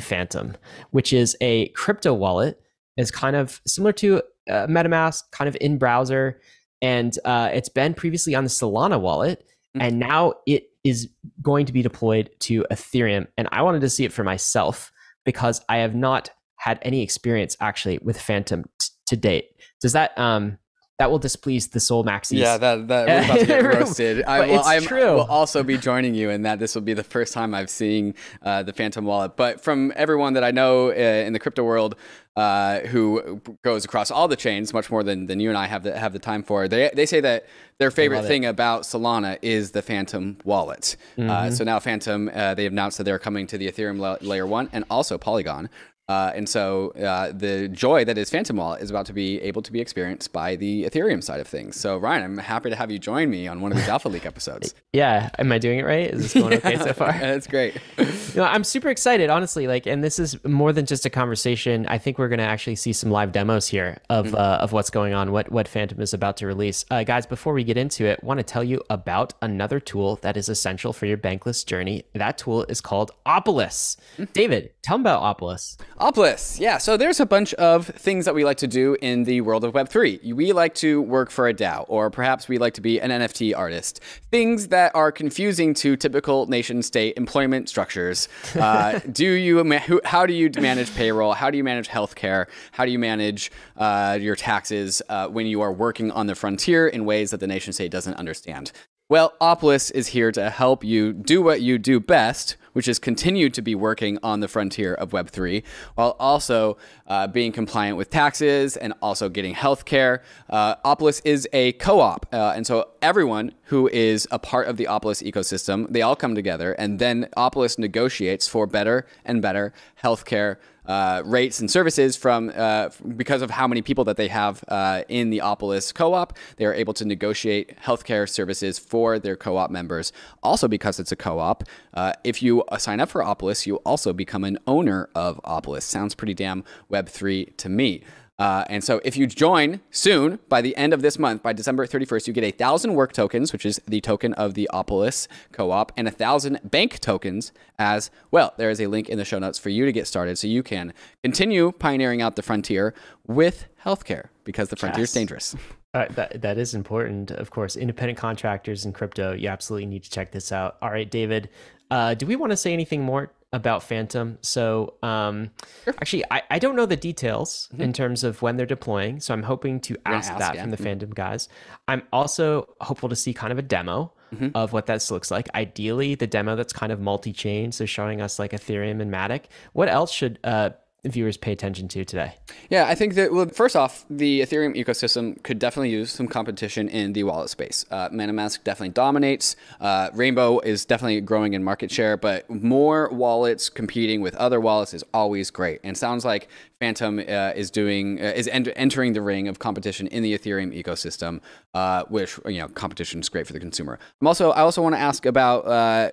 Phantom, 0.00 0.56
which 0.90 1.12
is 1.12 1.36
a 1.40 1.68
crypto 1.68 2.12
wallet. 2.14 2.60
Is 2.96 3.12
kind 3.12 3.36
of 3.36 3.60
similar 3.64 3.92
to 3.92 4.16
uh, 4.50 4.66
MetaMask, 4.66 5.22
kind 5.30 5.48
of 5.48 5.56
in 5.60 5.78
browser, 5.78 6.40
and 6.82 7.16
uh, 7.24 7.48
it's 7.52 7.68
been 7.68 7.94
previously 7.94 8.34
on 8.34 8.42
the 8.42 8.50
Solana 8.50 9.00
wallet, 9.00 9.40
mm-hmm. 9.40 9.82
and 9.82 9.98
now 10.00 10.34
it 10.46 10.70
is 10.82 11.08
going 11.40 11.66
to 11.66 11.72
be 11.72 11.82
deployed 11.82 12.30
to 12.40 12.64
Ethereum. 12.72 13.28
And 13.36 13.48
I 13.52 13.62
wanted 13.62 13.82
to 13.82 13.88
see 13.88 14.04
it 14.04 14.12
for 14.12 14.24
myself 14.24 14.90
because 15.24 15.60
I 15.68 15.78
have 15.78 15.94
not 15.94 16.30
had 16.56 16.78
any 16.82 17.02
experience 17.02 17.56
actually 17.60 17.98
with 17.98 18.20
Phantom 18.20 18.64
t- 18.80 18.88
to 19.06 19.16
date. 19.16 19.50
Does 19.80 19.92
that 19.92 20.18
um 20.18 20.58
that 20.98 21.12
will 21.12 21.20
displease 21.20 21.68
the 21.68 21.78
Sol 21.78 22.04
maxis. 22.04 22.38
Yeah, 22.38 22.58
that 22.58 22.88
that 22.88 23.06
we're 23.08 23.24
about 23.24 23.38
to 23.38 23.46
get 23.46 23.64
roasted. 23.64 24.24
I 24.24 24.46
will. 24.46 24.62
I'm, 24.64 24.82
true. 24.82 25.14
will 25.14 25.20
also 25.22 25.62
be 25.62 25.78
joining 25.78 26.14
you 26.14 26.30
in 26.30 26.42
that. 26.42 26.58
This 26.58 26.74
will 26.74 26.82
be 26.82 26.94
the 26.94 27.04
first 27.04 27.32
time 27.32 27.54
I've 27.54 27.70
seen 27.70 28.14
uh, 28.42 28.64
the 28.64 28.72
Phantom 28.72 29.04
Wallet. 29.04 29.36
But 29.36 29.60
from 29.60 29.92
everyone 29.94 30.32
that 30.34 30.42
I 30.42 30.50
know 30.50 30.88
uh, 30.88 30.92
in 30.92 31.32
the 31.32 31.38
crypto 31.38 31.62
world, 31.62 31.94
uh, 32.36 32.80
who 32.80 33.40
goes 33.62 33.84
across 33.84 34.10
all 34.10 34.28
the 34.28 34.36
chains 34.36 34.72
much 34.72 34.90
more 34.90 35.02
than, 35.02 35.26
than 35.26 35.40
you 35.40 35.48
and 35.48 35.58
I 35.58 35.66
have 35.66 35.84
the 35.84 35.96
have 35.96 36.12
the 36.12 36.18
time 36.18 36.42
for, 36.42 36.66
they 36.66 36.90
they 36.92 37.06
say 37.06 37.20
that 37.20 37.46
their 37.78 37.90
favorite 37.92 38.24
thing 38.26 38.42
it. 38.42 38.48
about 38.48 38.82
Solana 38.82 39.38
is 39.40 39.70
the 39.70 39.82
Phantom 39.82 40.36
Wallet. 40.44 40.96
Uh, 41.16 41.20
mm-hmm. 41.20 41.54
so 41.54 41.62
now 41.62 41.78
Phantom, 41.78 42.28
uh, 42.32 42.54
they 42.54 42.64
have 42.64 42.72
announced 42.72 42.98
that 42.98 43.04
they're 43.04 43.20
coming 43.20 43.46
to 43.46 43.58
the 43.58 43.70
Ethereum 43.70 43.98
la- 43.98 44.18
layer 44.20 44.46
one 44.46 44.68
and 44.72 44.84
also 44.90 45.16
Polygon. 45.16 45.70
Uh, 46.08 46.32
and 46.34 46.48
so 46.48 46.90
uh, 46.92 47.32
the 47.32 47.68
joy 47.68 48.04
that 48.04 48.16
is 48.16 48.30
Phantom 48.30 48.56
Wallet 48.56 48.80
is 48.80 48.88
about 48.88 49.04
to 49.06 49.12
be 49.12 49.40
able 49.42 49.60
to 49.60 49.70
be 49.70 49.80
experienced 49.80 50.32
by 50.32 50.56
the 50.56 50.84
Ethereum 50.84 51.22
side 51.22 51.38
of 51.40 51.46
things. 51.46 51.78
So 51.78 51.98
Ryan, 51.98 52.22
I'm 52.24 52.38
happy 52.38 52.70
to 52.70 52.76
have 52.76 52.90
you 52.90 52.98
join 52.98 53.28
me 53.28 53.46
on 53.46 53.60
one 53.60 53.72
of 53.72 53.78
these 53.78 53.88
Alpha 53.88 54.08
Leak 54.08 54.26
episodes. 54.26 54.74
Yeah, 54.94 55.28
am 55.38 55.52
I 55.52 55.58
doing 55.58 55.80
it 55.80 55.84
right? 55.84 56.10
Is 56.10 56.22
this 56.22 56.34
going 56.34 56.52
yeah. 56.52 56.58
okay 56.58 56.76
so 56.76 56.92
far? 56.94 57.12
That's 57.20 57.46
great. 57.46 57.76
you 57.98 58.06
know, 58.36 58.44
I'm 58.44 58.64
super 58.64 58.88
excited, 58.88 59.28
honestly. 59.28 59.66
Like, 59.66 59.86
and 59.86 60.02
this 60.02 60.18
is 60.18 60.42
more 60.44 60.72
than 60.72 60.86
just 60.86 61.04
a 61.04 61.10
conversation. 61.10 61.86
I 61.86 61.98
think 61.98 62.18
we're 62.18 62.28
going 62.28 62.38
to 62.38 62.44
actually 62.44 62.76
see 62.76 62.94
some 62.94 63.10
live 63.10 63.30
demos 63.30 63.68
here 63.68 63.98
of 64.08 64.28
mm-hmm. 64.28 64.36
uh, 64.36 64.56
of 64.56 64.72
what's 64.72 64.88
going 64.88 65.12
on, 65.12 65.30
what 65.30 65.52
what 65.52 65.68
Phantom 65.68 66.00
is 66.00 66.14
about 66.14 66.38
to 66.38 66.46
release. 66.46 66.86
Uh, 66.90 67.04
guys, 67.04 67.26
before 67.26 67.52
we 67.52 67.64
get 67.64 67.76
into 67.76 68.06
it, 68.06 68.24
want 68.24 68.38
to 68.38 68.44
tell 68.44 68.64
you 68.64 68.80
about 68.88 69.34
another 69.42 69.78
tool 69.78 70.16
that 70.22 70.38
is 70.38 70.48
essential 70.48 70.94
for 70.94 71.04
your 71.04 71.18
bankless 71.18 71.66
journey. 71.66 72.04
That 72.14 72.38
tool 72.38 72.64
is 72.64 72.80
called 72.80 73.10
Opolis. 73.26 73.98
Mm-hmm. 74.14 74.24
David, 74.32 74.72
tell 74.82 74.96
them 74.96 75.02
about 75.02 75.38
Opolis. 75.38 75.76
Opolis, 76.00 76.60
yeah. 76.60 76.78
So 76.78 76.96
there's 76.96 77.18
a 77.18 77.26
bunch 77.26 77.54
of 77.54 77.86
things 77.86 78.24
that 78.24 78.34
we 78.34 78.44
like 78.44 78.58
to 78.58 78.68
do 78.68 78.96
in 79.02 79.24
the 79.24 79.40
world 79.40 79.64
of 79.64 79.72
Web3. 79.72 80.32
We 80.32 80.52
like 80.52 80.76
to 80.76 81.02
work 81.02 81.28
for 81.28 81.48
a 81.48 81.54
DAO, 81.54 81.86
or 81.88 82.08
perhaps 82.08 82.46
we 82.46 82.56
like 82.56 82.74
to 82.74 82.80
be 82.80 83.00
an 83.00 83.10
NFT 83.10 83.56
artist. 83.56 84.00
Things 84.30 84.68
that 84.68 84.94
are 84.94 85.10
confusing 85.10 85.74
to 85.74 85.96
typical 85.96 86.46
nation 86.46 86.82
state 86.82 87.16
employment 87.16 87.68
structures. 87.68 88.28
Uh, 88.54 88.98
do 89.12 89.26
you 89.26 89.58
how 90.04 90.24
do 90.24 90.34
you 90.34 90.50
manage 90.60 90.94
payroll? 90.94 91.32
How 91.32 91.50
do 91.50 91.56
you 91.56 91.64
manage 91.64 91.88
healthcare? 91.88 92.46
How 92.70 92.84
do 92.84 92.92
you 92.92 92.98
manage 93.00 93.50
uh, 93.76 94.18
your 94.20 94.36
taxes 94.36 95.02
uh, 95.08 95.26
when 95.26 95.46
you 95.46 95.62
are 95.62 95.72
working 95.72 96.12
on 96.12 96.28
the 96.28 96.36
frontier 96.36 96.86
in 96.86 97.06
ways 97.06 97.32
that 97.32 97.40
the 97.40 97.48
nation 97.48 97.72
state 97.72 97.90
doesn't 97.90 98.14
understand? 98.14 98.70
Well, 99.10 99.32
Opolis 99.40 99.90
is 99.90 100.08
here 100.08 100.30
to 100.32 100.50
help 100.50 100.84
you 100.84 101.14
do 101.14 101.40
what 101.40 101.62
you 101.62 101.78
do 101.78 101.98
best, 101.98 102.56
which 102.72 102.86
has 102.86 102.98
continued 102.98 103.54
to 103.54 103.62
be 103.62 103.74
working 103.74 104.18
on 104.22 104.40
the 104.40 104.48
frontier 104.48 104.94
of 104.94 105.10
Web3 105.10 105.62
while 105.94 106.16
also 106.18 106.76
uh, 107.08 107.26
being 107.26 107.52
compliant 107.52 107.96
with 107.96 108.10
taxes, 108.10 108.76
and 108.76 108.92
also 109.02 109.28
getting 109.28 109.54
health 109.54 109.84
care. 109.84 110.22
Uh, 110.48 110.76
Opolis 110.84 111.20
is 111.24 111.48
a 111.52 111.72
co 111.72 112.00
op. 112.00 112.26
Uh, 112.32 112.52
and 112.54 112.66
so 112.66 112.88
everyone 113.02 113.52
who 113.64 113.88
is 113.88 114.28
a 114.30 114.38
part 114.38 114.68
of 114.68 114.76
the 114.76 114.84
Opolis 114.84 115.22
ecosystem, 115.22 115.90
they 115.90 116.02
all 116.02 116.16
come 116.16 116.34
together, 116.34 116.72
and 116.72 116.98
then 116.98 117.28
Opolis 117.36 117.78
negotiates 117.78 118.46
for 118.46 118.66
better 118.66 119.06
and 119.24 119.42
better 119.42 119.72
health 119.96 120.24
care. 120.24 120.58
Uh, 120.88 121.22
rates 121.26 121.60
and 121.60 121.70
services 121.70 122.16
from 122.16 122.50
uh, 122.56 122.88
because 123.14 123.42
of 123.42 123.50
how 123.50 123.68
many 123.68 123.82
people 123.82 124.04
that 124.04 124.16
they 124.16 124.28
have 124.28 124.64
uh, 124.68 125.02
in 125.10 125.28
the 125.28 125.42
Opolis 125.44 125.92
co-op. 125.92 126.32
They 126.56 126.64
are 126.64 126.72
able 126.72 126.94
to 126.94 127.04
negotiate 127.04 127.76
healthcare 127.78 128.26
services 128.26 128.78
for 128.78 129.18
their 129.18 129.36
co-op 129.36 129.70
members. 129.70 130.14
Also, 130.42 130.66
because 130.66 130.98
it's 130.98 131.12
a 131.12 131.16
co-op, 131.16 131.64
uh, 131.92 132.14
if 132.24 132.42
you 132.42 132.64
sign 132.78 133.00
up 133.00 133.10
for 133.10 133.22
Opolis, 133.22 133.66
you 133.66 133.76
also 133.84 134.14
become 134.14 134.44
an 134.44 134.56
owner 134.66 135.10
of 135.14 135.38
Opolis. 135.44 135.82
Sounds 135.82 136.14
pretty 136.14 136.32
damn 136.32 136.64
well 136.88 136.97
Web3 137.02 137.56
to 137.56 137.68
me. 137.68 138.02
Uh, 138.38 138.64
and 138.68 138.84
so 138.84 139.00
if 139.04 139.16
you 139.16 139.26
join 139.26 139.80
soon, 139.90 140.38
by 140.48 140.60
the 140.60 140.76
end 140.76 140.92
of 140.92 141.02
this 141.02 141.18
month, 141.18 141.42
by 141.42 141.52
December 141.52 141.86
31st, 141.86 142.28
you 142.28 142.32
get 142.32 142.44
a 142.44 142.52
thousand 142.52 142.94
work 142.94 143.12
tokens, 143.12 143.52
which 143.52 143.66
is 143.66 143.80
the 143.88 144.00
token 144.00 144.32
of 144.34 144.54
the 144.54 144.70
Opolis 144.72 145.26
co-op, 145.50 145.90
and 145.96 146.06
a 146.06 146.10
thousand 146.12 146.60
bank 146.62 147.00
tokens 147.00 147.50
as 147.80 148.12
well. 148.30 148.54
There 148.56 148.70
is 148.70 148.80
a 148.80 148.86
link 148.86 149.08
in 149.08 149.18
the 149.18 149.24
show 149.24 149.40
notes 149.40 149.58
for 149.58 149.70
you 149.70 149.84
to 149.84 149.92
get 149.92 150.06
started 150.06 150.38
so 150.38 150.46
you 150.46 150.62
can 150.62 150.94
continue 151.24 151.72
pioneering 151.72 152.22
out 152.22 152.36
the 152.36 152.42
frontier 152.42 152.94
with 153.26 153.66
healthcare 153.84 154.28
because 154.44 154.68
the 154.68 154.76
frontier 154.76 155.02
yes. 155.02 155.10
is 155.10 155.14
dangerous. 155.14 155.56
Uh, 155.94 156.06
that, 156.10 156.40
that 156.40 156.58
is 156.58 156.74
important. 156.74 157.32
Of 157.32 157.50
course, 157.50 157.74
independent 157.74 158.18
contractors 158.18 158.84
in 158.84 158.92
crypto, 158.92 159.32
you 159.32 159.48
absolutely 159.48 159.86
need 159.86 160.04
to 160.04 160.10
check 160.10 160.30
this 160.30 160.52
out. 160.52 160.76
All 160.80 160.90
right, 160.90 161.10
David, 161.10 161.48
uh, 161.90 162.14
do 162.14 162.24
we 162.24 162.36
want 162.36 162.50
to 162.50 162.56
say 162.56 162.72
anything 162.72 163.02
more 163.02 163.32
about 163.52 163.82
Phantom. 163.82 164.38
So, 164.42 164.94
um, 165.02 165.50
sure. 165.84 165.94
actually, 166.00 166.24
I, 166.30 166.42
I 166.50 166.58
don't 166.58 166.76
know 166.76 166.86
the 166.86 166.96
details 166.96 167.68
mm-hmm. 167.72 167.82
in 167.82 167.92
terms 167.92 168.24
of 168.24 168.42
when 168.42 168.56
they're 168.56 168.66
deploying. 168.66 169.20
So, 169.20 169.32
I'm 169.32 169.42
hoping 169.42 169.80
to 169.80 169.96
ask, 170.04 170.30
ask, 170.30 170.38
that 170.38 170.54
yeah. 170.54 170.62
from 170.62 170.70
the 170.70 170.76
mm-hmm. 170.76 170.84
Phantom 170.84 171.10
guys. 171.10 171.48
I'm 171.86 172.02
also 172.12 172.68
hopeful 172.80 173.08
to 173.08 173.16
see 173.16 173.32
kind 173.32 173.52
of 173.52 173.58
a 173.58 173.62
demo 173.62 174.12
mm-hmm. 174.34 174.48
of 174.54 174.72
what 174.72 174.86
that 174.86 175.10
looks 175.10 175.30
like. 175.30 175.48
Ideally, 175.54 176.14
the 176.14 176.26
demo 176.26 176.56
that's 176.56 176.72
kind 176.72 176.92
of 176.92 177.00
multi 177.00 177.32
chain. 177.32 177.72
So, 177.72 177.86
showing 177.86 178.20
us 178.20 178.38
like 178.38 178.52
Ethereum 178.52 179.00
and 179.00 179.10
Matic. 179.10 179.44
What 179.72 179.88
else 179.88 180.12
should 180.12 180.38
uh, 180.44 180.70
viewers 181.10 181.36
pay 181.36 181.52
attention 181.52 181.88
to 181.88 182.04
today? 182.04 182.34
Yeah, 182.70 182.86
I 182.86 182.94
think 182.94 183.14
that, 183.14 183.32
well, 183.32 183.46
first 183.46 183.76
off, 183.76 184.04
the 184.08 184.40
Ethereum 184.40 184.76
ecosystem 184.76 185.42
could 185.42 185.58
definitely 185.58 185.90
use 185.90 186.10
some 186.10 186.28
competition 186.28 186.88
in 186.88 187.12
the 187.12 187.24
wallet 187.24 187.50
space. 187.50 187.84
Uh, 187.90 188.08
MetaMask 188.10 188.64
definitely 188.64 188.90
dominates. 188.90 189.56
Uh, 189.80 190.10
Rainbow 190.14 190.60
is 190.60 190.84
definitely 190.84 191.20
growing 191.20 191.54
in 191.54 191.64
market 191.64 191.90
share, 191.90 192.16
but 192.16 192.48
more 192.50 193.08
wallets 193.12 193.68
competing 193.68 194.20
with 194.20 194.34
other 194.36 194.60
wallets 194.60 194.94
is 194.94 195.04
always 195.14 195.50
great. 195.50 195.80
And 195.84 195.96
sounds 195.96 196.24
like 196.24 196.48
Phantom 196.80 197.18
uh, 197.18 197.52
is 197.56 197.70
doing 197.70 198.20
uh, 198.20 198.32
is 198.36 198.46
ent- 198.48 198.68
entering 198.76 199.12
the 199.12 199.22
ring 199.22 199.48
of 199.48 199.58
competition 199.58 200.06
in 200.06 200.22
the 200.22 200.38
Ethereum 200.38 200.72
ecosystem, 200.80 201.40
uh, 201.74 202.04
which 202.08 202.38
you 202.46 202.60
know 202.60 202.68
competition 202.68 203.20
is 203.20 203.28
great 203.28 203.46
for 203.46 203.52
the 203.52 203.58
consumer. 203.58 203.98
I'm 204.20 204.28
also 204.28 204.50
I 204.52 204.60
also 204.60 204.82
want 204.82 204.94
to 204.94 205.00
ask 205.00 205.26
about 205.26 205.64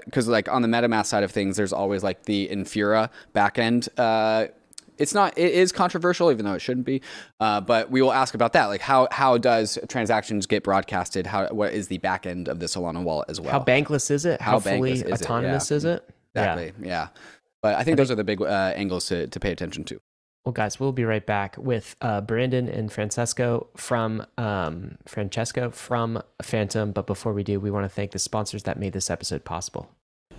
because 0.06 0.28
uh, 0.28 0.32
like 0.32 0.50
on 0.50 0.64
the 0.64 0.68
MetaMask 0.68 1.06
side 1.06 1.24
of 1.24 1.32
things, 1.32 1.56
there's 1.56 1.74
always 1.74 2.04
like 2.04 2.24
the 2.24 2.48
Infura 2.48 3.10
backend 3.36 3.90
it's 4.98 5.14
not 5.14 5.38
it 5.38 5.54
is 5.54 5.72
controversial 5.72 6.32
even 6.32 6.46
though 6.46 6.54
it 6.54 6.62
shouldn't 6.62 6.86
be 6.86 7.02
uh, 7.40 7.62
but 7.62 7.92
we 7.92 8.02
will 8.02 8.14
ask 8.14 8.34
about 8.34 8.54
that. 8.54 8.68
Like 8.68 8.82
how 8.82 9.08
how 9.12 9.38
does 9.38 9.78
transactions 9.88 10.46
get 10.46 10.64
broadcasted? 10.64 11.28
How 11.28 11.48
what 11.50 11.74
is 11.74 11.88
the 11.88 11.98
back 12.00 12.26
end 12.26 12.48
of 12.48 12.60
the 12.60 12.66
solana 12.68 13.04
wallet 13.04 13.30
as 13.30 13.42
well? 13.42 13.52
how 13.52 13.64
bankless 13.64 14.12
is 14.12 14.26
it? 14.26 14.42
How, 14.42 14.54
how 14.54 14.60
fully 14.60 14.94
is 14.94 15.04
autonomous 15.04 15.72
it? 15.72 15.74
Yeah. 15.74 15.78
is 15.78 15.86
it? 15.86 16.10
Exactly. 16.36 16.74
Yeah. 16.82 16.88
yeah. 16.88 17.08
but 17.62 17.76
i 17.76 17.84
think 17.84 17.96
I 17.96 17.98
those 17.98 18.08
think, 18.08 18.16
are 18.16 18.18
the 18.18 18.24
big 18.24 18.42
uh, 18.42 18.74
angles 18.76 19.08
to, 19.08 19.28
to 19.28 19.40
pay 19.40 19.52
attention 19.52 19.84
to. 19.86 20.00
Well 20.46 20.54
guys 20.54 20.80
we'll 20.80 20.92
be 20.92 21.06
right 21.06 21.26
back 21.26 21.58
with 21.58 21.96
uh, 22.02 22.22
brandon 22.22 22.68
and 22.68 22.92
francesco 22.92 23.68
from 23.76 24.26
um, 24.38 24.98
francesco 25.06 25.72
from 25.72 26.22
phantom. 26.42 26.92
But 26.92 27.08
before 27.08 27.34
we 27.34 27.44
do 27.44 27.60
we 27.60 27.72
want 27.72 27.86
to 27.86 27.90
thank 27.90 28.12
the 28.12 28.20
sponsors 28.20 28.64
that 28.64 28.80
made 28.80 28.94
this 28.94 29.10
episode 29.10 29.44
possible 29.44 29.90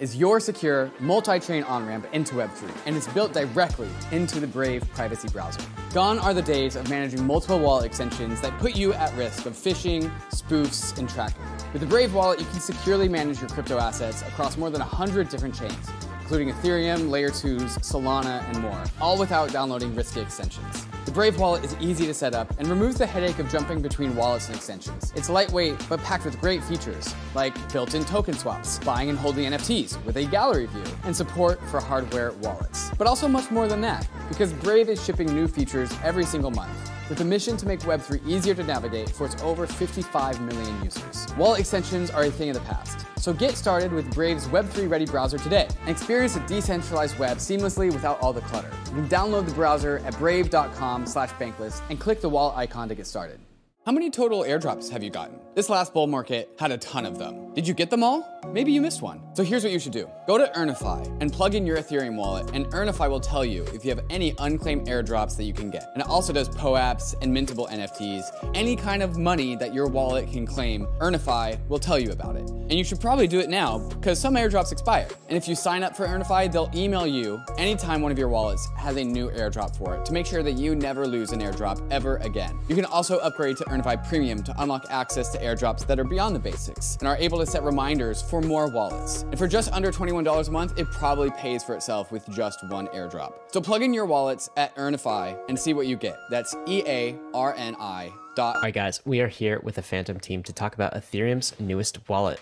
is 0.00 0.16
your 0.16 0.40
secure 0.40 0.90
multi-chain 1.00 1.62
on-ramp 1.64 2.06
into 2.12 2.34
Web3, 2.36 2.70
and 2.86 2.96
it's 2.96 3.08
built 3.08 3.32
directly 3.32 3.88
into 4.12 4.40
the 4.40 4.46
Brave 4.46 4.88
privacy 4.94 5.28
browser. 5.28 5.60
Gone 5.92 6.18
are 6.18 6.34
the 6.34 6.42
days 6.42 6.76
of 6.76 6.88
managing 6.88 7.26
multiple 7.26 7.58
wallet 7.58 7.84
extensions 7.84 8.40
that 8.40 8.56
put 8.58 8.76
you 8.76 8.92
at 8.92 9.14
risk 9.16 9.46
of 9.46 9.54
phishing, 9.54 10.10
spoofs, 10.30 10.96
and 10.98 11.08
tracking. 11.08 11.44
With 11.72 11.80
the 11.80 11.88
Brave 11.88 12.14
Wallet, 12.14 12.38
you 12.38 12.46
can 12.46 12.60
securely 12.60 13.08
manage 13.08 13.40
your 13.40 13.48
crypto 13.48 13.78
assets 13.78 14.22
across 14.22 14.56
more 14.56 14.70
than 14.70 14.80
100 14.80 15.28
different 15.28 15.54
chains, 15.54 15.88
including 16.28 16.52
Ethereum, 16.52 17.08
Layer 17.08 17.30
2s, 17.30 17.78
Solana, 17.78 18.46
and 18.50 18.60
more, 18.60 18.84
all 19.00 19.18
without 19.18 19.50
downloading 19.50 19.94
risky 19.94 20.20
extensions. 20.20 20.86
The 21.06 21.10
Brave 21.10 21.38
wallet 21.38 21.64
is 21.64 21.74
easy 21.80 22.04
to 22.04 22.12
set 22.12 22.34
up 22.34 22.52
and 22.58 22.68
removes 22.68 22.98
the 22.98 23.06
headache 23.06 23.38
of 23.38 23.48
jumping 23.48 23.80
between 23.80 24.14
wallets 24.14 24.48
and 24.48 24.54
extensions. 24.54 25.10
It's 25.16 25.30
lightweight, 25.30 25.88
but 25.88 26.02
packed 26.02 26.26
with 26.26 26.38
great 26.38 26.62
features, 26.62 27.14
like 27.34 27.54
built-in 27.72 28.04
token 28.04 28.34
swaps, 28.34 28.78
buying 28.80 29.08
and 29.08 29.18
holding 29.18 29.50
NFTs 29.50 30.04
with 30.04 30.18
a 30.18 30.26
gallery 30.26 30.66
view, 30.66 30.84
and 31.04 31.16
support 31.16 31.66
for 31.70 31.80
hardware 31.80 32.32
wallets. 32.42 32.90
But 32.98 33.06
also 33.06 33.26
much 33.26 33.50
more 33.50 33.66
than 33.66 33.80
that, 33.80 34.06
because 34.28 34.52
Brave 34.52 34.90
is 34.90 35.02
shipping 35.02 35.32
new 35.32 35.48
features 35.48 35.90
every 36.04 36.26
single 36.26 36.50
month 36.50 36.90
with 37.08 37.20
a 37.20 37.24
mission 37.24 37.56
to 37.56 37.66
make 37.66 37.80
Web3 37.80 38.26
easier 38.26 38.54
to 38.54 38.62
navigate 38.62 39.08
for 39.10 39.26
its 39.26 39.40
over 39.42 39.66
55 39.66 40.40
million 40.40 40.84
users. 40.84 41.26
Wallet 41.36 41.60
extensions 41.60 42.10
are 42.10 42.24
a 42.24 42.30
thing 42.30 42.50
of 42.50 42.54
the 42.54 42.62
past, 42.62 43.06
so 43.18 43.32
get 43.32 43.56
started 43.56 43.92
with 43.92 44.12
Brave's 44.14 44.46
Web3 44.48 44.90
ready 44.90 45.06
browser 45.06 45.38
today 45.38 45.68
and 45.80 45.88
experience 45.88 46.36
a 46.36 46.40
decentralized 46.46 47.18
web 47.18 47.38
seamlessly 47.38 47.92
without 47.92 48.20
all 48.20 48.32
the 48.32 48.40
clutter. 48.42 48.70
You 48.86 48.92
can 48.92 49.08
download 49.08 49.46
the 49.46 49.54
browser 49.54 49.98
at 50.04 50.16
brave.com 50.18 51.06
slash 51.06 51.30
bankless 51.32 51.80
and 51.90 51.98
click 51.98 52.20
the 52.20 52.28
wallet 52.28 52.56
icon 52.56 52.88
to 52.88 52.94
get 52.94 53.06
started. 53.06 53.40
How 53.86 53.92
many 53.92 54.10
total 54.10 54.42
airdrops 54.42 54.90
have 54.90 55.02
you 55.02 55.10
gotten? 55.10 55.38
This 55.58 55.68
last 55.68 55.92
bull 55.92 56.06
market 56.06 56.48
had 56.56 56.70
a 56.70 56.78
ton 56.78 57.04
of 57.04 57.18
them. 57.18 57.52
Did 57.52 57.66
you 57.66 57.74
get 57.74 57.90
them 57.90 58.04
all? 58.04 58.24
Maybe 58.52 58.70
you 58.70 58.80
missed 58.80 59.02
one. 59.02 59.20
So 59.34 59.42
here's 59.42 59.64
what 59.64 59.72
you 59.72 59.80
should 59.80 59.92
do. 59.92 60.08
Go 60.28 60.38
to 60.38 60.46
Earnifi 60.56 61.20
and 61.20 61.32
plug 61.32 61.56
in 61.56 61.66
your 61.66 61.76
Ethereum 61.78 62.14
wallet, 62.14 62.48
and 62.54 62.66
Earnifi 62.66 63.10
will 63.10 63.18
tell 63.18 63.44
you 63.44 63.64
if 63.74 63.84
you 63.84 63.90
have 63.90 64.04
any 64.08 64.36
unclaimed 64.38 64.86
airdrops 64.86 65.36
that 65.36 65.42
you 65.42 65.52
can 65.52 65.68
get. 65.68 65.90
And 65.94 66.02
it 66.02 66.08
also 66.08 66.32
does 66.32 66.48
POAPs 66.48 67.16
and 67.22 67.36
mintable 67.36 67.68
NFTs. 67.68 68.52
Any 68.54 68.76
kind 68.76 69.02
of 69.02 69.18
money 69.18 69.56
that 69.56 69.74
your 69.74 69.88
wallet 69.88 70.30
can 70.30 70.46
claim, 70.46 70.86
Earnifi 71.00 71.58
will 71.68 71.80
tell 71.80 71.98
you 71.98 72.12
about 72.12 72.36
it. 72.36 72.48
And 72.48 72.74
you 72.74 72.84
should 72.84 73.00
probably 73.00 73.26
do 73.26 73.40
it 73.40 73.48
now 73.48 73.78
because 73.78 74.20
some 74.20 74.34
airdrops 74.34 74.70
expire. 74.70 75.08
And 75.28 75.36
if 75.36 75.48
you 75.48 75.56
sign 75.56 75.82
up 75.82 75.96
for 75.96 76.06
Earnifi, 76.06 76.52
they'll 76.52 76.70
email 76.74 77.06
you 77.06 77.42
anytime 77.58 78.00
one 78.00 78.12
of 78.12 78.18
your 78.18 78.28
wallets 78.28 78.68
has 78.76 78.96
a 78.96 79.04
new 79.04 79.30
airdrop 79.30 79.76
for 79.76 79.96
it 79.96 80.04
to 80.06 80.12
make 80.12 80.26
sure 80.26 80.44
that 80.44 80.52
you 80.52 80.76
never 80.76 81.06
lose 81.06 81.32
an 81.32 81.40
airdrop 81.40 81.84
ever 81.90 82.18
again. 82.18 82.56
You 82.68 82.76
can 82.76 82.84
also 82.84 83.18
upgrade 83.18 83.56
to 83.56 83.64
Earnifi 83.64 84.08
Premium 84.08 84.44
to 84.44 84.54
unlock 84.62 84.86
access 84.90 85.30
to 85.30 85.47
airdrops 85.48 85.86
that 85.86 85.98
are 85.98 86.04
beyond 86.04 86.34
the 86.36 86.40
basics 86.40 86.96
and 87.00 87.08
are 87.08 87.16
able 87.16 87.38
to 87.38 87.46
set 87.46 87.62
reminders 87.62 88.20
for 88.22 88.40
more 88.40 88.68
wallets. 88.68 89.22
And 89.22 89.38
for 89.38 89.48
just 89.48 89.72
under 89.72 89.90
$21 89.90 90.48
a 90.48 90.50
month, 90.50 90.78
it 90.78 90.86
probably 90.90 91.30
pays 91.30 91.64
for 91.64 91.74
itself 91.74 92.12
with 92.12 92.28
just 92.30 92.58
one 92.68 92.88
airdrop. 92.88 93.32
So 93.52 93.60
plug 93.60 93.82
in 93.82 93.94
your 93.94 94.06
wallets 94.06 94.50
at 94.56 94.74
Earnifi 94.76 95.38
and 95.48 95.58
see 95.58 95.72
what 95.72 95.86
you 95.86 95.96
get. 95.96 96.18
That's 96.30 96.54
E 96.66 96.82
A 96.86 97.16
R 97.32 97.54
N 97.56 97.74
I. 97.80 98.12
All 98.38 98.54
right, 98.62 98.72
guys, 98.72 99.00
we 99.04 99.20
are 99.20 99.26
here 99.26 99.58
with 99.64 99.74
the 99.74 99.82
Phantom 99.82 100.20
team 100.20 100.44
to 100.44 100.52
talk 100.52 100.74
about 100.74 100.94
Ethereum's 100.94 101.58
newest 101.58 102.08
wallet. 102.08 102.40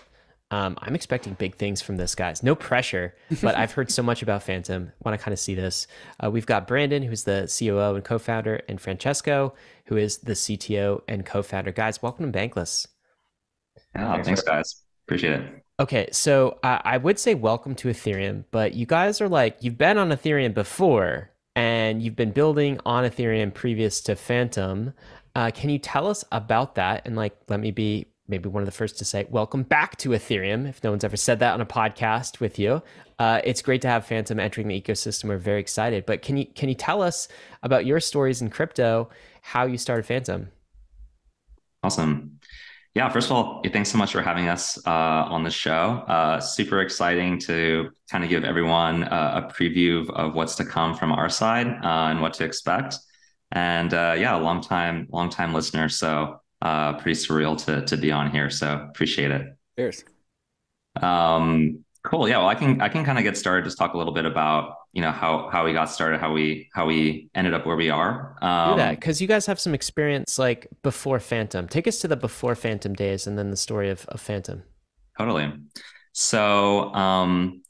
Um, 0.51 0.77
I'm 0.81 0.95
expecting 0.95 1.33
big 1.33 1.55
things 1.55 1.81
from 1.81 1.97
this, 1.97 2.15
guys. 2.15 2.43
No 2.43 2.55
pressure, 2.55 3.15
but 3.41 3.55
I've 3.55 3.71
heard 3.71 3.91
so 3.91 4.03
much 4.03 4.21
about 4.21 4.43
Phantom. 4.43 4.91
Want 5.03 5.17
to 5.17 5.23
kind 5.23 5.33
of 5.33 5.39
see 5.39 5.55
this. 5.55 5.87
Uh, 6.23 6.29
we've 6.29 6.45
got 6.45 6.67
Brandon, 6.67 7.03
who's 7.03 7.23
the 7.23 7.43
CEO 7.47 7.95
and 7.95 8.03
co-founder, 8.03 8.61
and 8.69 8.79
Francesco, 8.79 9.53
who 9.85 9.97
is 9.97 10.19
the 10.19 10.33
CTO 10.33 11.01
and 11.07 11.25
co-founder. 11.25 11.71
Guys, 11.71 12.01
welcome 12.01 12.31
to 12.31 12.37
Bankless. 12.37 12.87
Yeah, 13.95 14.13
thanks, 14.13 14.27
thanks 14.27 14.41
guys. 14.41 14.83
Appreciate 15.05 15.33
it. 15.33 15.63
Okay, 15.79 16.09
so 16.11 16.57
uh, 16.63 16.79
I 16.83 16.97
would 16.97 17.19
say 17.19 17.35
welcome 17.35 17.75
to 17.75 17.87
Ethereum, 17.89 18.45
but 18.51 18.73
you 18.73 18.85
guys 18.85 19.21
are 19.21 19.29
like 19.29 19.57
you've 19.61 19.77
been 19.77 19.97
on 19.97 20.09
Ethereum 20.09 20.53
before, 20.53 21.29
and 21.55 22.01
you've 22.01 22.15
been 22.15 22.31
building 22.31 22.79
on 22.85 23.03
Ethereum 23.03 23.53
previous 23.53 24.01
to 24.01 24.15
Phantom. 24.15 24.93
Uh, 25.35 25.51
can 25.53 25.69
you 25.69 25.77
tell 25.77 26.07
us 26.07 26.25
about 26.31 26.75
that? 26.75 27.03
And 27.05 27.15
like, 27.15 27.37
let 27.47 27.59
me 27.59 27.71
be 27.71 28.07
maybe 28.27 28.49
one 28.49 28.61
of 28.61 28.65
the 28.65 28.71
first 28.71 28.97
to 28.97 29.05
say 29.05 29.25
welcome 29.29 29.63
back 29.63 29.97
to 29.97 30.09
ethereum 30.09 30.67
if 30.67 30.83
no 30.83 30.89
one's 30.89 31.03
ever 31.03 31.17
said 31.17 31.39
that 31.39 31.53
on 31.53 31.61
a 31.61 31.65
podcast 31.65 32.39
with 32.39 32.59
you 32.59 32.81
uh, 33.19 33.41
it's 33.43 33.61
great 33.61 33.81
to 33.81 33.87
have 33.87 34.05
phantom 34.05 34.39
entering 34.39 34.67
the 34.67 34.79
ecosystem 34.79 35.25
we're 35.25 35.37
very 35.37 35.59
excited 35.59 36.05
but 36.05 36.21
can 36.21 36.37
you 36.37 36.45
can 36.45 36.69
you 36.69 36.75
tell 36.75 37.01
us 37.01 37.27
about 37.63 37.85
your 37.85 37.99
stories 37.99 38.41
in 38.41 38.49
crypto 38.49 39.09
how 39.41 39.65
you 39.65 39.77
started 39.77 40.05
phantom 40.05 40.49
awesome 41.83 42.36
yeah 42.97 43.09
first 43.09 43.27
of 43.27 43.31
all 43.31 43.61
thanks 43.71 43.89
so 43.89 43.97
much 43.97 44.11
for 44.11 44.21
having 44.21 44.47
us 44.47 44.77
uh, 44.85 45.35
on 45.35 45.43
the 45.43 45.51
show 45.51 46.03
uh, 46.07 46.39
super 46.39 46.81
exciting 46.81 47.39
to 47.39 47.89
kind 48.11 48.23
of 48.23 48.29
give 48.29 48.43
everyone 48.43 49.03
a, 49.03 49.07
a 49.47 49.53
preview 49.53 50.09
of 50.11 50.35
what's 50.35 50.55
to 50.55 50.65
come 50.65 50.95
from 50.95 51.11
our 51.11 51.29
side 51.29 51.67
uh, 51.67 52.09
and 52.11 52.21
what 52.21 52.33
to 52.33 52.43
expect 52.43 52.97
and 53.51 53.93
uh, 53.93 54.15
yeah 54.17 54.35
long 54.35 54.59
time 54.61 55.07
long 55.11 55.29
time 55.29 55.53
listener 55.53 55.87
so 55.87 56.39
uh, 56.61 56.93
pretty 56.93 57.19
surreal 57.19 57.57
to 57.65 57.85
to 57.85 57.97
be 57.97 58.11
on 58.11 58.31
here. 58.31 58.49
So 58.49 58.87
appreciate 58.89 59.31
it. 59.31 59.47
Cheers. 59.77 60.03
Um, 61.01 61.83
cool. 62.03 62.27
Yeah. 62.27 62.39
Well, 62.39 62.47
I 62.47 62.55
can 62.55 62.81
I 62.81 62.89
can 62.89 63.05
kind 63.05 63.17
of 63.17 63.23
get 63.23 63.37
started. 63.37 63.65
Just 63.65 63.77
talk 63.77 63.93
a 63.93 63.97
little 63.97 64.13
bit 64.13 64.25
about 64.25 64.75
you 64.93 65.01
know 65.01 65.11
how 65.11 65.49
how 65.51 65.65
we 65.65 65.73
got 65.73 65.85
started, 65.91 66.19
how 66.19 66.33
we 66.33 66.69
how 66.73 66.85
we 66.85 67.29
ended 67.35 67.53
up 67.53 67.65
where 67.65 67.75
we 67.75 67.89
are. 67.89 68.35
Um, 68.41 68.71
Do 68.71 68.77
that 68.77 68.99
because 68.99 69.21
you 69.21 69.27
guys 69.27 69.45
have 69.45 69.59
some 69.59 69.73
experience 69.73 70.39
like 70.39 70.67
before 70.83 71.19
Phantom. 71.19 71.67
Take 71.67 71.87
us 71.87 71.99
to 71.99 72.07
the 72.07 72.15
before 72.15 72.55
Phantom 72.55 72.93
days, 72.93 73.27
and 73.27 73.37
then 73.37 73.51
the 73.51 73.57
story 73.57 73.89
of, 73.89 74.05
of 74.07 74.19
Phantom. 74.21 74.63
Totally. 75.17 75.51
So 76.13 76.93
um, 76.93 77.61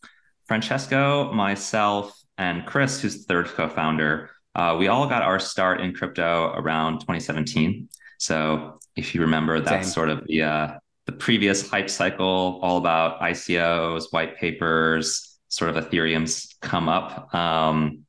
Francesco, 0.47 1.33
myself, 1.33 2.17
and 2.37 2.65
Chris, 2.65 3.01
who's 3.01 3.19
the 3.19 3.23
third 3.23 3.47
co-founder, 3.47 4.29
uh, 4.55 4.75
we 4.79 4.87
all 4.87 5.07
got 5.07 5.21
our 5.21 5.39
start 5.39 5.81
in 5.81 5.93
crypto 5.93 6.53
around 6.55 6.99
2017. 6.99 7.89
So 8.19 8.79
if 8.95 9.13
you 9.13 9.21
remember, 9.21 9.59
that's 9.59 9.87
Same. 9.87 9.93
sort 9.93 10.09
of 10.09 10.25
the 10.27 10.43
uh, 10.43 10.67
the 11.05 11.11
previous 11.13 11.69
hype 11.69 11.89
cycle, 11.89 12.59
all 12.61 12.77
about 12.77 13.21
ICOs, 13.21 14.11
white 14.11 14.37
papers, 14.37 15.26
sort 15.57 15.75
of 15.75 15.83
Ethereum's 15.83 16.55
come 16.61 16.87
up, 16.87 17.33
um, 17.33 18.05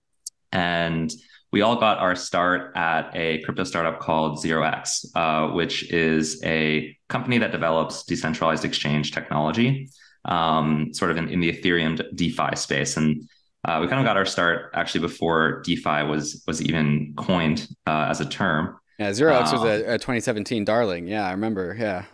and 0.52 1.10
we 1.50 1.62
all 1.62 1.76
got 1.76 1.98
our 1.98 2.14
start 2.14 2.76
at 2.76 3.10
a 3.14 3.42
crypto 3.42 3.64
startup 3.64 4.00
called 4.00 4.38
0x, 4.38 5.06
uh, 5.14 5.52
which 5.54 5.90
is 5.90 6.42
a 6.44 6.96
company 7.08 7.38
that 7.38 7.52
develops 7.52 8.04
decentralized 8.04 8.66
exchange 8.66 9.12
technology, 9.12 9.88
um, 10.26 10.92
sort 10.92 11.10
of 11.10 11.16
in, 11.16 11.28
in 11.30 11.40
the 11.40 11.50
Ethereum 11.50 12.02
DeFi 12.14 12.54
space. 12.54 12.98
And 12.98 13.28
uh, 13.64 13.78
we 13.80 13.88
kind 13.88 13.98
of 13.98 14.04
got 14.04 14.18
our 14.18 14.26
start 14.26 14.72
actually 14.74 15.00
before 15.00 15.62
DeFi 15.64 16.04
was 16.04 16.44
was 16.46 16.60
even 16.60 17.14
coined 17.16 17.66
uh, 17.86 18.06
as 18.10 18.20
a 18.20 18.26
term. 18.26 18.76
Yeah, 18.98 19.10
0x 19.10 19.52
was 19.52 19.64
a, 19.64 19.86
um, 19.86 19.94
a, 19.94 19.98
2017 19.98 20.64
darling. 20.64 21.06
Yeah, 21.06 21.26
I 21.26 21.30
remember. 21.30 21.74
Yeah. 21.78 22.04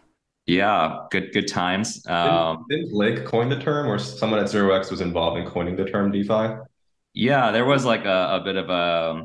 Yeah, 0.47 1.07
good 1.11 1.33
good 1.33 1.49
times. 1.49 2.07
Um, 2.07 2.67
didn't, 2.69 2.83
didn't 2.83 2.93
Blake 2.93 3.25
coin 3.25 3.49
the 3.49 3.59
term, 3.59 3.87
or 3.87 3.99
someone 3.99 4.41
at 4.41 4.47
0x 4.47 4.91
was 4.91 5.01
involved 5.01 5.39
in 5.39 5.47
coining 5.47 5.77
the 5.77 5.87
term 5.87 6.13
DeFi? 6.13 6.57
Yeah, 7.15 7.51
there 7.51 7.65
was 7.65 7.85
like 7.85 8.05
a, 8.05 8.41
a 8.41 8.41
bit 8.45 8.57
of 8.57 8.69
a 8.69 9.25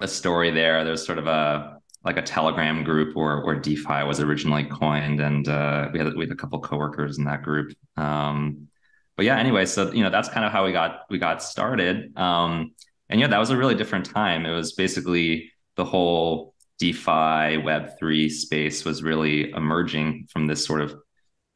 a 0.00 0.08
story 0.08 0.50
there. 0.50 0.84
There's 0.84 1.06
sort 1.06 1.18
of 1.18 1.26
a 1.26 1.78
like 2.04 2.16
a 2.16 2.22
Telegram 2.22 2.82
group 2.82 3.16
where 3.16 3.44
where 3.44 3.54
DeFi 3.54 4.04
was 4.04 4.20
originally 4.20 4.64
coined, 4.64 5.20
and 5.20 5.48
uh, 5.48 5.88
we 5.92 5.98
had 5.98 6.14
we 6.14 6.24
had 6.24 6.32
a 6.32 6.36
couple 6.36 6.58
coworkers 6.60 7.18
in 7.18 7.24
that 7.24 7.42
group. 7.42 7.72
Um, 7.96 8.68
but 9.16 9.24
yeah, 9.24 9.38
anyway, 9.38 9.66
so 9.66 9.92
you 9.92 10.02
know 10.02 10.10
that's 10.10 10.28
kind 10.28 10.44
of 10.44 10.52
how 10.52 10.64
we 10.64 10.72
got 10.72 11.02
we 11.10 11.18
got 11.18 11.42
started. 11.42 12.16
Um, 12.18 12.72
and 13.08 13.20
yeah, 13.20 13.28
that 13.28 13.38
was 13.38 13.50
a 13.50 13.56
really 13.56 13.74
different 13.74 14.06
time. 14.06 14.46
It 14.46 14.52
was 14.52 14.72
basically 14.72 15.52
the 15.76 15.84
whole 15.84 16.53
DeFi 16.78 17.60
Web3 17.62 18.30
space 18.30 18.84
was 18.84 19.02
really 19.02 19.50
emerging 19.50 20.28
from 20.30 20.46
this 20.46 20.64
sort 20.64 20.80
of 20.80 20.94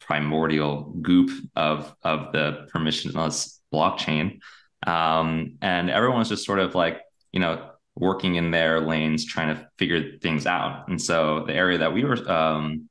primordial 0.01 0.95
goop 1.03 1.31
of, 1.55 1.95
of 2.03 2.33
the 2.33 2.67
permissionless 2.73 3.59
blockchain. 3.73 4.41
Um, 4.87 5.59
and 5.61 5.91
everyone 5.91 6.19
was 6.19 6.29
just 6.29 6.47
sort 6.47 6.61
of 6.61 6.75
like, 6.75 7.03
you 7.33 7.41
know, 7.41 7.71
working 7.97 8.37
in 8.37 8.51
their 8.51 8.81
lanes, 8.81 9.25
trying 9.27 9.55
to 9.55 9.69
figure 9.77 10.19
things 10.19 10.47
out. 10.47 10.89
And 10.89 11.01
so 11.01 11.45
the 11.47 11.55
area 11.55 11.79
that 11.79 11.93
we 11.93 12.05
were, 12.05 12.31
um, 12.31 12.89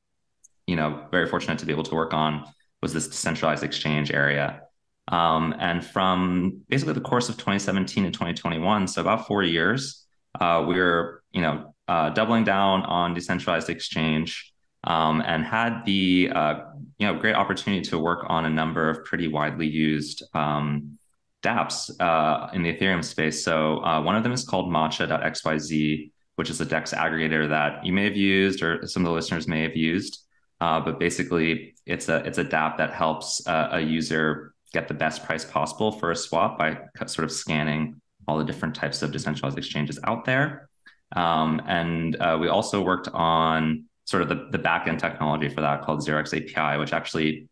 you 0.66 0.76
know, 0.76 1.06
very 1.10 1.26
fortunate 1.26 1.58
to 1.60 1.66
be 1.66 1.72
able 1.72 1.84
to 1.84 1.94
work 1.94 2.12
on 2.12 2.44
was 2.82 2.92
this 2.92 3.08
decentralized 3.08 3.64
exchange 3.64 4.12
area. 4.12 4.62
Um, 5.08 5.54
and 5.58 5.84
from 5.84 6.60
basically 6.68 6.92
the 6.92 7.00
course 7.00 7.30
of 7.30 7.36
2017 7.36 8.04
and 8.04 8.12
2021, 8.12 8.88
so 8.88 9.00
about 9.00 9.26
four 9.26 9.42
years, 9.42 10.04
uh, 10.38 10.64
we 10.68 10.74
were, 10.74 11.22
you 11.32 11.40
know, 11.40 11.74
uh, 11.88 12.10
doubling 12.10 12.44
down 12.44 12.82
on 12.82 13.14
decentralized 13.14 13.70
exchange 13.70 14.52
um, 14.84 15.22
and 15.26 15.44
had 15.44 15.84
the 15.84 16.30
uh, 16.34 16.54
you 16.98 17.06
know 17.06 17.18
great 17.18 17.34
opportunity 17.34 17.82
to 17.82 17.98
work 17.98 18.24
on 18.28 18.44
a 18.44 18.50
number 18.50 18.88
of 18.88 19.04
pretty 19.04 19.28
widely 19.28 19.66
used 19.66 20.22
um, 20.34 20.98
dApps 21.42 21.90
uh, 22.00 22.50
in 22.52 22.62
the 22.62 22.72
Ethereum 22.72 23.04
space. 23.04 23.44
So 23.44 23.82
uh, 23.84 24.02
one 24.02 24.16
of 24.16 24.22
them 24.22 24.32
is 24.32 24.44
called 24.44 24.70
Matcha.xyz, 24.70 26.10
which 26.36 26.50
is 26.50 26.60
a 26.60 26.64
DEX 26.64 26.92
aggregator 26.92 27.48
that 27.48 27.84
you 27.84 27.92
may 27.92 28.04
have 28.04 28.16
used 28.16 28.62
or 28.62 28.86
some 28.86 29.02
of 29.02 29.08
the 29.08 29.14
listeners 29.14 29.48
may 29.48 29.62
have 29.62 29.76
used. 29.76 30.24
Uh, 30.60 30.80
but 30.80 30.98
basically, 30.98 31.74
it's 31.86 32.08
a 32.08 32.16
it's 32.26 32.38
a 32.38 32.44
DApp 32.44 32.76
that 32.78 32.92
helps 32.92 33.46
uh, 33.46 33.68
a 33.72 33.80
user 33.80 34.52
get 34.72 34.88
the 34.88 34.94
best 34.94 35.24
price 35.24 35.44
possible 35.44 35.92
for 35.92 36.10
a 36.10 36.16
swap 36.16 36.58
by 36.58 36.78
sort 37.06 37.24
of 37.24 37.32
scanning 37.32 38.00
all 38.26 38.38
the 38.38 38.44
different 38.44 38.74
types 38.74 39.00
of 39.02 39.10
decentralized 39.12 39.56
exchanges 39.56 39.98
out 40.04 40.24
there. 40.24 40.67
Um, 41.14 41.62
and 41.66 42.16
uh, 42.16 42.36
we 42.40 42.48
also 42.48 42.82
worked 42.82 43.08
on 43.08 43.84
sort 44.04 44.22
of 44.22 44.28
the, 44.28 44.48
the 44.50 44.58
backend 44.58 44.98
technology 44.98 45.48
for 45.48 45.60
that 45.60 45.82
called 45.82 46.00
0x 46.00 46.34
API, 46.34 46.78
which 46.78 46.92
actually 46.92 47.48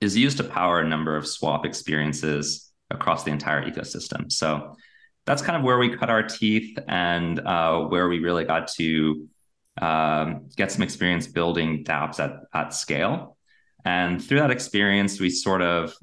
is 0.00 0.16
used 0.16 0.36
to 0.36 0.44
power 0.44 0.80
a 0.80 0.88
number 0.88 1.16
of 1.16 1.26
swap 1.26 1.66
experiences 1.66 2.70
across 2.90 3.24
the 3.24 3.30
entire 3.30 3.68
ecosystem. 3.68 4.30
So 4.30 4.76
that's 5.26 5.42
kind 5.42 5.56
of 5.56 5.62
where 5.62 5.78
we 5.78 5.96
cut 5.96 6.08
our 6.08 6.22
teeth 6.22 6.78
and 6.88 7.40
uh, 7.40 7.80
where 7.80 8.08
we 8.08 8.20
really 8.20 8.44
got 8.44 8.68
to 8.74 9.28
um, 9.80 10.48
get 10.56 10.72
some 10.72 10.82
experience 10.82 11.26
building 11.26 11.84
dApps 11.84 12.20
at, 12.20 12.40
at 12.54 12.74
scale. 12.74 13.36
And 13.84 14.24
through 14.24 14.38
that 14.38 14.50
experience, 14.50 15.20
we 15.20 15.30
sort 15.30 15.62
of 15.62 15.94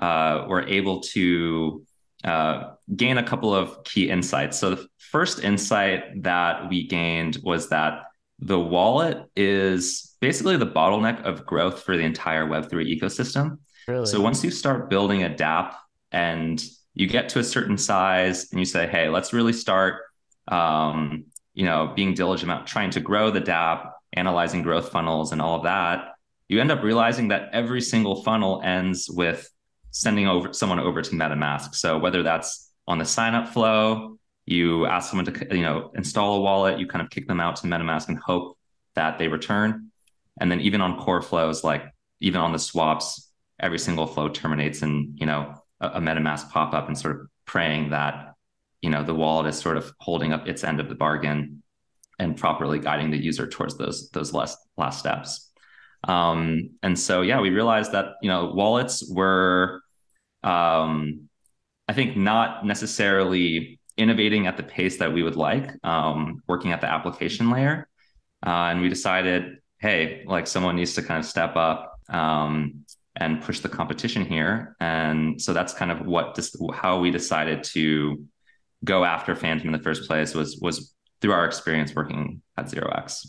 uh, 0.00 0.46
were 0.48 0.66
able 0.66 1.00
to 1.00 1.84
uh, 2.24 2.74
gain 2.94 3.18
a 3.18 3.22
couple 3.22 3.54
of 3.54 3.84
key 3.84 4.10
insights. 4.10 4.58
So 4.58 4.74
the 4.74 4.86
first 4.98 5.42
insight 5.42 6.22
that 6.22 6.68
we 6.68 6.86
gained 6.86 7.38
was 7.42 7.68
that 7.70 8.02
the 8.38 8.58
wallet 8.58 9.24
is 9.36 10.16
basically 10.20 10.56
the 10.56 10.66
bottleneck 10.66 11.22
of 11.24 11.46
growth 11.46 11.82
for 11.82 11.96
the 11.96 12.02
entire 12.02 12.46
Web3 12.46 12.98
ecosystem. 12.98 13.58
Really? 13.86 14.06
So 14.06 14.20
once 14.20 14.44
you 14.44 14.50
start 14.50 14.90
building 14.90 15.24
a 15.24 15.30
dApp 15.30 15.74
and 16.12 16.62
you 16.94 17.06
get 17.06 17.30
to 17.30 17.38
a 17.38 17.44
certain 17.44 17.78
size 17.78 18.50
and 18.50 18.60
you 18.60 18.66
say, 18.66 18.86
hey, 18.86 19.08
let's 19.08 19.32
really 19.32 19.52
start 19.52 20.02
um, 20.48 21.24
you 21.54 21.64
know, 21.64 21.92
being 21.94 22.14
diligent 22.14 22.50
about 22.50 22.66
trying 22.66 22.90
to 22.90 23.00
grow 23.00 23.30
the 23.30 23.40
dApp, 23.40 23.90
analyzing 24.12 24.62
growth 24.62 24.90
funnels 24.90 25.32
and 25.32 25.40
all 25.40 25.56
of 25.56 25.64
that, 25.64 26.14
you 26.48 26.60
end 26.60 26.72
up 26.72 26.82
realizing 26.82 27.28
that 27.28 27.50
every 27.52 27.80
single 27.80 28.22
funnel 28.22 28.60
ends 28.64 29.08
with 29.08 29.48
sending 29.90 30.26
over 30.26 30.52
someone 30.52 30.78
over 30.78 31.02
to 31.02 31.10
MetaMask. 31.10 31.74
So 31.74 31.98
whether 31.98 32.22
that's 32.22 32.70
on 32.86 32.98
the 32.98 33.04
sign 33.04 33.34
up 33.34 33.48
flow, 33.48 34.18
you 34.46 34.86
ask 34.86 35.10
someone 35.10 35.26
to 35.26 35.56
you 35.56 35.62
know 35.62 35.90
install 35.94 36.38
a 36.38 36.40
wallet, 36.40 36.78
you 36.78 36.86
kind 36.86 37.04
of 37.04 37.10
kick 37.10 37.28
them 37.28 37.40
out 37.40 37.56
to 37.56 37.66
MetaMask 37.66 38.08
and 38.08 38.18
hope 38.18 38.58
that 38.94 39.18
they 39.18 39.28
return. 39.28 39.90
And 40.40 40.50
then 40.50 40.60
even 40.60 40.80
on 40.80 40.98
core 40.98 41.22
flows, 41.22 41.62
like 41.62 41.84
even 42.20 42.40
on 42.40 42.52
the 42.52 42.58
swaps, 42.58 43.30
every 43.58 43.78
single 43.78 44.06
flow 44.06 44.28
terminates 44.28 44.82
in 44.82 45.14
you 45.16 45.26
know 45.26 45.54
a, 45.80 45.88
a 45.88 46.00
MetaMask 46.00 46.50
pop 46.50 46.74
up 46.74 46.88
and 46.88 46.98
sort 46.98 47.20
of 47.20 47.26
praying 47.44 47.90
that 47.90 48.34
you 48.82 48.90
know 48.90 49.02
the 49.02 49.14
wallet 49.14 49.46
is 49.46 49.58
sort 49.58 49.76
of 49.76 49.92
holding 50.00 50.32
up 50.32 50.48
its 50.48 50.64
end 50.64 50.80
of 50.80 50.88
the 50.88 50.94
bargain 50.94 51.62
and 52.18 52.36
properly 52.36 52.78
guiding 52.78 53.10
the 53.10 53.22
user 53.22 53.46
towards 53.46 53.76
those 53.76 54.10
those 54.10 54.32
last 54.32 54.58
last 54.76 54.98
steps. 54.98 55.49
Um, 56.04 56.70
and 56.82 56.98
so 56.98 57.22
yeah, 57.22 57.40
we 57.40 57.50
realized 57.50 57.92
that 57.92 58.14
you 58.22 58.28
know 58.28 58.52
wallets 58.54 59.08
were, 59.10 59.82
um, 60.42 61.28
I 61.88 61.92
think, 61.92 62.16
not 62.16 62.64
necessarily 62.64 63.80
innovating 63.96 64.46
at 64.46 64.56
the 64.56 64.62
pace 64.62 64.98
that 64.98 65.12
we 65.12 65.22
would 65.22 65.36
like, 65.36 65.72
um, 65.84 66.42
working 66.48 66.72
at 66.72 66.80
the 66.80 66.90
application 66.90 67.50
layer. 67.50 67.88
Uh, 68.44 68.70
and 68.70 68.80
we 68.80 68.88
decided, 68.88 69.58
hey, 69.78 70.24
like 70.26 70.46
someone 70.46 70.76
needs 70.76 70.94
to 70.94 71.02
kind 71.02 71.20
of 71.20 71.26
step 71.26 71.56
up 71.56 71.98
um, 72.08 72.86
and 73.16 73.42
push 73.42 73.60
the 73.60 73.68
competition 73.68 74.24
here. 74.24 74.76
And 74.80 75.40
so 75.40 75.52
that's 75.52 75.74
kind 75.74 75.90
of 75.90 76.06
what 76.06 76.34
this, 76.34 76.56
how 76.72 76.98
we 77.00 77.10
decided 77.10 77.64
to 77.64 78.24
go 78.84 79.04
after 79.04 79.34
Phantom 79.34 79.68
in 79.68 79.72
the 79.72 79.82
first 79.82 80.08
place 80.08 80.34
was 80.34 80.58
was 80.60 80.94
through 81.20 81.32
our 81.32 81.44
experience 81.44 81.94
working 81.94 82.40
at 82.56 82.66
0x. 82.66 83.26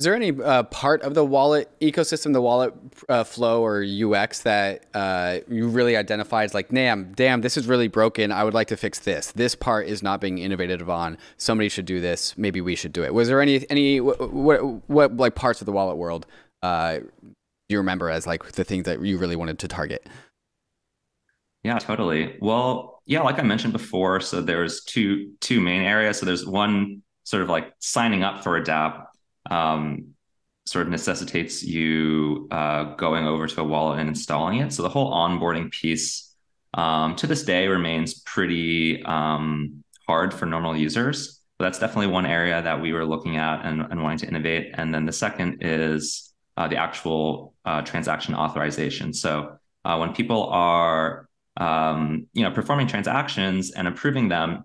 Is 0.00 0.04
there 0.04 0.14
any 0.16 0.32
uh, 0.32 0.64
part 0.64 1.02
of 1.02 1.14
the 1.14 1.24
wallet 1.24 1.70
ecosystem, 1.80 2.32
the 2.32 2.42
wallet 2.42 2.74
uh, 3.08 3.22
flow 3.22 3.64
or 3.64 3.84
UX 3.84 4.40
that 4.40 4.86
uh, 4.92 5.38
you 5.48 5.68
really 5.68 5.96
identify 5.96 6.42
as 6.42 6.52
like, 6.52 6.68
damn, 6.70 7.12
damn, 7.12 7.42
this 7.42 7.56
is 7.56 7.68
really 7.68 7.86
broken. 7.86 8.32
I 8.32 8.42
would 8.42 8.54
like 8.54 8.66
to 8.68 8.76
fix 8.76 8.98
this. 8.98 9.30
This 9.30 9.54
part 9.54 9.86
is 9.86 10.02
not 10.02 10.20
being 10.20 10.38
innovated 10.38 10.82
on. 10.82 11.16
Somebody 11.36 11.68
should 11.68 11.86
do 11.86 12.00
this. 12.00 12.36
Maybe 12.36 12.60
we 12.60 12.74
should 12.74 12.92
do 12.92 13.04
it. 13.04 13.14
Was 13.14 13.28
there 13.28 13.40
any 13.40 13.64
any 13.70 14.00
what 14.00 14.32
what, 14.32 14.90
what 14.90 15.16
like 15.16 15.36
parts 15.36 15.60
of 15.62 15.66
the 15.66 15.72
wallet 15.72 15.96
world 15.96 16.26
uh, 16.64 16.98
you 17.68 17.78
remember 17.78 18.10
as 18.10 18.26
like 18.26 18.42
the 18.52 18.64
things 18.64 18.86
that 18.86 19.00
you 19.00 19.16
really 19.16 19.36
wanted 19.36 19.60
to 19.60 19.68
target? 19.68 20.08
Yeah, 21.62 21.78
totally. 21.78 22.36
Well, 22.40 23.00
yeah, 23.06 23.22
like 23.22 23.38
I 23.38 23.42
mentioned 23.42 23.72
before, 23.72 24.18
so 24.20 24.40
there's 24.40 24.82
two 24.82 25.32
two 25.40 25.60
main 25.60 25.82
areas. 25.82 26.18
So 26.18 26.26
there's 26.26 26.44
one 26.44 27.02
sort 27.22 27.44
of 27.44 27.48
like 27.48 27.72
signing 27.78 28.24
up 28.24 28.42
for 28.42 28.56
a 28.56 28.62
dApp 28.62 29.04
um, 29.50 30.14
sort 30.66 30.86
of 30.86 30.90
necessitates 30.90 31.62
you 31.62 32.48
uh, 32.50 32.94
going 32.94 33.26
over 33.26 33.46
to 33.46 33.60
a 33.60 33.64
wallet 33.64 34.00
and 34.00 34.08
installing 34.08 34.58
it. 34.60 34.72
So 34.72 34.82
the 34.82 34.88
whole 34.88 35.12
onboarding 35.12 35.70
piece 35.70 36.34
um, 36.72 37.16
to 37.16 37.26
this 37.26 37.44
day 37.44 37.68
remains 37.68 38.20
pretty 38.20 39.02
um, 39.04 39.84
hard 40.06 40.32
for 40.32 40.46
normal 40.46 40.76
users. 40.76 41.40
But 41.58 41.66
that's 41.66 41.78
definitely 41.78 42.08
one 42.08 42.26
area 42.26 42.60
that 42.60 42.80
we 42.80 42.92
were 42.92 43.04
looking 43.04 43.36
at 43.36 43.64
and, 43.64 43.80
and 43.82 44.02
wanting 44.02 44.18
to 44.18 44.26
innovate. 44.26 44.74
And 44.74 44.92
then 44.92 45.06
the 45.06 45.12
second 45.12 45.58
is 45.60 46.32
uh, 46.56 46.66
the 46.66 46.76
actual 46.76 47.54
uh, 47.64 47.82
transaction 47.82 48.34
authorization. 48.34 49.12
So 49.12 49.58
uh, 49.84 49.96
when 49.98 50.14
people 50.14 50.44
are 50.44 51.28
um, 51.56 52.26
you 52.32 52.42
know, 52.42 52.50
performing 52.50 52.88
transactions 52.88 53.70
and 53.70 53.86
approving 53.86 54.28
them, 54.28 54.64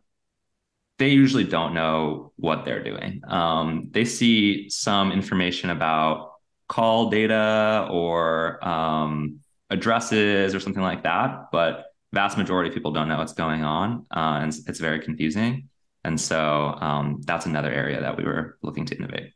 they 0.99 1.09
usually 1.09 1.43
don't 1.43 1.73
know 1.73 2.31
what 2.35 2.65
they're 2.65 2.83
doing. 2.83 3.21
Um, 3.27 3.87
they 3.91 4.05
see 4.05 4.69
some 4.69 5.11
information 5.11 5.71
about 5.71 6.33
call 6.67 7.09
data 7.09 7.87
or 7.89 8.63
um, 8.65 9.39
addresses 9.69 10.53
or 10.53 10.59
something 10.59 10.83
like 10.83 11.03
that, 11.03 11.47
but 11.51 11.85
vast 12.13 12.37
majority 12.37 12.69
of 12.69 12.75
people 12.75 12.91
don't 12.91 13.07
know 13.07 13.17
what's 13.17 13.33
going 13.33 13.63
on, 13.63 14.05
uh, 14.15 14.39
and 14.41 14.53
it's, 14.67 14.79
very 14.79 14.99
confusing. 14.99 15.69
And 16.03 16.19
so 16.19 16.77
um, 16.79 17.21
that's 17.25 17.45
another 17.45 17.71
area 17.71 17.99
that 18.01 18.17
we 18.17 18.23
were 18.23 18.57
looking 18.61 18.85
to 18.85 18.95
innovate. 18.95 19.33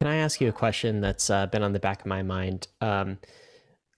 Can 0.00 0.10
I 0.10 0.16
ask 0.16 0.40
you 0.40 0.48
a 0.48 0.52
question 0.52 1.00
that's 1.00 1.30
uh, 1.30 1.46
been 1.46 1.62
on 1.62 1.72
the 1.72 1.80
back 1.80 2.00
of 2.00 2.06
my 2.06 2.22
mind? 2.22 2.68
Um, 2.80 3.18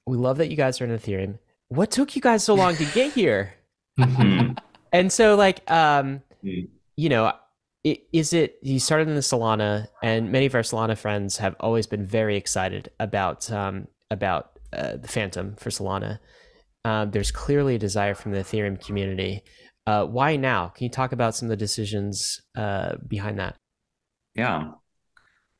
we 0.06 0.16
love 0.16 0.38
that 0.38 0.50
you 0.50 0.56
guys 0.56 0.80
are 0.80 0.84
in 0.84 0.96
Ethereum 0.96 1.38
what 1.68 1.90
took 1.90 2.16
you 2.16 2.22
guys 2.22 2.44
so 2.44 2.54
long 2.54 2.76
to 2.76 2.84
get 2.86 3.12
here? 3.12 3.54
Mm-hmm. 3.98 4.52
and 4.92 5.12
so, 5.12 5.36
like, 5.36 5.68
um, 5.70 6.22
mm. 6.44 6.68
you 6.96 7.08
know, 7.08 7.32
is 7.84 8.32
it 8.32 8.58
you 8.62 8.80
started 8.80 9.08
in 9.08 9.14
the 9.14 9.20
Solana, 9.20 9.86
and 10.02 10.32
many 10.32 10.46
of 10.46 10.54
our 10.54 10.62
Solana 10.62 10.96
friends 10.96 11.38
have 11.38 11.56
always 11.60 11.86
been 11.86 12.06
very 12.06 12.36
excited 12.36 12.90
about 12.98 13.50
um, 13.50 13.88
about 14.10 14.58
uh, 14.72 14.96
the 14.96 15.08
Phantom 15.08 15.54
for 15.56 15.70
Solana. 15.70 16.18
Um, 16.84 17.10
there's 17.10 17.30
clearly 17.30 17.74
a 17.74 17.78
desire 17.78 18.14
from 18.14 18.32
the 18.32 18.38
Ethereum 18.38 18.84
community. 18.84 19.42
Uh, 19.86 20.04
why 20.04 20.36
now? 20.36 20.68
Can 20.68 20.84
you 20.84 20.90
talk 20.90 21.12
about 21.12 21.34
some 21.34 21.46
of 21.46 21.50
the 21.50 21.56
decisions 21.56 22.42
uh, 22.56 22.96
behind 23.06 23.38
that? 23.38 23.56
Yeah. 24.34 24.72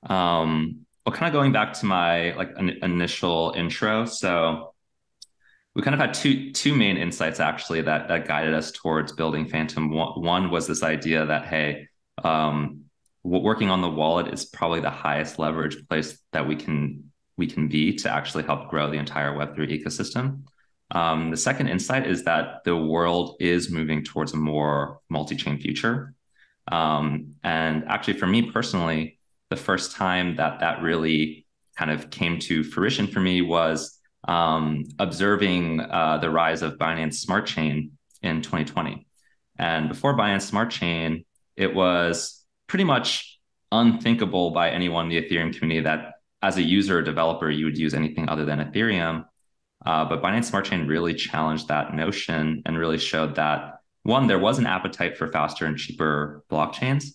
Um, 0.09 0.87
well, 1.05 1.17
kind 1.17 1.29
of 1.29 1.33
going 1.33 1.53
back 1.53 1.73
to 1.75 1.87
my 1.87 2.33
like 2.35 2.51
an 2.57 2.79
initial 2.83 3.55
intro. 3.57 4.05
So 4.05 4.75
we 5.79 5.85
kind 5.85 5.95
of 5.95 6.01
had 6.01 6.13
two 6.13 6.51
two 6.51 6.75
main 6.75 6.97
insights 6.97 7.39
actually 7.39 7.83
that 7.83 8.09
that 8.09 8.27
guided 8.27 8.53
us 8.53 8.73
towards 8.73 9.13
building 9.13 9.47
Phantom. 9.47 9.93
One, 9.93 10.51
was 10.51 10.67
this 10.67 10.83
idea 10.83 11.25
that 11.25 11.47
hey, 11.47 11.87
um, 12.25 12.87
working 13.23 13.71
on 13.71 13.81
the 13.81 13.89
wallet 13.89 14.35
is 14.35 14.45
probably 14.45 14.81
the 14.81 14.91
highest 14.91 15.39
leverage 15.39 15.77
place 15.89 16.19
that 16.33 16.49
we 16.49 16.57
can 16.57 17.13
we 17.37 17.47
can 17.47 17.69
be 17.69 17.95
to 17.95 18.11
actually 18.11 18.43
help 18.43 18.69
grow 18.69 18.91
the 18.91 18.99
entire 18.99 19.37
Web 19.37 19.55
three 19.55 19.69
ecosystem. 19.69 20.43
Um, 20.91 21.31
the 21.31 21.37
second 21.37 21.69
insight 21.69 22.09
is 22.09 22.25
that 22.25 22.65
the 22.65 22.77
world 22.77 23.37
is 23.39 23.71
moving 23.71 24.03
towards 24.03 24.33
a 24.33 24.37
more 24.37 24.99
multi-chain 25.09 25.61
future. 25.61 26.13
Um, 26.73 27.37
and 27.45 27.85
actually, 27.87 28.19
for 28.19 28.27
me 28.27 28.51
personally, 28.51 29.21
the 29.49 29.57
first 29.57 29.93
time 29.93 30.35
that 30.37 30.59
that 30.59 30.83
really 30.83 31.47
kind 31.77 31.93
of 31.93 32.11
came 32.11 32.41
to 32.41 32.65
fruition 32.65 33.07
for 33.07 33.21
me 33.21 33.43
was 33.43 33.98
um, 34.27 34.85
observing 34.99 35.81
uh, 35.81 36.19
the 36.19 36.31
rise 36.31 36.63
of 36.63 36.79
Binance 36.79 37.15
Smart 37.15 37.47
Chain 37.47 37.93
in 38.23 38.43
2020. 38.43 39.07
And 39.59 39.89
before 39.89 40.17
Binance 40.17 40.43
Smart 40.43 40.71
Chain, 40.71 41.25
it 41.57 41.75
was 41.75 42.45
pretty 42.67 42.85
much 42.85 43.39
unthinkable 43.71 44.51
by 44.51 44.71
anyone 44.71 45.07
in 45.07 45.11
the 45.11 45.23
Ethereum 45.23 45.57
community 45.57 45.81
that 45.81 46.15
as 46.43 46.57
a 46.57 46.63
user 46.63 46.99
or 46.99 47.03
developer, 47.03 47.51
you 47.51 47.65
would 47.65 47.79
use 47.79 47.95
anything 47.95 48.29
other 48.29 48.45
than 48.45 48.61
Ethereum. 48.61 49.25
Uh, 49.85 50.05
but 50.05 50.23
Binance 50.23 50.45
Smart 50.45 50.65
Chain 50.65 50.87
really 50.87 51.15
challenged 51.15 51.69
that 51.69 51.95
notion 51.95 52.63
and 52.67 52.79
really 52.79 52.99
showed 52.99 53.37
that 53.37 53.81
one, 54.03 54.27
there 54.27 54.39
was 54.39 54.59
an 54.59 54.67
appetite 54.67 55.19
for 55.19 55.29
faster 55.29 55.67
and 55.67 55.77
cheaper 55.77 56.45
blockchains, 56.51 57.07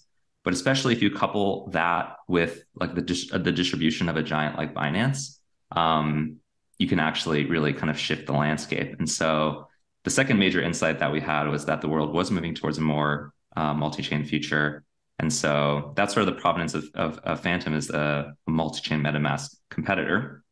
but 0.44 0.54
especially 0.54 0.94
if 0.94 1.02
you 1.02 1.10
couple 1.10 1.70
that 1.70 2.18
with 2.28 2.64
like 2.76 2.94
the 2.94 3.02
the 3.40 3.52
distribution 3.52 4.10
of 4.10 4.18
a 4.18 4.24
giant 4.24 4.58
like 4.58 4.74
Binance, 4.74 5.40
um, 5.72 6.38
you 6.84 6.90
can 6.90 7.00
actually 7.00 7.46
really 7.46 7.72
kind 7.72 7.90
of 7.90 7.98
shift 7.98 8.26
the 8.26 8.34
landscape. 8.34 8.98
And 9.00 9.10
so 9.10 9.70
the 10.04 10.10
second 10.10 10.38
major 10.38 10.62
insight 10.62 11.00
that 11.00 11.14
we 11.14 11.22
had 11.22 11.48
was 11.48 11.64
that 11.68 11.80
the 11.80 11.88
world 11.88 12.14
was 12.14 12.30
moving 12.30 12.54
towards 12.54 12.78
a 12.78 12.82
more 12.82 13.32
uh, 13.56 13.74
multi-chain 13.74 14.26
future. 14.26 14.84
And 15.18 15.32
so 15.32 15.94
that's 15.96 16.14
sort 16.14 16.28
of 16.28 16.36
the 16.36 16.42
provenance 16.42 16.74
of, 16.74 16.84
of, 16.94 17.20
of 17.20 17.40
Phantom 17.40 17.74
as 17.74 17.90
a 17.90 18.34
multi-chain 18.48 19.00
MetaMask 19.02 19.56
competitor. 19.70 20.44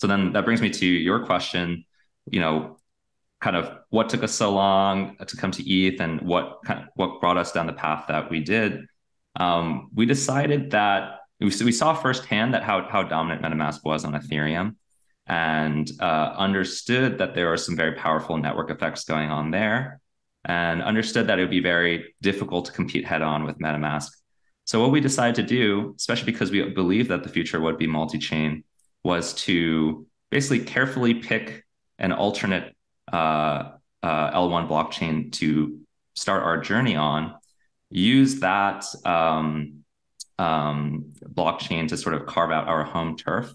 So 0.00 0.06
then 0.06 0.32
that 0.34 0.44
brings 0.44 0.62
me 0.62 0.70
to 0.70 0.86
your 0.86 1.26
question, 1.26 1.86
you 2.30 2.38
know, 2.38 2.76
kind 3.40 3.56
of 3.56 3.76
what 3.90 4.08
took 4.08 4.22
us 4.22 4.32
so 4.32 4.52
long 4.52 5.16
to 5.26 5.36
come 5.36 5.50
to 5.50 5.68
ETH 5.68 6.00
and 6.00 6.20
what 6.20 6.60
kind 6.64 6.82
of, 6.82 6.86
what 6.94 7.20
brought 7.20 7.36
us 7.36 7.50
down 7.50 7.66
the 7.66 7.72
path 7.72 8.04
that 8.06 8.30
we 8.30 8.38
did. 8.38 8.86
Um, 9.34 9.90
we 9.92 10.06
decided 10.06 10.70
that 10.70 11.18
we, 11.40 11.50
we 11.64 11.72
saw 11.72 11.94
firsthand 11.94 12.54
that 12.54 12.62
how, 12.62 12.86
how 12.88 13.02
dominant 13.02 13.42
MetaMask 13.42 13.80
was 13.82 14.04
on 14.04 14.12
Ethereum 14.12 14.76
and 15.32 15.90
uh, 15.98 16.34
understood 16.36 17.16
that 17.16 17.34
there 17.34 17.48
were 17.48 17.56
some 17.56 17.74
very 17.74 17.94
powerful 17.94 18.36
network 18.36 18.70
effects 18.70 19.04
going 19.04 19.30
on 19.30 19.50
there 19.50 19.98
and 20.44 20.82
understood 20.82 21.26
that 21.26 21.38
it 21.38 21.42
would 21.42 21.50
be 21.50 21.62
very 21.62 22.14
difficult 22.20 22.66
to 22.66 22.72
compete 22.72 23.06
head 23.06 23.22
on 23.22 23.44
with 23.44 23.58
MetaMask. 23.58 24.10
So, 24.66 24.78
what 24.78 24.90
we 24.90 25.00
decided 25.00 25.36
to 25.36 25.42
do, 25.42 25.94
especially 25.96 26.30
because 26.32 26.50
we 26.50 26.62
believe 26.68 27.08
that 27.08 27.22
the 27.22 27.30
future 27.30 27.58
would 27.58 27.78
be 27.78 27.86
multi 27.86 28.18
chain, 28.18 28.64
was 29.04 29.32
to 29.46 30.06
basically 30.30 30.66
carefully 30.66 31.14
pick 31.14 31.64
an 31.98 32.12
alternate 32.12 32.76
uh, 33.10 33.70
uh, 34.02 34.38
L1 34.38 34.68
blockchain 34.68 35.32
to 35.32 35.80
start 36.14 36.42
our 36.42 36.58
journey 36.58 36.96
on, 36.96 37.34
use 37.88 38.40
that 38.40 38.84
um, 39.06 39.84
um, 40.38 41.14
blockchain 41.26 41.88
to 41.88 41.96
sort 41.96 42.16
of 42.16 42.26
carve 42.26 42.50
out 42.50 42.68
our 42.68 42.84
home 42.84 43.16
turf 43.16 43.54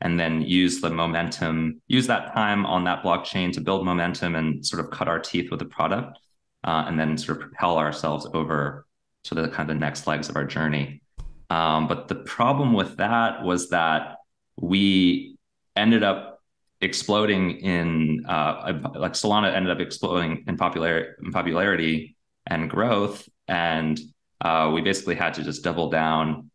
and 0.00 0.18
then 0.18 0.42
use 0.42 0.80
the 0.80 0.90
momentum, 0.90 1.80
use 1.88 2.06
that 2.06 2.32
time 2.32 2.64
on 2.66 2.84
that 2.84 3.02
blockchain 3.02 3.52
to 3.52 3.60
build 3.60 3.84
momentum 3.84 4.36
and 4.36 4.64
sort 4.64 4.84
of 4.84 4.90
cut 4.90 5.08
our 5.08 5.18
teeth 5.18 5.50
with 5.50 5.58
the 5.58 5.66
product, 5.66 6.18
uh, 6.64 6.84
and 6.86 6.98
then 6.98 7.18
sort 7.18 7.38
of 7.38 7.42
propel 7.42 7.78
ourselves 7.78 8.26
over 8.32 8.86
to 9.24 9.34
the 9.34 9.48
kind 9.48 9.68
of 9.68 9.76
the 9.76 9.80
next 9.80 10.06
legs 10.06 10.28
of 10.28 10.36
our 10.36 10.44
journey. 10.44 11.02
Um, 11.50 11.88
but 11.88 12.08
the 12.08 12.14
problem 12.14 12.74
with 12.74 12.98
that 12.98 13.42
was 13.42 13.70
that 13.70 14.16
we 14.56 15.36
ended 15.74 16.02
up 16.02 16.42
exploding 16.80 17.58
in 17.58 18.24
uh, 18.28 18.72
like 18.94 19.12
Solana 19.12 19.52
ended 19.52 19.72
up 19.72 19.80
exploding 19.80 20.44
in 20.46 20.56
popularity, 20.56 21.10
in 21.24 21.32
popularity 21.32 22.16
and 22.46 22.70
growth, 22.70 23.28
and 23.48 23.98
uh, 24.40 24.70
we 24.72 24.80
basically 24.80 25.16
had 25.16 25.34
to 25.34 25.42
just 25.42 25.64
double 25.64 25.90
down 25.90 26.47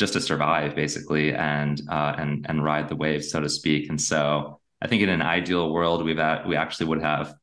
just 0.00 0.14
to 0.14 0.20
survive 0.20 0.74
basically 0.74 1.32
and 1.34 1.82
uh, 1.88 2.14
and 2.18 2.46
and 2.48 2.64
ride 2.64 2.88
the 2.88 2.96
wave 2.96 3.22
so 3.22 3.38
to 3.38 3.48
speak. 3.48 3.88
And 3.90 4.00
so 4.00 4.58
i 4.82 4.86
think 4.88 5.02
in 5.02 5.10
an 5.10 5.20
ideal 5.20 5.70
world 5.76 6.02
we've 6.02 6.18
at, 6.18 6.48
we 6.48 6.56
actually 6.56 6.86
would 6.86 7.02
have 7.02 7.34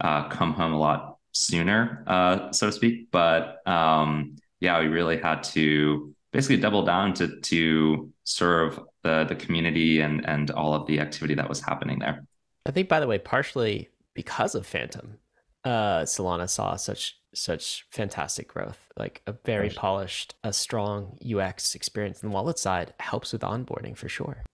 uh, 0.00 0.28
come 0.28 0.54
home 0.54 0.72
a 0.72 0.78
lot 0.78 1.18
sooner 1.32 2.02
uh, 2.06 2.50
so 2.52 2.66
to 2.66 2.72
speak. 2.72 3.10
But 3.12 3.40
um, 3.68 4.36
yeah 4.60 4.80
we 4.80 4.88
really 4.88 5.18
had 5.18 5.44
to 5.56 6.14
basically 6.32 6.56
double 6.56 6.84
down 6.84 7.12
to 7.18 7.26
to 7.52 8.10
serve 8.24 8.80
the 9.04 9.24
the 9.28 9.36
community 9.36 10.00
and 10.00 10.26
and 10.26 10.50
all 10.50 10.72
of 10.74 10.86
the 10.86 11.00
activity 11.00 11.34
that 11.34 11.48
was 11.48 11.60
happening 11.60 11.98
there. 11.98 12.24
I 12.64 12.70
think 12.72 12.88
by 12.88 12.98
the 12.98 13.06
way 13.06 13.18
partially 13.18 13.90
because 14.14 14.54
of 14.54 14.66
phantom 14.66 15.18
uh, 15.66 16.04
solana 16.04 16.48
saw 16.48 16.76
such 16.76 17.18
such 17.34 17.86
fantastic 17.90 18.48
growth. 18.48 18.78
Like 18.96 19.20
a 19.26 19.32
very 19.44 19.68
polished, 19.68 20.34
a 20.42 20.52
strong 20.52 21.18
UX 21.20 21.74
experience 21.74 22.22
on 22.22 22.30
the 22.30 22.34
wallet 22.34 22.58
side 22.58 22.94
helps 22.98 23.32
with 23.32 23.42
onboarding 23.42 23.96
for 23.96 24.08
sure. 24.08 24.44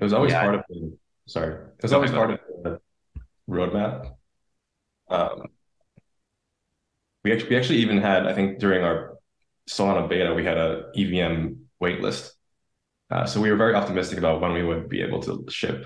It 0.00 0.04
was 0.04 0.12
always 0.12 0.32
yeah. 0.32 0.42
part 0.42 0.54
of 0.54 0.64
the 0.68 0.96
sorry. 1.26 1.54
It 1.54 1.82
was 1.82 1.92
always 1.92 2.10
part 2.10 2.30
of 2.30 2.40
the 2.62 2.80
roadmap. 3.48 4.12
Um, 5.08 5.48
we 7.24 7.32
actually 7.32 7.50
we 7.50 7.56
actually 7.56 7.78
even 7.78 7.98
had 7.98 8.26
I 8.26 8.34
think 8.34 8.58
during 8.58 8.84
our 8.84 9.16
Solana 9.68 10.08
beta 10.08 10.34
we 10.34 10.44
had 10.44 10.58
a 10.58 10.90
EVM 10.94 11.54
waitlist. 11.82 12.32
Uh, 13.10 13.26
so 13.26 13.40
we 13.40 13.50
were 13.50 13.56
very 13.56 13.74
optimistic 13.74 14.18
about 14.18 14.40
when 14.40 14.52
we 14.52 14.62
would 14.62 14.88
be 14.88 15.02
able 15.02 15.20
to 15.22 15.44
ship 15.48 15.84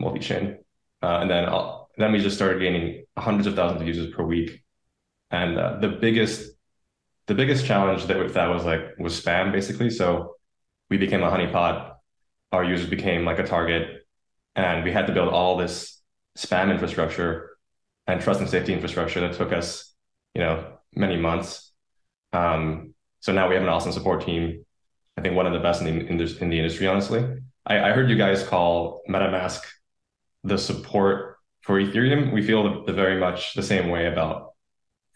multi-chain, 0.00 0.58
uh, 1.02 1.18
and 1.20 1.30
then 1.30 1.44
I'll, 1.44 1.88
uh, 1.88 1.92
then 1.98 2.10
we 2.10 2.18
just 2.18 2.34
started 2.34 2.60
gaining 2.60 3.03
hundreds 3.16 3.46
of 3.46 3.54
thousands 3.54 3.80
of 3.80 3.86
users 3.86 4.12
per 4.14 4.22
week 4.22 4.64
and 5.30 5.58
uh, 5.58 5.78
the 5.78 5.88
biggest 5.88 6.50
the 7.26 7.34
biggest 7.34 7.64
challenge 7.64 8.04
that 8.06 8.18
with 8.18 8.34
that 8.34 8.48
was 8.48 8.64
like 8.64 8.98
was 8.98 9.20
spam 9.20 9.52
basically. 9.52 9.90
So 9.90 10.36
we 10.90 10.98
became 10.98 11.22
a 11.22 11.30
honeypot. 11.30 11.94
Our 12.52 12.64
users 12.64 12.88
became 12.88 13.24
like 13.24 13.38
a 13.38 13.46
target, 13.46 14.06
and 14.54 14.84
we 14.84 14.92
had 14.92 15.06
to 15.06 15.12
build 15.12 15.30
all 15.30 15.56
this 15.56 16.00
spam 16.38 16.70
infrastructure 16.70 17.56
and 18.06 18.20
trust 18.20 18.40
and 18.40 18.48
safety 18.48 18.72
infrastructure 18.72 19.20
that 19.20 19.34
took 19.34 19.52
us, 19.52 19.94
you 20.34 20.42
know, 20.42 20.78
many 20.94 21.16
months. 21.16 21.72
Um, 22.32 22.94
so 23.20 23.32
now 23.32 23.48
we 23.48 23.54
have 23.54 23.62
an 23.62 23.70
awesome 23.70 23.92
support 23.92 24.26
team. 24.26 24.64
I 25.16 25.22
think 25.22 25.34
one 25.34 25.46
of 25.46 25.52
the 25.52 25.60
best 25.60 25.80
in 25.80 25.86
the, 25.86 26.06
in 26.06 26.16
the, 26.18 26.38
in 26.40 26.50
the 26.50 26.58
industry, 26.58 26.86
honestly. 26.86 27.24
I, 27.64 27.78
I, 27.78 27.92
heard 27.92 28.10
you 28.10 28.16
guys 28.16 28.42
call 28.42 29.02
MetaMask 29.08 29.60
the 30.42 30.58
support 30.58 31.33
for 31.64 31.80
Ethereum. 31.80 32.32
We 32.32 32.42
feel 32.42 32.62
the, 32.62 32.84
the 32.86 32.92
very 32.92 33.18
much 33.18 33.54
the 33.54 33.62
same 33.62 33.88
way 33.88 34.06
about 34.06 34.54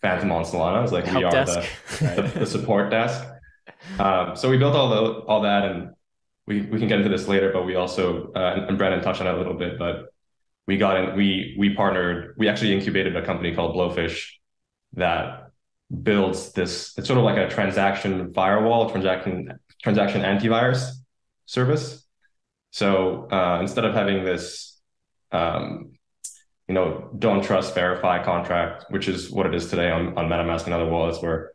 Phantom 0.00 0.32
on 0.32 0.44
Solana. 0.44 0.82
It's 0.82 0.92
like 0.92 1.06
we 1.06 1.24
are 1.24 1.30
the, 1.30 1.68
the, 2.00 2.40
the, 2.40 2.46
support 2.46 2.90
desk. 2.90 3.26
Um, 3.98 4.36
so 4.36 4.48
we 4.48 4.56
built 4.56 4.74
all 4.74 4.88
the 4.88 5.02
all 5.26 5.42
that, 5.42 5.64
and 5.64 5.90
we 6.46 6.62
we 6.62 6.78
can 6.78 6.88
get 6.88 6.98
into 6.98 7.10
this 7.10 7.28
later. 7.28 7.52
But 7.52 7.66
we 7.66 7.74
also 7.74 8.32
uh, 8.34 8.54
and, 8.56 8.64
and 8.64 8.78
Brandon 8.78 9.02
touched 9.02 9.20
on 9.20 9.26
it 9.26 9.34
a 9.34 9.36
little 9.36 9.54
bit, 9.54 9.78
but 9.78 10.06
we 10.66 10.76
got 10.76 10.96
in. 10.96 11.16
We 11.16 11.56
we 11.58 11.74
partnered. 11.74 12.34
We 12.38 12.48
actually 12.48 12.74
incubated 12.74 13.16
a 13.16 13.24
company 13.24 13.54
called 13.54 13.76
Blowfish 13.76 14.28
that 14.94 15.50
builds 16.02 16.52
this. 16.52 16.96
It's 16.96 17.06
sort 17.06 17.18
of 17.18 17.24
like 17.24 17.38
a 17.38 17.48
transaction 17.48 18.32
firewall, 18.32 18.90
transaction 18.90 19.58
transaction 19.82 20.22
antivirus 20.22 20.90
service. 21.46 22.04
So 22.70 23.28
uh, 23.30 23.58
instead 23.60 23.84
of 23.84 23.94
having 23.94 24.24
this 24.24 24.78
um, 25.32 25.97
you 26.68 26.74
know, 26.74 27.08
don't 27.18 27.42
trust, 27.42 27.74
verify 27.74 28.22
contract, 28.22 28.84
which 28.90 29.08
is 29.08 29.30
what 29.30 29.46
it 29.46 29.54
is 29.54 29.70
today 29.70 29.90
on, 29.90 30.16
on 30.18 30.28
MetaMask 30.28 30.66
and 30.66 30.74
other 30.74 30.86
wallets, 30.86 31.22
where 31.22 31.52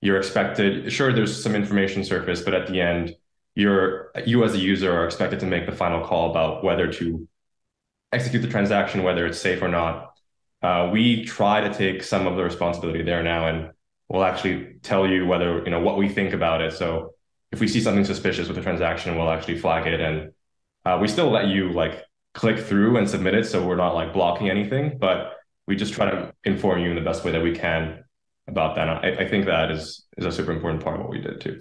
you're 0.00 0.18
expected, 0.18 0.92
sure, 0.92 1.12
there's 1.12 1.42
some 1.42 1.54
information 1.54 2.04
surface, 2.04 2.42
but 2.42 2.54
at 2.54 2.68
the 2.68 2.80
end, 2.80 3.16
you're 3.54 4.10
you 4.24 4.42
as 4.44 4.54
a 4.54 4.58
user 4.58 4.90
are 4.92 5.04
expected 5.04 5.40
to 5.40 5.46
make 5.46 5.66
the 5.66 5.72
final 5.72 6.06
call 6.06 6.30
about 6.30 6.64
whether 6.64 6.90
to 6.90 7.28
execute 8.10 8.42
the 8.42 8.48
transaction, 8.48 9.02
whether 9.02 9.26
it's 9.26 9.38
safe 9.38 9.60
or 9.62 9.68
not. 9.68 10.14
Uh, 10.62 10.88
we 10.92 11.24
try 11.24 11.60
to 11.60 11.74
take 11.74 12.02
some 12.02 12.26
of 12.26 12.36
the 12.36 12.42
responsibility 12.42 13.02
there 13.02 13.22
now, 13.22 13.48
and 13.48 13.72
we'll 14.08 14.24
actually 14.24 14.76
tell 14.82 15.06
you 15.06 15.26
whether 15.26 15.62
you 15.64 15.70
know 15.70 15.80
what 15.80 15.98
we 15.98 16.08
think 16.08 16.32
about 16.32 16.62
it. 16.62 16.72
So 16.72 17.14
if 17.50 17.60
we 17.60 17.68
see 17.68 17.80
something 17.80 18.04
suspicious 18.04 18.48
with 18.48 18.56
the 18.56 18.62
transaction, 18.62 19.16
we'll 19.16 19.30
actually 19.30 19.58
flag 19.58 19.86
it, 19.86 20.00
and 20.00 20.32
uh, 20.86 20.98
we 21.00 21.08
still 21.08 21.30
let 21.30 21.48
you 21.48 21.72
like 21.72 22.02
click 22.34 22.58
through 22.58 22.96
and 22.96 23.08
submit 23.08 23.34
it 23.34 23.44
so 23.44 23.64
we're 23.64 23.76
not 23.76 23.94
like 23.94 24.12
blocking 24.12 24.48
anything 24.48 24.96
but 24.98 25.36
we 25.66 25.76
just 25.76 25.92
try 25.92 26.10
to 26.10 26.32
inform 26.44 26.80
you 26.80 26.90
in 26.90 26.96
the 26.96 27.02
best 27.02 27.24
way 27.24 27.30
that 27.30 27.42
we 27.42 27.54
can 27.54 28.02
about 28.48 28.74
that 28.74 28.88
I, 28.88 29.24
I 29.24 29.28
think 29.28 29.46
that 29.46 29.70
is 29.70 30.04
is 30.16 30.24
a 30.24 30.32
super 30.32 30.52
important 30.52 30.82
part 30.82 30.96
of 30.96 31.02
what 31.02 31.10
we 31.10 31.20
did 31.20 31.40
too 31.40 31.60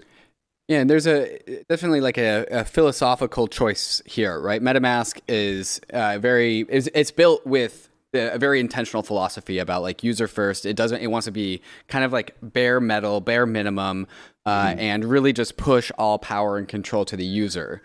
yeah, 0.67 0.79
and 0.79 0.89
there's 0.89 1.05
a 1.05 1.37
definitely 1.67 1.99
like 1.99 2.17
a, 2.17 2.45
a, 2.49 2.63
philosophical 2.63 3.45
choice 3.49 4.01
here, 4.05 4.39
right? 4.39 4.61
MetaMask 4.61 5.19
is 5.27 5.81
uh, 5.91 6.17
very 6.17 6.65
is 6.69 6.89
it's 6.93 7.11
built 7.11 7.45
with 7.45 7.89
a 8.13 8.37
very 8.37 8.61
intentional 8.61 9.03
philosophy 9.03 9.57
about 9.57 9.81
like 9.81 10.01
user 10.01 10.29
first. 10.29 10.65
It 10.65 10.75
doesn't. 10.75 11.01
It 11.01 11.07
wants 11.07 11.25
to 11.25 11.31
be 11.31 11.61
kind 11.87 12.05
of 12.05 12.13
like 12.13 12.35
bare 12.41 12.79
metal, 12.79 13.19
bare 13.21 13.45
minimum, 13.45 14.07
uh, 14.45 14.67
mm-hmm. 14.67 14.79
and 14.79 15.05
really 15.05 15.33
just 15.33 15.57
push 15.57 15.91
all 15.97 16.17
power 16.19 16.57
and 16.57 16.67
control 16.67 17.05
to 17.05 17.17
the 17.17 17.25
user. 17.25 17.81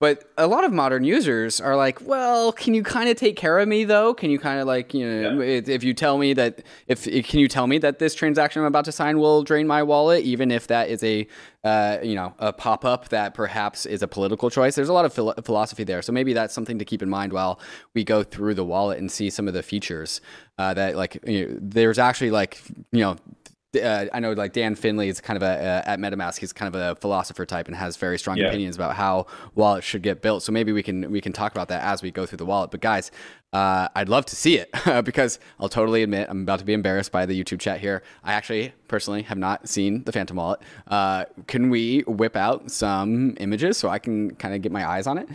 But 0.00 0.30
a 0.38 0.46
lot 0.46 0.62
of 0.62 0.72
modern 0.72 1.02
users 1.02 1.60
are 1.60 1.74
like, 1.74 2.00
well, 2.06 2.52
can 2.52 2.72
you 2.72 2.84
kind 2.84 3.08
of 3.08 3.16
take 3.16 3.34
care 3.34 3.58
of 3.58 3.66
me 3.66 3.82
though? 3.82 4.14
Can 4.14 4.30
you 4.30 4.38
kind 4.38 4.60
of 4.60 4.66
like, 4.68 4.94
you 4.94 5.04
know, 5.04 5.40
yeah. 5.40 5.60
if 5.66 5.82
you 5.82 5.92
tell 5.92 6.18
me 6.18 6.34
that, 6.34 6.62
if 6.86 7.02
can 7.04 7.40
you 7.40 7.48
tell 7.48 7.66
me 7.66 7.78
that 7.78 7.98
this 7.98 8.14
transaction 8.14 8.62
I'm 8.62 8.66
about 8.66 8.84
to 8.84 8.92
sign 8.92 9.18
will 9.18 9.42
drain 9.42 9.66
my 9.66 9.82
wallet, 9.82 10.22
even 10.22 10.52
if 10.52 10.68
that 10.68 10.88
is 10.88 11.02
a, 11.02 11.26
uh, 11.64 11.98
you 12.00 12.14
know, 12.14 12.32
a 12.38 12.52
pop 12.52 12.84
up 12.84 13.08
that 13.08 13.34
perhaps 13.34 13.86
is 13.86 14.00
a 14.00 14.06
political 14.08 14.50
choice? 14.50 14.76
There's 14.76 14.88
a 14.88 14.92
lot 14.92 15.04
of 15.04 15.12
philo- 15.12 15.34
philosophy 15.42 15.82
there, 15.82 16.00
so 16.00 16.12
maybe 16.12 16.32
that's 16.32 16.54
something 16.54 16.78
to 16.78 16.84
keep 16.84 17.02
in 17.02 17.10
mind 17.10 17.32
while 17.32 17.58
we 17.92 18.04
go 18.04 18.22
through 18.22 18.54
the 18.54 18.64
wallet 18.64 19.00
and 19.00 19.10
see 19.10 19.30
some 19.30 19.48
of 19.48 19.54
the 19.54 19.64
features 19.64 20.20
uh, 20.58 20.74
that, 20.74 20.94
like, 20.94 21.18
you 21.26 21.46
know, 21.46 21.58
there's 21.60 21.98
actually 21.98 22.30
like, 22.30 22.62
you 22.92 23.00
know, 23.00 23.16
uh, 23.76 24.06
I 24.12 24.20
know 24.20 24.32
like 24.32 24.52
Dan 24.52 24.74
Finlay 24.74 25.08
is 25.08 25.20
kind 25.20 25.36
of 25.36 25.42
a 25.42 25.46
uh, 25.46 25.82
at 25.90 25.98
MetaMask. 25.98 26.38
He's 26.38 26.52
kind 26.52 26.74
of 26.74 26.80
a 26.80 26.98
philosopher 27.00 27.44
type 27.44 27.66
and 27.66 27.76
has 27.76 27.96
very 27.96 28.18
strong 28.18 28.38
yeah. 28.38 28.46
opinions 28.46 28.76
about 28.76 28.94
how 28.94 29.26
wallets 29.54 29.86
should 29.86 30.02
get 30.02 30.22
built. 30.22 30.42
So 30.42 30.52
maybe 30.52 30.72
we 30.72 30.82
can 30.82 31.10
we 31.10 31.20
can 31.20 31.32
talk 31.32 31.52
about 31.52 31.68
that 31.68 31.82
as 31.82 32.02
we 32.02 32.10
go 32.10 32.24
through 32.24 32.38
the 32.38 32.46
wallet. 32.46 32.70
But 32.70 32.80
guys, 32.80 33.10
uh, 33.52 33.88
I'd 33.94 34.08
love 34.08 34.24
to 34.26 34.36
see 34.36 34.58
it 34.58 34.70
because 35.04 35.38
I'll 35.60 35.68
totally 35.68 36.02
admit 36.02 36.28
I'm 36.30 36.42
about 36.42 36.60
to 36.60 36.64
be 36.64 36.72
embarrassed 36.72 37.12
by 37.12 37.26
the 37.26 37.38
YouTube 37.38 37.60
chat 37.60 37.80
here. 37.80 38.02
I 38.24 38.32
actually 38.32 38.72
personally 38.88 39.22
have 39.22 39.38
not 39.38 39.68
seen 39.68 40.02
the 40.04 40.12
Phantom 40.12 40.36
wallet. 40.36 40.60
Uh, 40.86 41.26
can 41.46 41.68
we 41.68 42.02
whip 42.06 42.36
out 42.36 42.70
some 42.70 43.36
images 43.38 43.76
so 43.76 43.88
I 43.88 43.98
can 43.98 44.34
kind 44.36 44.54
of 44.54 44.62
get 44.62 44.72
my 44.72 44.88
eyes 44.88 45.06
on 45.06 45.18
it? 45.18 45.28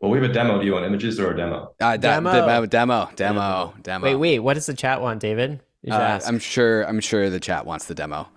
Well, 0.00 0.10
we 0.10 0.18
have 0.20 0.30
a 0.30 0.32
demo. 0.32 0.60
Do 0.60 0.66
you 0.66 0.74
want 0.74 0.84
images 0.84 1.18
or 1.18 1.32
a 1.32 1.36
demo? 1.36 1.72
Uh, 1.80 1.96
demo. 1.96 2.30
demo, 2.30 2.66
demo, 2.66 3.10
demo, 3.16 3.74
demo. 3.82 4.04
Wait, 4.04 4.16
wait. 4.16 4.38
What 4.40 4.54
does 4.54 4.66
the 4.66 4.74
chat 4.74 5.00
want, 5.00 5.20
David? 5.20 5.60
Uh, 5.88 6.20
I'm 6.26 6.38
sure. 6.38 6.82
I'm 6.82 7.00
sure 7.00 7.30
the 7.30 7.40
chat 7.40 7.66
wants 7.66 7.86
the 7.86 7.94
demo. 7.94 8.28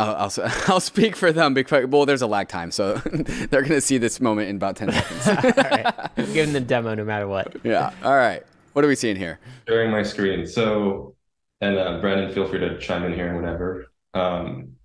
I'll, 0.00 0.14
I'll, 0.16 0.52
I'll 0.68 0.80
speak 0.80 1.16
for 1.16 1.32
them 1.32 1.54
because 1.54 1.86
well, 1.86 2.06
there's 2.06 2.22
a 2.22 2.26
lag 2.26 2.48
time, 2.48 2.70
so 2.70 2.94
they're 3.50 3.62
gonna 3.62 3.80
see 3.80 3.98
this 3.98 4.20
moment 4.20 4.48
in 4.48 4.56
about 4.56 4.76
ten 4.76 4.92
seconds. 4.92 5.28
All 5.58 5.64
right, 5.64 6.10
give 6.16 6.46
them 6.46 6.52
the 6.52 6.60
demo 6.60 6.94
no 6.94 7.04
matter 7.04 7.28
what. 7.28 7.56
Yeah. 7.64 7.92
All 8.02 8.16
right. 8.16 8.42
What 8.72 8.84
are 8.84 8.88
we 8.88 8.94
seeing 8.94 9.16
here? 9.16 9.40
Sharing 9.66 9.90
my 9.90 10.04
screen. 10.04 10.46
So, 10.46 11.16
and 11.60 11.76
uh, 11.76 12.00
Brandon, 12.00 12.32
feel 12.32 12.48
free 12.48 12.60
to 12.60 12.78
chime 12.78 13.04
in 13.04 13.14
here 13.14 13.34
whenever. 13.34 13.86
Um, 14.14 14.76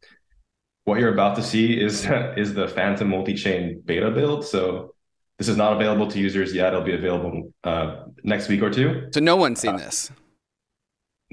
what 0.86 1.00
you're 1.00 1.14
about 1.14 1.36
to 1.36 1.44
see 1.44 1.80
is 1.80 2.08
is 2.36 2.54
the 2.54 2.68
Phantom 2.68 3.10
multi-chain 3.10 3.82
beta 3.86 4.10
build. 4.12 4.46
So 4.46 4.96
this 5.38 5.48
is 5.48 5.58
not 5.58 5.74
available 5.74 6.10
to 6.12 6.20
users 6.20 6.54
yet. 6.54 6.74
It'll 6.74 6.86
be 6.86 6.96
available 6.96 7.54
uh, 7.64 8.06
next 8.24 8.48
week 8.48 8.62
or 8.62 8.70
two. 8.70 9.10
So 9.14 9.20
no 9.20 9.36
one's 9.36 9.60
seen 9.60 9.76
uh, 9.76 9.78
this. 9.78 10.12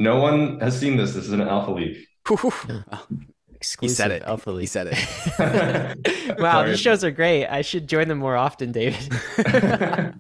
No 0.03 0.17
one 0.17 0.59
has 0.59 0.77
seen 0.77 0.97
this. 0.97 1.15
This 1.15 1.27
is 1.27 1.33
an 1.33 1.43
alpha 1.43 1.71
leak. 1.71 2.09
Exclusive 2.29 2.91
he 3.81 3.89
said 3.89 4.11
it. 4.11 4.25
Alpha 4.25 4.51
leak. 4.51 4.63
He 4.63 4.67
said 4.67 4.89
it. 4.91 6.39
wow, 6.41 6.65
these 6.65 6.81
shows 6.81 7.05
are 7.05 7.13
great. 7.13 7.47
I 7.47 7.63
should 7.63 7.89
join 7.89 8.09
them 8.09 8.19
more 8.19 8.37
often, 8.37 8.73
David. 8.73 9.09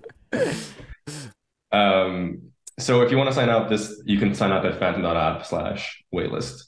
um, 1.72 2.42
so 2.78 3.02
if 3.02 3.10
you 3.10 3.16
want 3.16 3.28
to 3.28 3.34
sign 3.34 3.48
up, 3.48 3.68
this 3.68 4.00
you 4.06 4.20
can 4.20 4.36
sign 4.36 4.52
up 4.52 4.64
at 4.64 4.78
phantom.app 4.78 5.44
slash 5.44 6.04
waitlist, 6.14 6.62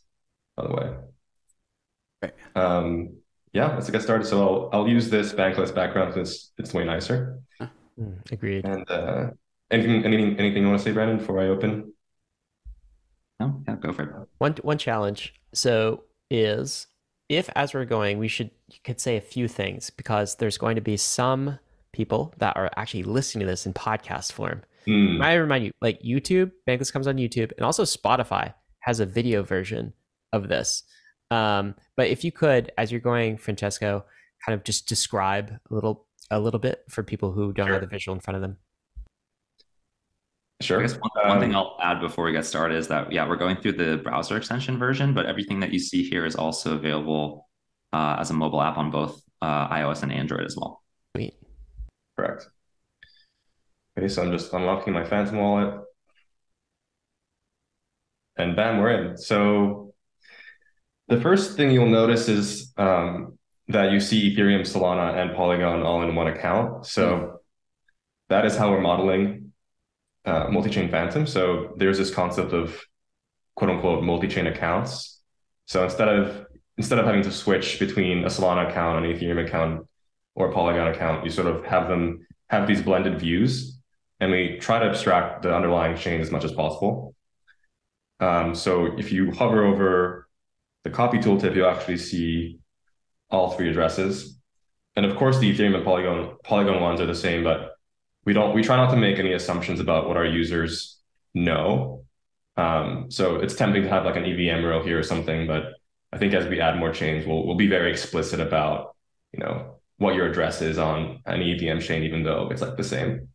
by 0.56 0.66
the 0.66 0.74
way. 0.74 2.32
Um, 2.56 3.18
yeah, 3.52 3.74
let's 3.74 3.88
get 3.90 4.02
started. 4.02 4.26
So 4.26 4.42
I'll 4.42 4.70
I'll 4.72 4.88
use 4.88 5.08
this 5.08 5.32
bankless 5.32 5.72
background 5.72 6.14
because 6.14 6.50
it's 6.58 6.74
way 6.74 6.84
nicer. 6.84 7.38
Mm, 7.60 8.32
agreed. 8.32 8.64
And 8.64 8.90
uh, 8.90 9.30
anything 9.70 10.04
anything 10.04 10.36
anything 10.40 10.64
you 10.64 10.68
want 10.68 10.80
to 10.80 10.84
say, 10.84 10.90
Brandon, 10.90 11.18
before 11.18 11.38
I 11.38 11.46
open? 11.46 11.93
No, 13.46 13.62
yeah, 13.68 13.76
go 13.76 13.92
for 13.92 14.02
it. 14.02 14.28
One 14.38 14.54
one 14.62 14.78
challenge. 14.78 15.34
So 15.52 16.04
is 16.30 16.86
if 17.28 17.48
as 17.54 17.74
we're 17.74 17.84
going, 17.84 18.18
we 18.18 18.28
should 18.28 18.50
you 18.68 18.78
could 18.84 19.00
say 19.00 19.16
a 19.16 19.20
few 19.20 19.48
things 19.48 19.90
because 19.90 20.36
there's 20.36 20.58
going 20.58 20.76
to 20.76 20.80
be 20.80 20.96
some 20.96 21.58
people 21.92 22.34
that 22.38 22.56
are 22.56 22.70
actually 22.76 23.04
listening 23.04 23.46
to 23.46 23.50
this 23.50 23.66
in 23.66 23.72
podcast 23.72 24.32
form. 24.32 24.62
Mm. 24.86 25.22
I 25.22 25.34
remind 25.34 25.64
you, 25.64 25.72
like 25.80 26.02
YouTube, 26.02 26.50
Bankless 26.68 26.92
comes 26.92 27.06
on 27.06 27.16
YouTube, 27.16 27.52
and 27.56 27.64
also 27.64 27.84
Spotify 27.84 28.52
has 28.80 29.00
a 29.00 29.06
video 29.06 29.42
version 29.42 29.94
of 30.32 30.48
this. 30.48 30.82
Um, 31.30 31.74
but 31.96 32.08
if 32.08 32.22
you 32.22 32.32
could, 32.32 32.70
as 32.76 32.92
you're 32.92 33.00
going, 33.00 33.38
Francesco, 33.38 34.04
kind 34.44 34.54
of 34.58 34.64
just 34.64 34.88
describe 34.88 35.52
a 35.70 35.74
little 35.74 36.06
a 36.30 36.40
little 36.40 36.60
bit 36.60 36.84
for 36.88 37.02
people 37.02 37.32
who 37.32 37.52
don't 37.52 37.66
sure. 37.66 37.74
have 37.74 37.82
the 37.82 37.88
visual 37.88 38.14
in 38.14 38.20
front 38.20 38.36
of 38.36 38.42
them. 38.42 38.56
Sure. 40.64 40.78
I 40.78 40.82
guess 40.82 40.94
one, 40.94 41.10
um, 41.22 41.28
one, 41.28 41.40
thing 41.40 41.54
I'll 41.54 41.76
add 41.82 42.00
before 42.00 42.24
we 42.24 42.32
get 42.32 42.46
started 42.46 42.78
is 42.78 42.88
that 42.88 43.12
yeah, 43.12 43.28
we're 43.28 43.36
going 43.36 43.56
through 43.56 43.72
the 43.72 43.98
browser 43.98 44.36
extension 44.36 44.78
version, 44.78 45.12
but 45.12 45.26
everything 45.26 45.60
that 45.60 45.72
you 45.72 45.78
see 45.78 46.08
here 46.08 46.24
is 46.24 46.36
also 46.36 46.74
available 46.74 47.48
uh, 47.92 48.16
as 48.18 48.30
a 48.30 48.34
mobile 48.34 48.62
app 48.62 48.78
on 48.78 48.90
both 48.90 49.22
uh, 49.42 49.68
iOS 49.68 50.02
and 50.02 50.12
Android 50.12 50.44
as 50.44 50.56
well. 50.56 50.82
Sweet. 51.14 51.34
Correct. 52.16 52.48
Okay, 53.98 54.08
so 54.08 54.22
I'm 54.22 54.32
just 54.32 54.52
unlocking 54.52 54.94
my 54.94 55.04
Phantom 55.04 55.36
wallet, 55.36 55.80
and 58.36 58.56
bam, 58.56 58.78
we're 58.78 58.90
in. 58.90 59.16
So 59.18 59.94
the 61.08 61.20
first 61.20 61.56
thing 61.56 61.70
you'll 61.70 61.86
notice 61.86 62.28
is 62.28 62.72
um, 62.78 63.38
that 63.68 63.92
you 63.92 64.00
see 64.00 64.34
Ethereum, 64.34 64.62
Solana, 64.62 65.16
and 65.16 65.36
Polygon 65.36 65.82
all 65.82 66.02
in 66.02 66.14
one 66.14 66.28
account. 66.28 66.86
So 66.86 67.10
mm. 67.10 67.32
that 68.30 68.46
is 68.46 68.56
how 68.56 68.70
we're 68.70 68.80
modeling 68.80 69.43
uh, 70.24 70.48
multi-chain 70.50 70.90
Phantom. 70.90 71.26
So 71.26 71.74
there's 71.76 71.98
this 71.98 72.12
concept 72.12 72.52
of 72.52 72.80
quote 73.56 73.70
unquote 73.70 74.02
multi-chain 74.02 74.46
accounts. 74.46 75.20
So 75.66 75.84
instead 75.84 76.08
of 76.08 76.46
instead 76.76 76.98
of 76.98 77.06
having 77.06 77.22
to 77.22 77.30
switch 77.30 77.78
between 77.78 78.24
a 78.24 78.28
Solana 78.28 78.68
account, 78.68 79.04
an 79.04 79.12
Ethereum 79.12 79.46
account, 79.46 79.86
or 80.34 80.50
a 80.50 80.52
Polygon 80.52 80.88
account, 80.88 81.24
you 81.24 81.30
sort 81.30 81.46
of 81.46 81.64
have 81.64 81.88
them 81.88 82.26
have 82.48 82.66
these 82.66 82.82
blended 82.82 83.18
views, 83.18 83.80
and 84.20 84.30
we 84.30 84.58
try 84.60 84.78
to 84.78 84.86
abstract 84.86 85.42
the 85.42 85.54
underlying 85.54 85.96
chain 85.96 86.20
as 86.20 86.30
much 86.30 86.44
as 86.44 86.52
possible. 86.52 87.14
Um, 88.20 88.54
so 88.54 88.98
if 88.98 89.12
you 89.12 89.32
hover 89.32 89.64
over 89.64 90.28
the 90.84 90.90
copy 90.90 91.18
tooltip, 91.18 91.54
you'll 91.54 91.68
actually 91.68 91.98
see 91.98 92.58
all 93.30 93.50
three 93.50 93.70
addresses. 93.70 94.38
And 94.96 95.06
of 95.06 95.16
course, 95.16 95.38
the 95.38 95.52
Ethereum 95.52 95.74
and 95.74 95.84
Polygon 95.84 96.36
Polygon 96.44 96.80
ones 96.80 97.00
are 97.00 97.06
the 97.06 97.14
same, 97.14 97.42
but 97.42 97.73
we 98.24 98.32
don't 98.32 98.54
we 98.54 98.62
try 98.62 98.76
not 98.76 98.90
to 98.90 98.96
make 98.96 99.18
any 99.18 99.32
assumptions 99.32 99.80
about 99.80 100.08
what 100.08 100.16
our 100.16 100.24
users 100.24 100.98
know. 101.34 102.04
Um, 102.56 103.10
so 103.10 103.36
it's 103.36 103.54
tempting 103.54 103.82
to 103.82 103.88
have 103.88 104.04
like 104.04 104.16
an 104.16 104.24
EVM 104.24 104.64
row 104.64 104.82
here 104.82 104.98
or 104.98 105.02
something, 105.02 105.46
but 105.46 105.72
I 106.12 106.18
think 106.18 106.32
as 106.34 106.46
we 106.46 106.60
add 106.60 106.78
more 106.78 106.92
chains, 106.92 107.26
we'll 107.26 107.46
we'll 107.46 107.56
be 107.56 107.68
very 107.68 107.90
explicit 107.90 108.40
about 108.40 108.94
you 109.32 109.40
know 109.40 109.80
what 109.98 110.14
your 110.14 110.26
address 110.26 110.62
is 110.62 110.78
on 110.78 111.20
an 111.26 111.42
EVM 111.42 111.80
chain, 111.80 112.02
even 112.04 112.22
though 112.22 112.48
it's 112.50 112.62
like 112.62 112.76
the 112.76 112.84
same. 112.84 113.28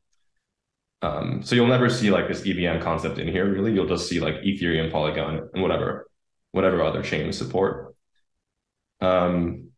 Um, 1.01 1.41
so 1.43 1.55
you'll 1.55 1.67
never 1.67 1.89
see 1.89 2.11
like 2.11 2.27
this 2.27 2.45
EVM 2.45 2.81
concept 2.81 3.19
in 3.19 3.27
here. 3.27 3.49
Really, 3.49 3.73
you'll 3.73 3.87
just 3.87 4.09
see 4.09 4.19
like 4.19 4.35
Ethereum, 4.35 4.91
Polygon, 4.91 5.49
and 5.53 5.61
whatever 5.61 6.09
whatever 6.51 6.81
other 6.81 7.03
chains 7.03 7.37
support. 7.37 7.95
Um, 9.01 9.69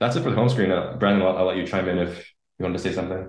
that's 0.00 0.16
it 0.16 0.22
for 0.22 0.30
the 0.30 0.36
home 0.36 0.48
screen. 0.48 0.70
Uh, 0.70 0.96
Brandon, 0.98 1.26
I'll, 1.26 1.38
I'll, 1.38 1.44
let 1.46 1.56
you 1.56 1.66
chime 1.66 1.88
in 1.88 1.98
if 1.98 2.32
you 2.58 2.64
want 2.64 2.76
to 2.76 2.82
say 2.82 2.92
something. 2.92 3.28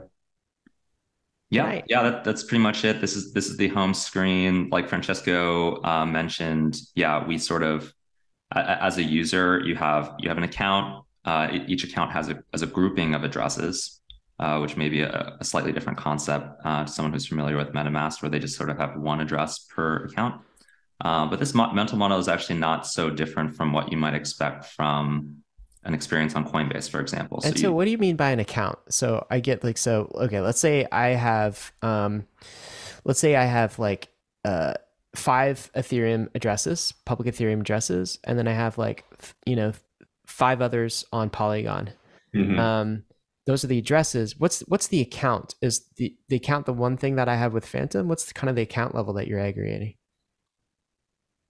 Yeah, 1.50 1.64
right. 1.64 1.86
yeah, 1.88 2.04
that, 2.04 2.24
that's 2.26 2.44
pretty 2.44 2.62
much 2.62 2.84
it. 2.84 3.00
This 3.00 3.16
is 3.16 3.32
this 3.32 3.48
is 3.48 3.56
the 3.56 3.70
home 3.70 3.94
screen. 3.94 4.70
Like 4.70 4.90
Francesco 4.90 5.82
uh, 5.82 6.06
mentioned, 6.06 6.78
yeah, 6.94 7.26
we 7.26 7.38
sort 7.38 7.64
of 7.64 7.94
as 8.54 8.98
a 8.98 9.04
user, 9.04 9.62
you 9.62 9.76
have 9.76 10.14
you 10.20 10.30
have 10.30 10.38
an 10.38 10.44
account. 10.44 11.06
Uh, 11.26 11.50
each 11.68 11.84
account 11.84 12.12
has 12.12 12.30
a 12.30 12.44
as 12.54 12.62
a 12.64 12.68
grouping 12.68 13.14
of 13.14 13.24
addresses, 13.24 14.02
uh, 14.40 14.60
which 14.60 14.76
may 14.76 14.90
be 14.90 15.02
a, 15.02 15.38
a 15.40 15.44
slightly 15.44 15.72
different 15.72 15.98
concept 15.98 16.48
uh, 16.66 16.84
to 16.84 16.92
someone 16.92 17.14
who's 17.14 17.28
familiar 17.28 17.56
with 17.56 17.70
MetaMask, 17.70 18.22
where 18.22 18.30
they 18.30 18.40
just 18.40 18.58
sort 18.58 18.70
of 18.70 18.78
have 18.78 18.98
one 18.98 19.22
address 19.22 19.60
per 19.60 20.06
account. 20.06 20.42
Uh, 21.00 21.28
but 21.28 21.40
this 21.40 21.54
mo- 21.54 21.72
mental 21.74 21.98
model 21.98 22.18
is 22.18 22.28
actually 22.28 22.58
not 22.58 22.88
so 22.88 23.10
different 23.10 23.56
from 23.56 23.72
what 23.72 23.92
you 23.92 23.98
might 23.98 24.16
expect 24.16 24.66
from 24.66 25.44
an 25.88 25.94
experience 25.94 26.36
on 26.36 26.50
Coinbase, 26.50 26.90
for 26.90 27.00
example. 27.00 27.42
So 27.42 27.50
and 27.50 27.58
so, 27.58 27.68
you, 27.68 27.74
what 27.74 27.86
do 27.86 27.92
you 27.92 27.98
mean 27.98 28.16
by 28.16 28.32
an 28.32 28.40
account? 28.40 28.78
So 28.90 29.26
I 29.30 29.40
get 29.40 29.64
like, 29.64 29.78
so 29.78 30.12
okay, 30.16 30.42
let's 30.42 30.60
say 30.60 30.86
I 30.92 31.10
have, 31.10 31.72
um, 31.82 32.26
let's 33.06 33.20
say 33.20 33.36
I 33.36 33.46
have 33.46 33.80
like 33.80 34.10
uh, 34.46 34.74
five 35.16 35.72
Ethereum 35.76 36.30
addresses, 36.36 36.94
public 37.06 37.34
Ethereum 37.34 37.62
addresses, 37.62 38.20
and 38.24 38.38
then 38.38 38.48
I 38.48 38.54
have 38.54 38.78
like, 38.78 39.06
you 39.46 39.56
know, 39.56 39.74
five 40.26 40.62
others 40.62 41.06
on 41.12 41.30
Polygon. 41.30 41.92
Mm-hmm. 42.36 42.60
Um, 42.60 43.04
those 43.46 43.64
are 43.64 43.68
the 43.68 43.80
addresses. 43.80 44.38
What's 44.38 44.60
what's 44.62 44.88
the 44.88 45.02
account? 45.02 45.56
Is 45.62 45.86
the 45.96 46.16
the 46.28 46.36
account 46.36 46.66
the 46.66 46.74
one 46.74 46.98
thing 46.98 47.16
that 47.16 47.30
I 47.30 47.36
have 47.36 47.54
with 47.54 47.66
Phantom? 47.66 48.08
What's 48.08 48.26
the, 48.26 48.34
kind 48.34 48.50
of 48.50 48.58
the 48.58 48.62
account 48.62 48.94
level 48.94 49.14
that 49.14 49.28
you're 49.28 49.40
aggregating? 49.40 49.96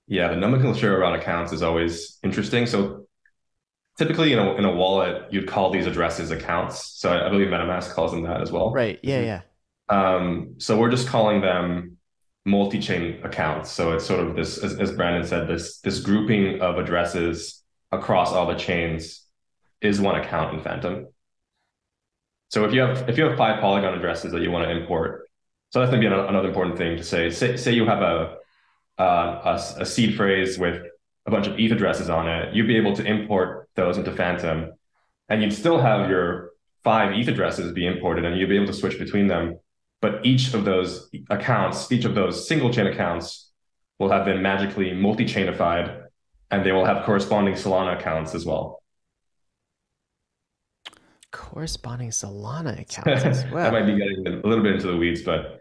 Yeah, 0.07 0.29
the 0.29 0.37
nomenclature 0.37 0.95
around 0.95 1.15
accounts 1.19 1.51
is 1.51 1.63
always 1.63 2.19
interesting. 2.23 2.67
So 2.67 3.06
typically 3.97 4.33
in 4.33 4.39
a, 4.39 4.55
in 4.55 4.65
a 4.65 4.71
wallet, 4.71 5.23
you'd 5.31 5.47
call 5.47 5.71
these 5.71 5.87
addresses 5.87 6.31
accounts. 6.31 6.93
So 6.99 7.11
I, 7.11 7.27
I 7.27 7.29
believe 7.29 7.47
MetaMask 7.47 7.91
calls 7.91 8.11
them 8.11 8.23
that 8.23 8.41
as 8.41 8.51
well. 8.51 8.71
Right. 8.71 8.99
Yeah. 9.03 9.21
Yeah. 9.21 9.41
Um, 9.89 10.55
so 10.57 10.77
we're 10.77 10.91
just 10.91 11.07
calling 11.07 11.41
them 11.41 11.97
multi-chain 12.45 13.21
accounts. 13.23 13.71
So 13.71 13.93
it's 13.93 14.05
sort 14.05 14.19
of 14.25 14.35
this, 14.35 14.57
as, 14.57 14.79
as 14.79 14.91
Brandon 14.91 15.25
said, 15.25 15.47
this 15.47 15.79
this 15.79 15.99
grouping 15.99 16.61
of 16.61 16.77
addresses 16.77 17.63
across 17.91 18.31
all 18.31 18.47
the 18.47 18.55
chains 18.55 19.23
is 19.81 19.99
one 19.99 20.15
account 20.15 20.55
in 20.55 20.63
Phantom. 20.63 21.07
So 22.49 22.65
if 22.65 22.73
you 22.73 22.81
have 22.81 23.09
if 23.09 23.17
you 23.17 23.25
have 23.25 23.37
five 23.37 23.59
Polygon 23.59 23.93
addresses 23.93 24.31
that 24.31 24.41
you 24.41 24.51
want 24.51 24.65
to 24.65 24.71
import, 24.71 25.29
so 25.69 25.79
that's 25.79 25.91
going 25.91 26.01
to 26.01 26.09
be 26.09 26.13
another 26.13 26.47
important 26.47 26.77
thing 26.77 26.97
to 26.97 27.03
say. 27.03 27.29
Say 27.29 27.57
say 27.57 27.73
you 27.73 27.85
have 27.85 28.01
a 28.01 28.37
uh, 28.97 29.59
a, 29.77 29.81
a, 29.81 29.85
seed 29.85 30.15
phrase 30.15 30.57
with 30.57 30.81
a 31.27 31.31
bunch 31.31 31.45
of 31.45 31.59
ETH 31.59 31.73
addresses 31.73 32.09
on 32.09 32.27
it, 32.27 32.55
you'd 32.55 32.67
be 32.67 32.77
able 32.77 32.95
to 32.95 33.05
import 33.05 33.69
those 33.75 33.97
into 33.97 34.11
Phantom, 34.13 34.71
and 35.27 35.43
you'd 35.43 35.53
still 35.53 35.77
have 35.79 36.09
your 36.09 36.51
five 36.83 37.13
ETH 37.13 37.27
addresses 37.27 37.73
be 37.73 37.85
imported, 37.85 38.23
and 38.23 38.39
you'd 38.39 38.49
be 38.49 38.55
able 38.55 38.67
to 38.67 38.73
switch 38.73 38.97
between 38.97 39.27
them. 39.27 39.59
But 40.01 40.25
each 40.25 40.53
of 40.53 40.63
those 40.63 41.09
accounts, 41.29 41.91
each 41.91 42.05
of 42.05 42.15
those 42.15 42.47
single 42.47 42.71
chain 42.71 42.87
accounts, 42.87 43.51
will 43.99 44.09
have 44.09 44.23
been 44.23 44.41
magically 44.41 44.93
multi-chainified, 44.93 46.03
and 46.49 46.65
they 46.65 46.71
will 46.71 46.85
have 46.85 47.03
corresponding 47.03 47.55
Solana 47.55 47.99
accounts 47.99 48.33
as 48.33 48.45
well. 48.45 48.81
Corresponding 51.33 52.11
Solana 52.11 52.79
accounts 52.79 53.25
as 53.25 53.43
well. 53.51 53.69
that 53.69 53.73
might 53.73 53.85
be 53.85 53.97
getting 53.97 54.25
a 54.25 54.47
little 54.47 54.63
bit 54.63 54.75
into 54.75 54.87
the 54.87 54.95
weeds, 54.95 55.23
but 55.23 55.56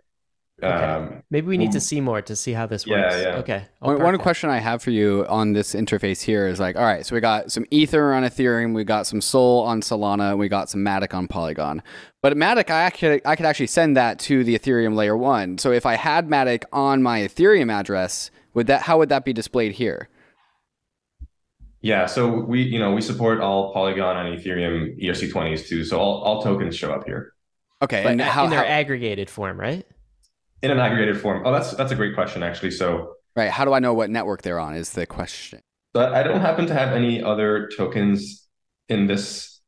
Okay. 0.63 0.73
Um, 0.73 1.23
Maybe 1.31 1.49
we 1.49 1.59
need 1.59 1.73
to 1.73 1.81
see 1.81 2.01
more 2.01 2.23
to 2.23 2.35
see 2.35 2.53
how 2.53 2.65
this 2.65 2.87
works. 2.87 3.15
Yeah, 3.15 3.21
yeah. 3.21 3.37
Okay. 3.37 3.65
One, 3.81 4.03
one, 4.03 4.17
question 4.17 4.49
I 4.49 4.57
have 4.57 4.83
for 4.83 4.91
you 4.91 5.27
on 5.29 5.53
this 5.53 5.75
interface 5.75 6.23
here 6.23 6.49
is 6.49 6.59
like, 6.59 6.77
all 6.77 6.85
right, 6.85 7.05
so 7.05 7.15
we 7.15 7.21
got 7.21 7.53
some 7.53 7.67
Ether 7.71 8.15
on 8.15 8.23
Ethereum, 8.23 8.75
we 8.75 8.83
got 8.83 9.07
some 9.07 9.21
Sol 9.21 9.65
on 9.65 9.83
Solana, 9.83 10.37
we 10.37 10.49
got 10.49 10.71
some 10.71 10.81
Matic 10.81 11.13
on 11.13 11.29
Polygon. 11.29 11.83
But 12.23 12.39
Matic, 12.39 12.71
I 12.71 12.83
actually 12.83 13.21
I 13.27 13.37
could 13.37 13.45
actually 13.45 13.67
send 13.67 13.99
that 13.99 14.19
to 14.21 14.45
the 14.45 14.59
Ethereum 14.59 14.95
layer 14.95 15.17
one. 15.17 15.59
So 15.59 15.73
if 15.73 15.85
I 15.85 15.97
had 15.97 16.27
Matic 16.27 16.65
on 16.73 17.03
my 17.03 17.21
Ethereum 17.21 17.71
address, 17.71 18.31
would 18.55 18.67
that 18.69 18.83
how 18.83 18.97
would 18.97 19.11
that 19.11 19.27
be 19.27 19.35
displayed 19.35 19.73
here? 19.73 20.09
Yeah, 21.83 22.07
so 22.07 22.29
we 22.29 22.63
you 22.63 22.79
know 22.79 22.95
we 22.95 23.03
support 23.03 23.41
all 23.41 23.75
Polygon 23.75 24.27
and 24.27 24.39
Ethereum 24.39 24.99
ERC20s 25.03 25.69
too. 25.69 25.85
So 25.85 25.99
all, 25.99 26.23
all 26.23 26.43
tokens 26.43 26.75
show 26.75 26.93
up 26.93 27.05
here. 27.05 27.35
Okay, 27.83 28.03
But 28.03 28.13
and 28.13 28.21
how, 28.23 28.45
in 28.45 28.51
their 28.51 28.61
how 28.61 28.65
aggregated 28.65 29.29
form, 29.29 29.61
right? 29.61 29.87
In 30.63 30.71
an 30.71 30.79
aggregated 30.79 31.21
form. 31.21 31.43
Oh, 31.47 31.53
that's 31.53 31.73
that's 31.75 31.93
a 31.93 31.97
great 31.97 32.15
question 32.15 32.43
actually. 32.43 32.71
So, 32.71 33.15
right? 33.35 33.51
How 33.51 33.65
do 33.65 33.73
I 33.73 33.79
know 33.79 33.95
what 33.95 34.11
network 34.11 34.43
they're 34.43 34.61
on? 34.61 34.75
Is 34.75 34.91
the 34.91 35.07
question. 35.07 35.61
but 35.93 36.13
I 36.15 36.23
don't 36.23 36.41
happen 36.41 36.67
to 36.67 36.75
have 36.75 36.93
any 36.95 37.23
other 37.23 37.69
tokens 37.77 38.47
in 38.89 39.07
this 39.07 39.61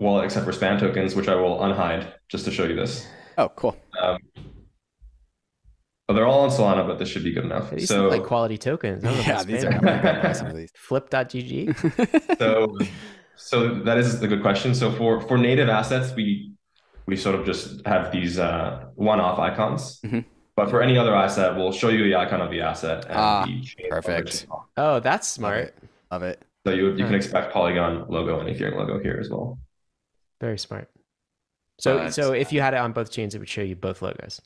wallet 0.00 0.24
except 0.24 0.44
for 0.46 0.52
span 0.52 0.78
tokens, 0.80 1.14
which 1.14 1.28
I 1.28 1.34
will 1.34 1.58
unhide 1.58 2.12
just 2.28 2.44
to 2.46 2.50
show 2.50 2.64
you 2.64 2.74
this. 2.74 3.06
Oh, 3.38 3.48
cool. 3.56 3.76
Um, 4.00 4.18
but 6.06 6.14
they're 6.14 6.26
all 6.26 6.40
on 6.40 6.50
Solana, 6.50 6.86
but 6.86 6.98
this 6.98 7.08
should 7.08 7.24
be 7.24 7.32
good 7.32 7.44
enough. 7.44 7.70
These 7.70 7.88
So, 7.88 8.02
look 8.02 8.10
like 8.12 8.24
quality 8.24 8.58
tokens. 8.58 9.04
I 9.04 9.08
don't 9.08 9.14
know 9.16 9.20
if 9.20 9.26
Yeah, 9.26 9.42
these 9.44 9.64
are. 9.64 9.72
I'm 9.72 9.80
gonna 9.80 10.20
buy 10.22 10.32
some 10.32 10.48
of 10.48 10.56
these. 10.56 10.70
Flip.gg. 10.76 12.38
so 12.38 12.76
so 13.36 13.74
that 13.84 13.96
is 13.98 14.22
a 14.22 14.28
good 14.28 14.42
question. 14.42 14.74
So 14.74 14.92
for 14.92 15.20
for 15.22 15.38
native 15.38 15.68
assets, 15.68 16.14
we 16.14 16.52
we 17.06 17.16
sort 17.16 17.34
of 17.34 17.46
just 17.46 17.86
have 17.86 18.12
these 18.12 18.38
uh, 18.38 18.84
one-off 18.96 19.38
icons. 19.38 20.00
Mhm. 20.04 20.24
But 20.56 20.70
for 20.70 20.82
any 20.82 20.96
other 20.96 21.14
asset, 21.14 21.56
we'll 21.56 21.72
show 21.72 21.88
you 21.88 22.04
the 22.04 22.14
icon 22.14 22.40
of 22.40 22.50
the 22.50 22.60
asset. 22.60 23.04
And 23.06 23.14
Ah, 23.16 23.44
the 23.46 23.88
perfect. 23.90 24.46
Oh, 24.76 25.00
that's 25.00 25.36
Love 25.38 25.40
smart. 25.40 25.58
it. 25.58 25.74
Love 26.12 26.22
it. 26.22 26.42
So 26.66 26.72
you 26.72 26.92
you 26.92 27.04
can 27.04 27.14
expect 27.14 27.52
Polygon 27.52 28.06
logo 28.08 28.38
and 28.40 28.48
Ethereum 28.48 28.76
logo 28.76 28.98
here 29.00 29.18
as 29.20 29.28
well. 29.28 29.58
Very 30.40 30.58
smart. 30.58 30.88
So, 31.80 31.98
But- 31.98 32.14
so 32.14 32.32
if 32.32 32.52
you 32.52 32.60
had 32.60 32.72
it 32.74 32.78
on 32.78 32.92
both 32.92 33.10
chains, 33.10 33.34
it 33.34 33.38
would 33.40 33.48
show 33.48 33.62
you 33.62 33.74
both 33.76 34.00
logos. 34.00 34.40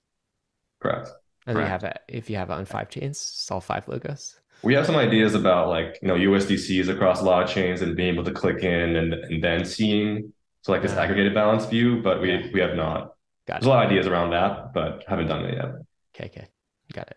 Correct. 0.80 1.10
And 1.46 1.56
then 1.56 1.64
you 1.64 1.70
have 1.70 1.84
it 1.84 1.98
if 2.08 2.28
you 2.30 2.36
have 2.36 2.50
it 2.50 2.54
on 2.54 2.64
five 2.64 2.88
chains, 2.88 3.16
it's 3.18 3.50
all 3.50 3.60
five 3.60 3.86
logos. 3.88 4.40
We 4.62 4.74
have 4.74 4.86
some 4.86 4.96
ideas 4.96 5.34
about 5.34 5.68
like 5.68 5.98
you 6.02 6.08
know 6.08 6.14
USDCs 6.16 6.88
across 6.88 7.20
a 7.20 7.24
lot 7.24 7.42
of 7.44 7.48
chains 7.50 7.82
and 7.82 7.94
being 7.96 8.14
able 8.14 8.24
to 8.24 8.32
click 8.32 8.62
in 8.64 8.96
and 8.96 9.12
and 9.14 9.44
then 9.44 9.64
seeing 9.64 10.32
so 10.62 10.72
like 10.72 10.82
this 10.82 10.94
Ah. 10.96 11.02
aggregated 11.02 11.34
balance 11.34 11.66
view, 11.66 12.02
but 12.02 12.20
we 12.22 12.50
we 12.52 12.60
have 12.60 12.74
not. 12.74 13.14
Got 13.46 13.60
There's 13.60 13.66
a 13.66 13.68
lot 13.68 13.84
of 13.84 13.90
ideas 13.90 14.06
around 14.06 14.30
that, 14.30 14.72
but 14.74 15.04
haven't 15.06 15.28
done 15.28 15.44
it 15.44 15.54
yet. 15.54 15.70
Okay, 16.18 16.30
okay. 16.34 16.48
Got 16.92 17.08
it. 17.08 17.16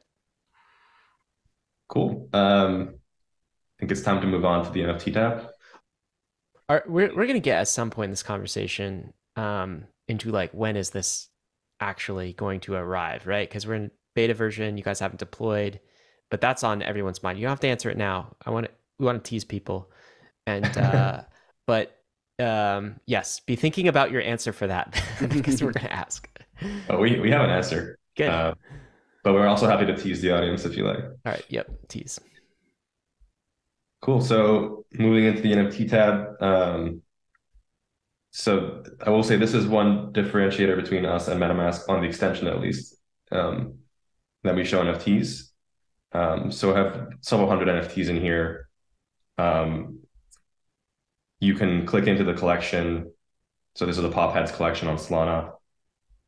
Cool. 1.87 2.29
Um, 2.33 2.93
I 2.93 3.79
think 3.79 3.91
it's 3.91 4.01
time 4.01 4.21
to 4.21 4.27
move 4.27 4.45
on 4.45 4.65
to 4.65 4.71
the 4.71 4.81
NFT 4.81 5.13
tab. 5.13 5.47
Are, 6.69 6.83
we're 6.87 7.13
we're 7.15 7.27
gonna 7.27 7.39
get 7.39 7.59
at 7.59 7.67
some 7.67 7.89
point 7.89 8.05
in 8.05 8.11
this 8.11 8.23
conversation 8.23 9.13
um, 9.35 9.85
into 10.07 10.29
like 10.29 10.51
when 10.51 10.75
is 10.75 10.91
this 10.91 11.29
actually 11.79 12.33
going 12.33 12.59
to 12.61 12.75
arrive, 12.75 13.27
right? 13.27 13.49
Because 13.49 13.65
we're 13.67 13.75
in 13.75 13.91
beta 14.15 14.33
version, 14.33 14.77
you 14.77 14.83
guys 14.83 14.99
haven't 14.99 15.19
deployed, 15.19 15.79
but 16.29 16.39
that's 16.39 16.63
on 16.63 16.81
everyone's 16.81 17.23
mind. 17.23 17.39
You 17.39 17.43
don't 17.43 17.51
have 17.51 17.59
to 17.61 17.67
answer 17.67 17.89
it 17.89 17.97
now. 17.97 18.35
I 18.45 18.51
want 18.51 18.67
to 18.67 18.71
we 18.99 19.05
want 19.05 19.23
to 19.23 19.29
tease 19.29 19.43
people, 19.43 19.91
and 20.45 20.65
uh, 20.77 21.23
but 21.65 21.97
um, 22.39 22.99
yes, 23.05 23.39
be 23.41 23.55
thinking 23.55 23.87
about 23.87 24.11
your 24.11 24.21
answer 24.21 24.53
for 24.53 24.67
that 24.67 25.01
because 25.29 25.61
we're 25.61 25.71
gonna 25.71 25.89
ask. 25.89 26.29
But 26.87 26.99
we 26.99 27.19
we 27.19 27.31
have 27.31 27.41
an 27.41 27.49
answer. 27.49 27.97
Good. 28.15 28.29
Uh, 28.29 28.53
but 29.23 29.33
we're 29.33 29.47
also 29.47 29.67
happy 29.67 29.85
to 29.85 29.95
tease 29.95 30.21
the 30.21 30.31
audience 30.31 30.65
if 30.65 30.75
you 30.75 30.85
like. 30.85 31.03
All 31.03 31.17
right. 31.25 31.45
Yep. 31.49 31.69
Tease. 31.87 32.19
Cool. 34.01 34.21
So 34.21 34.85
moving 34.93 35.25
into 35.25 35.41
the 35.41 35.53
NFT 35.53 35.89
tab. 35.89 36.41
Um, 36.41 37.01
so 38.31 38.83
I 39.05 39.09
will 39.09 39.23
say 39.23 39.35
this 39.35 39.53
is 39.53 39.67
one 39.67 40.13
differentiator 40.13 40.75
between 40.75 41.05
us 41.05 41.27
and 41.27 41.39
MetaMask 41.39 41.87
on 41.89 42.01
the 42.01 42.07
extension 42.07 42.47
at 42.47 42.61
least. 42.61 42.95
Um, 43.31 43.75
that 44.43 44.55
we 44.55 44.65
show 44.65 44.83
NFTs. 44.83 45.49
Um, 46.13 46.51
so 46.51 46.73
I 46.73 46.79
have 46.79 47.09
several 47.21 47.47
hundred 47.47 47.67
NFTs 47.67 48.09
in 48.09 48.19
here. 48.19 48.67
Um, 49.37 49.99
you 51.39 51.55
can 51.55 51.85
click 51.85 52.07
into 52.07 52.23
the 52.23 52.33
collection. 52.33 53.11
So 53.75 53.85
this 53.85 53.97
is 53.97 54.03
the 54.03 54.11
Pop 54.11 54.33
Heads 54.33 54.51
collection 54.51 54.87
on 54.87 54.97
Solana. 54.97 55.53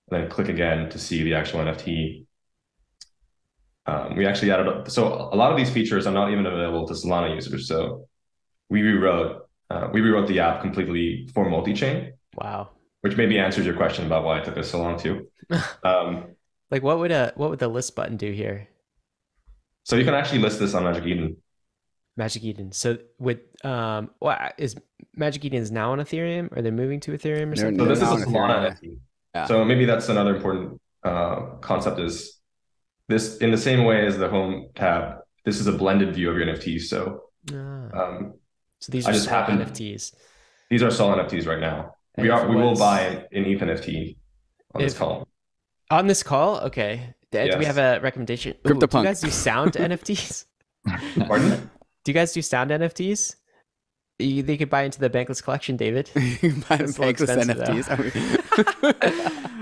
And 0.10 0.22
then 0.22 0.30
click 0.30 0.50
again 0.50 0.90
to 0.90 1.00
see 1.00 1.24
the 1.24 1.36
actual 1.36 1.60
NFT. 1.60 2.26
Um, 3.86 4.16
we 4.16 4.26
actually 4.26 4.52
added 4.52 4.90
so 4.92 5.08
a 5.32 5.36
lot 5.36 5.52
of 5.52 5.58
these 5.58 5.70
features 5.70 6.08
are 6.08 6.14
not 6.14 6.32
even 6.32 6.46
available 6.46 6.88
to 6.88 6.94
Solana 6.94 7.34
users. 7.36 7.68
So 7.68 8.08
we 8.70 8.82
rewrote 8.82 9.48
uh, 9.70 9.90
we 9.92 10.02
rewrote 10.02 10.28
the 10.28 10.40
app 10.40 10.62
completely 10.62 11.28
for 11.34 11.50
multi-chain, 11.50 12.14
Wow. 12.36 12.70
which 13.02 13.18
maybe 13.18 13.40
answers 13.40 13.66
your 13.66 13.76
question 13.76 14.06
about 14.06 14.24
why 14.24 14.40
it 14.40 14.46
took 14.46 14.58
us 14.58 14.70
so 14.72 14.82
long 14.82 14.98
too. 14.98 15.28
Um, 15.84 16.36
Like 16.72 16.82
what 16.84 16.98
would 17.00 17.12
a 17.12 17.34
what 17.36 17.50
would 17.50 17.60
the 17.60 17.68
list 17.68 17.96
button 17.96 18.18
do 18.18 18.32
here? 18.32 18.68
so 19.86 19.98
you 19.98 20.06
can 20.06 20.14
actually 20.14 20.40
list 20.40 20.60
this 20.60 20.74
on 20.74 20.84
Magic 20.86 21.06
Eden. 21.06 21.36
Magic 22.16 22.42
Eden. 22.44 22.72
So 22.72 22.98
with 23.20 23.40
um, 23.66 24.12
what 24.20 24.54
is 24.58 24.76
Magic 25.16 25.44
Eden 25.44 25.62
is 25.62 25.72
now 25.72 25.92
on 25.92 26.00
Ethereum? 26.00 26.56
Are 26.56 26.62
they 26.62 26.72
moving 26.72 27.02
to 27.02 27.12
Ethereum 27.12 27.52
or 27.52 27.56
They're- 27.56 27.66
something? 27.66 27.80
So 27.80 27.86
this 27.86 28.02
is 28.02 28.10
a 28.24 28.26
Solana 28.28 28.78
Yeah. 29.36 29.46
So 29.46 29.66
maybe 29.66 29.84
that's 29.86 30.08
another 30.08 30.36
important 30.38 30.80
uh, 31.04 31.58
concept 31.60 32.00
is 32.00 32.40
this 33.10 33.38
in 33.38 33.52
the 33.52 33.58
same 33.58 33.86
way 33.86 34.06
as 34.06 34.18
the 34.18 34.30
home 34.30 34.70
tab. 34.76 35.18
This 35.46 35.60
is 35.60 35.68
a 35.68 35.72
blended 35.74 36.14
view 36.16 36.30
of 36.30 36.38
your 36.38 36.46
NFTs. 36.48 36.84
So 36.84 37.24
Ah, 37.54 37.90
um, 38.00 38.34
so 38.80 38.92
these 38.92 39.06
I 39.06 39.10
are 39.10 39.14
just 39.14 39.26
small 39.26 39.40
happened- 39.40 39.60
NFTs. 39.62 40.14
these 40.70 40.82
are 40.84 40.90
Sol 40.92 41.16
NFTs 41.16 41.46
right 41.48 41.60
now. 41.60 41.96
And 42.16 42.24
we 42.26 42.30
are 42.30 42.46
it 42.46 42.50
we 42.50 42.56
will 42.56 42.76
buy 42.76 43.02
an, 43.02 43.18
an 43.32 43.46
ETH 43.46 43.60
NFT 43.62 44.16
on 44.76 44.82
this 44.82 44.98
call. 44.98 45.28
on 45.90 46.08
this 46.08 46.24
call. 46.24 46.60
Okay, 46.62 47.14
do 47.32 47.52
do 47.52 47.58
we 47.58 47.66
have 47.66 47.78
a 47.78 48.00
recommendation? 48.02 48.56
Ooh, 48.68 48.74
do 48.80 48.88
you 48.98 49.04
guys 49.04 49.20
do 49.22 49.30
sound 49.30 49.74
NFTs? 49.74 50.46
Pardon? 51.28 51.70
Do 52.04 52.12
you 52.12 52.14
guys 52.14 52.32
do 52.34 52.42
sound 52.42 52.70
NFTs? 52.72 53.36
You, 54.20 54.44
they 54.44 54.58
could 54.58 54.70
buy 54.70 54.84
into 54.84 55.00
the 55.00 55.10
Bankless 55.10 55.42
collection, 55.44 55.76
David. 55.76 56.10
You 56.42 56.54
buy 56.70 56.78
them 56.78 56.86
little 56.88 57.06
Bankless 57.06 57.22
expensive, 57.22 57.58
NFTs. 57.58 57.88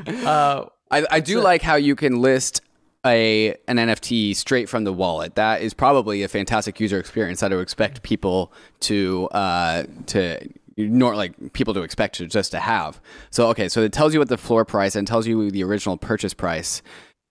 Uh, 0.25 0.65
I, 0.89 1.05
I 1.11 1.19
do 1.19 1.39
a- 1.39 1.41
like 1.43 1.61
how 1.61 1.75
you 1.75 1.95
can 1.95 2.21
list 2.21 2.61
a 3.05 3.55
an 3.67 3.77
NFT 3.77 4.35
straight 4.35 4.69
from 4.69 4.83
the 4.83 4.93
wallet. 4.93 5.35
That 5.35 5.61
is 5.61 5.73
probably 5.73 6.23
a 6.23 6.27
fantastic 6.27 6.79
user 6.79 6.99
experience 6.99 7.39
that 7.39 7.51
I 7.51 7.55
would 7.55 7.63
expect 7.63 8.03
people 8.03 8.51
to 8.81 9.27
uh, 9.31 9.83
to 10.07 10.39
nor 10.77 11.15
like 11.15 11.53
people 11.53 11.73
to 11.73 11.81
expect 11.81 12.15
to 12.15 12.27
just 12.27 12.51
to 12.51 12.59
have. 12.59 13.01
So 13.29 13.47
okay, 13.49 13.69
so 13.69 13.81
it 13.81 13.91
tells 13.93 14.13
you 14.13 14.19
what 14.19 14.29
the 14.29 14.37
floor 14.37 14.65
price 14.65 14.95
and 14.95 15.07
tells 15.07 15.27
you 15.27 15.49
the 15.51 15.63
original 15.63 15.97
purchase 15.97 16.33
price, 16.33 16.81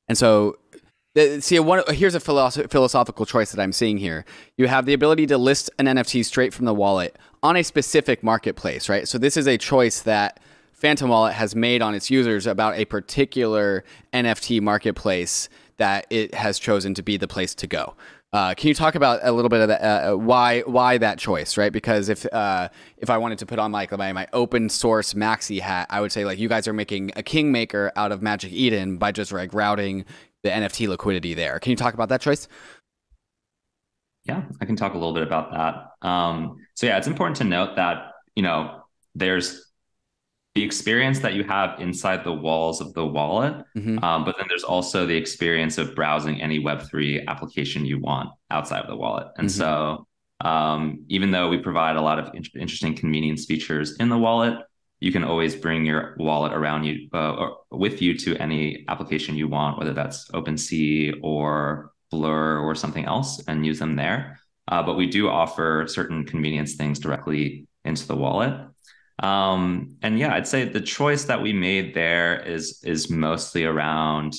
and 0.08 0.16
so. 0.16 0.58
See, 1.40 1.58
one 1.58 1.82
here's 1.88 2.14
a 2.14 2.20
philosoph- 2.20 2.70
philosophical 2.70 3.26
choice 3.26 3.50
that 3.50 3.60
I'm 3.60 3.72
seeing 3.72 3.98
here. 3.98 4.24
You 4.56 4.68
have 4.68 4.86
the 4.86 4.92
ability 4.92 5.26
to 5.26 5.38
list 5.38 5.68
an 5.80 5.86
NFT 5.86 6.24
straight 6.24 6.54
from 6.54 6.66
the 6.66 6.72
wallet 6.72 7.18
on 7.42 7.56
a 7.56 7.64
specific 7.64 8.22
marketplace, 8.22 8.88
right? 8.88 9.08
So 9.08 9.18
this 9.18 9.36
is 9.36 9.48
a 9.48 9.58
choice 9.58 10.02
that 10.02 10.38
Phantom 10.80 11.10
Wallet 11.10 11.34
has 11.34 11.54
made 11.54 11.82
on 11.82 11.94
its 11.94 12.10
users 12.10 12.46
about 12.46 12.74
a 12.76 12.86
particular 12.86 13.84
NFT 14.14 14.62
marketplace 14.62 15.50
that 15.80 16.06
it 16.10 16.34
has 16.34 16.58
chosen 16.58 16.92
to 16.94 17.02
be 17.02 17.16
the 17.16 17.26
place 17.26 17.54
to 17.54 17.66
go. 17.66 17.94
Uh, 18.32 18.54
can 18.54 18.68
you 18.68 18.74
talk 18.74 18.94
about 18.94 19.18
a 19.22 19.32
little 19.32 19.48
bit 19.48 19.60
of 19.60 19.68
that, 19.68 19.82
uh, 19.82 20.14
why 20.14 20.60
why 20.60 20.98
that 20.98 21.18
choice, 21.18 21.56
right? 21.56 21.72
Because 21.72 22.08
if 22.08 22.24
uh, 22.32 22.68
if 22.98 23.10
I 23.10 23.18
wanted 23.18 23.38
to 23.38 23.46
put 23.46 23.58
on 23.58 23.72
like 23.72 23.90
my, 23.90 24.12
my 24.12 24.28
open 24.32 24.68
source 24.68 25.14
maxi 25.14 25.58
hat, 25.58 25.88
I 25.90 26.00
would 26.00 26.12
say 26.12 26.24
like 26.24 26.38
you 26.38 26.48
guys 26.48 26.68
are 26.68 26.72
making 26.72 27.10
a 27.16 27.24
kingmaker 27.24 27.90
out 27.96 28.12
of 28.12 28.22
Magic 28.22 28.52
Eden 28.52 28.98
by 28.98 29.10
just 29.10 29.32
like 29.32 29.52
routing 29.52 30.04
the 30.44 30.50
NFT 30.50 30.86
liquidity 30.86 31.34
there. 31.34 31.58
Can 31.58 31.70
you 31.70 31.76
talk 31.76 31.94
about 31.94 32.10
that 32.10 32.20
choice? 32.20 32.46
Yeah, 34.26 34.42
I 34.60 34.64
can 34.64 34.76
talk 34.76 34.94
a 34.94 34.98
little 34.98 35.14
bit 35.14 35.24
about 35.24 35.50
that. 35.50 36.06
Um, 36.08 36.58
so 36.74 36.86
yeah, 36.86 36.98
it's 36.98 37.08
important 37.08 37.36
to 37.38 37.44
note 37.44 37.76
that 37.76 38.12
you 38.36 38.42
know 38.42 38.82
there's 39.16 39.69
the 40.54 40.64
experience 40.64 41.20
that 41.20 41.34
you 41.34 41.44
have 41.44 41.78
inside 41.80 42.24
the 42.24 42.32
walls 42.32 42.80
of 42.80 42.92
the 42.94 43.06
wallet, 43.06 43.64
Mhm. 43.76 44.02
um, 44.02 44.24
but 44.24 44.36
then 44.36 44.46
there's 44.48 44.64
also 44.64 45.06
the 45.06 45.16
experience 45.16 45.78
of 45.78 45.94
browsing 45.94 46.40
any 46.40 46.58
Web3 46.58 47.24
application 47.28 47.86
you 47.86 48.00
want 48.00 48.30
outside 48.50 48.80
of 48.80 48.88
the 48.88 48.96
wallet. 48.96 49.28
And 49.38 49.46
Mhm. 49.46 49.52
so, 49.52 50.06
um, 50.40 51.04
even 51.08 51.30
though 51.30 51.48
we 51.48 51.58
provide 51.58 51.96
a 51.96 52.00
lot 52.00 52.18
of 52.18 52.34
in- 52.34 52.42
interesting 52.60 52.94
convenience 52.94 53.44
features 53.44 53.96
in 53.98 54.08
the 54.08 54.18
wallet, 54.18 54.58
you 54.98 55.12
can 55.12 55.22
always 55.22 55.54
bring 55.54 55.86
your 55.86 56.16
wallet 56.18 56.52
around 56.52 56.84
you 56.84 57.08
uh, 57.14 57.32
or 57.34 57.58
with 57.70 58.02
you 58.02 58.18
to 58.18 58.36
any 58.36 58.84
application 58.88 59.36
you 59.36 59.48
want, 59.48 59.78
whether 59.78 59.92
that's 59.94 60.28
OpenSea 60.32 61.14
or 61.22 61.92
Blur 62.10 62.58
or 62.58 62.74
something 62.74 63.04
else, 63.04 63.40
and 63.46 63.64
use 63.64 63.78
them 63.78 63.94
there. 63.94 64.40
Uh, 64.66 64.82
but 64.82 64.96
we 64.96 65.06
do 65.06 65.28
offer 65.28 65.86
certain 65.86 66.24
convenience 66.24 66.74
things 66.74 66.98
directly 66.98 67.66
into 67.84 68.06
the 68.08 68.16
wallet. 68.16 68.52
Um, 69.20 69.96
and 70.02 70.18
yeah, 70.18 70.34
I'd 70.34 70.48
say 70.48 70.64
the 70.64 70.80
choice 70.80 71.24
that 71.24 71.40
we 71.40 71.52
made 71.52 71.94
there 71.94 72.40
is 72.40 72.82
is 72.82 73.10
mostly 73.10 73.64
around 73.64 74.34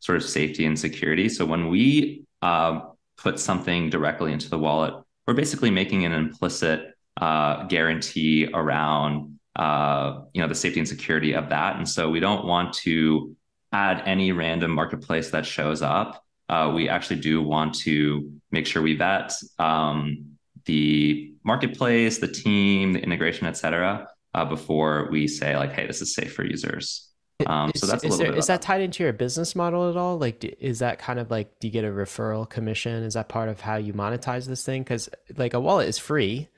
sort 0.00 0.16
of 0.16 0.22
safety 0.24 0.66
and 0.66 0.78
security. 0.78 1.28
So 1.28 1.44
when 1.46 1.68
we 1.68 2.24
uh, 2.42 2.80
put 3.16 3.40
something 3.40 3.90
directly 3.90 4.32
into 4.32 4.50
the 4.50 4.58
wallet, 4.58 4.94
we're 5.26 5.34
basically 5.34 5.70
making 5.70 6.04
an 6.04 6.12
implicit 6.12 6.94
uh, 7.20 7.64
guarantee 7.64 8.48
around 8.52 9.38
uh, 9.56 10.20
you 10.34 10.42
know 10.42 10.48
the 10.48 10.54
safety 10.54 10.78
and 10.78 10.88
security 10.88 11.32
of 11.32 11.48
that. 11.48 11.76
And 11.76 11.88
so 11.88 12.10
we 12.10 12.20
don't 12.20 12.44
want 12.44 12.74
to 12.74 13.34
add 13.72 14.02
any 14.06 14.32
random 14.32 14.70
marketplace 14.70 15.30
that 15.30 15.46
shows 15.46 15.82
up. 15.82 16.22
Uh, 16.48 16.72
we 16.74 16.88
actually 16.88 17.20
do 17.20 17.42
want 17.42 17.74
to 17.74 18.32
make 18.50 18.66
sure 18.66 18.80
we 18.82 18.96
vet 18.96 19.32
um, 19.58 20.36
the 20.64 21.32
marketplace, 21.44 22.18
the 22.18 22.28
team, 22.28 22.92
the 22.92 23.02
integration, 23.02 23.46
etc., 23.46 24.06
uh, 24.34 24.44
before 24.44 25.08
we 25.10 25.26
say 25.28 25.56
like, 25.56 25.72
hey, 25.72 25.86
this 25.86 26.02
is 26.02 26.14
safe 26.14 26.32
for 26.32 26.44
users. 26.44 27.10
Um, 27.46 27.70
is, 27.74 27.80
so 27.80 27.86
that's 27.86 28.04
a 28.04 28.08
is, 28.08 28.18
there, 28.18 28.28
bit 28.28 28.38
is 28.38 28.46
that 28.48 28.62
tied 28.62 28.80
into 28.80 29.02
your 29.04 29.12
business 29.12 29.54
model 29.54 29.88
at 29.88 29.96
all? 29.96 30.18
Like, 30.18 30.40
d- 30.40 30.54
is 30.60 30.80
that 30.80 30.98
kind 30.98 31.18
of 31.18 31.30
like, 31.30 31.60
do 31.60 31.68
you 31.68 31.72
get 31.72 31.84
a 31.84 31.88
referral 31.88 32.48
commission? 32.48 33.02
Is 33.04 33.14
that 33.14 33.28
part 33.28 33.48
of 33.48 33.60
how 33.60 33.76
you 33.76 33.92
monetize 33.92 34.46
this 34.46 34.64
thing? 34.64 34.82
Because 34.82 35.08
like 35.36 35.54
a 35.54 35.60
wallet 35.60 35.88
is 35.88 35.98
free, 35.98 36.48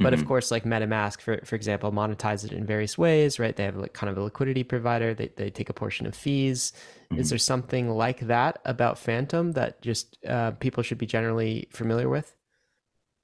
but 0.00 0.14
of 0.14 0.20
Mhm. 0.20 0.26
course, 0.26 0.50
like 0.50 0.64
MetaMask, 0.64 1.20
for 1.20 1.40
for 1.44 1.56
example, 1.56 1.92
monetize 1.92 2.44
it 2.44 2.52
in 2.52 2.64
various 2.66 2.96
ways, 2.96 3.38
right? 3.38 3.54
They 3.54 3.64
have 3.64 3.76
like 3.76 3.92
kind 3.92 4.10
of 4.10 4.16
a 4.16 4.22
liquidity 4.22 4.64
provider. 4.64 5.14
They 5.14 5.28
they 5.36 5.50
take 5.50 5.68
a 5.68 5.74
portion 5.74 6.06
of 6.06 6.14
fees. 6.14 6.72
Is 7.16 7.28
Mhm. 7.28 7.30
there 7.30 7.38
something 7.38 7.90
like 7.90 8.20
that 8.20 8.60
about 8.64 8.98
Phantom 8.98 9.52
that 9.52 9.82
just 9.82 10.16
uh, 10.26 10.52
people 10.52 10.82
should 10.82 10.98
be 10.98 11.06
generally 11.06 11.68
familiar 11.70 12.08
with? 12.08 12.34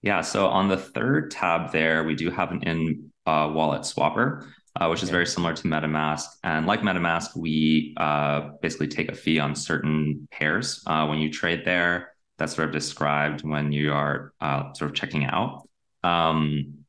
Yeah, 0.03 0.21
so 0.21 0.47
on 0.47 0.69
the 0.69 0.77
third 0.77 1.31
tab 1.31 1.73
there, 1.73 2.05
we 2.05 2.15
do 2.15 2.31
have 2.31 2.53
an 2.53 2.63
in 2.63 3.11
uh, 3.27 3.51
wallet 3.53 3.83
swapper, 3.83 4.47
uh, 4.81 4.89
which 4.89 5.03
is 5.03 5.11
very 5.11 5.27
similar 5.27 5.55
to 5.55 5.63
MetaMask. 5.65 6.27
And 6.45 6.67
like 6.67 6.81
MetaMask, 6.81 7.37
we 7.37 7.95
uh, 7.97 8.51
basically 8.63 8.89
take 8.89 9.11
a 9.11 9.15
fee 9.15 9.39
on 9.39 9.55
certain 9.55 10.29
pairs 10.31 10.83
uh, 10.87 11.07
when 11.07 11.19
you 11.19 11.31
trade 11.31 11.65
there. 11.65 12.13
That's 12.39 12.55
sort 12.55 12.69
of 12.69 12.75
described 12.75 13.43
when 13.43 13.73
you 13.73 13.93
are 13.93 14.33
uh, 14.41 14.73
sort 14.75 14.91
of 14.91 14.95
checking 14.97 15.25
out. 15.25 15.67
Um, 16.05 16.85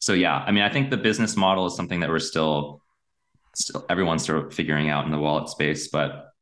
so 0.00 0.14
yeah, 0.14 0.36
I 0.36 0.50
mean, 0.50 0.64
I 0.64 0.70
think 0.70 0.90
the 0.90 0.96
business 0.96 1.36
model 1.36 1.66
is 1.66 1.76
something 1.76 2.00
that 2.00 2.08
we're 2.08 2.18
still, 2.18 2.82
still 3.54 3.84
everyone's 3.88 4.24
sort 4.24 4.44
of 4.46 4.54
figuring 4.54 4.88
out 4.88 5.04
in 5.04 5.10
the 5.12 5.18
wallet 5.18 5.48
space, 5.48 5.88
but 5.88 6.32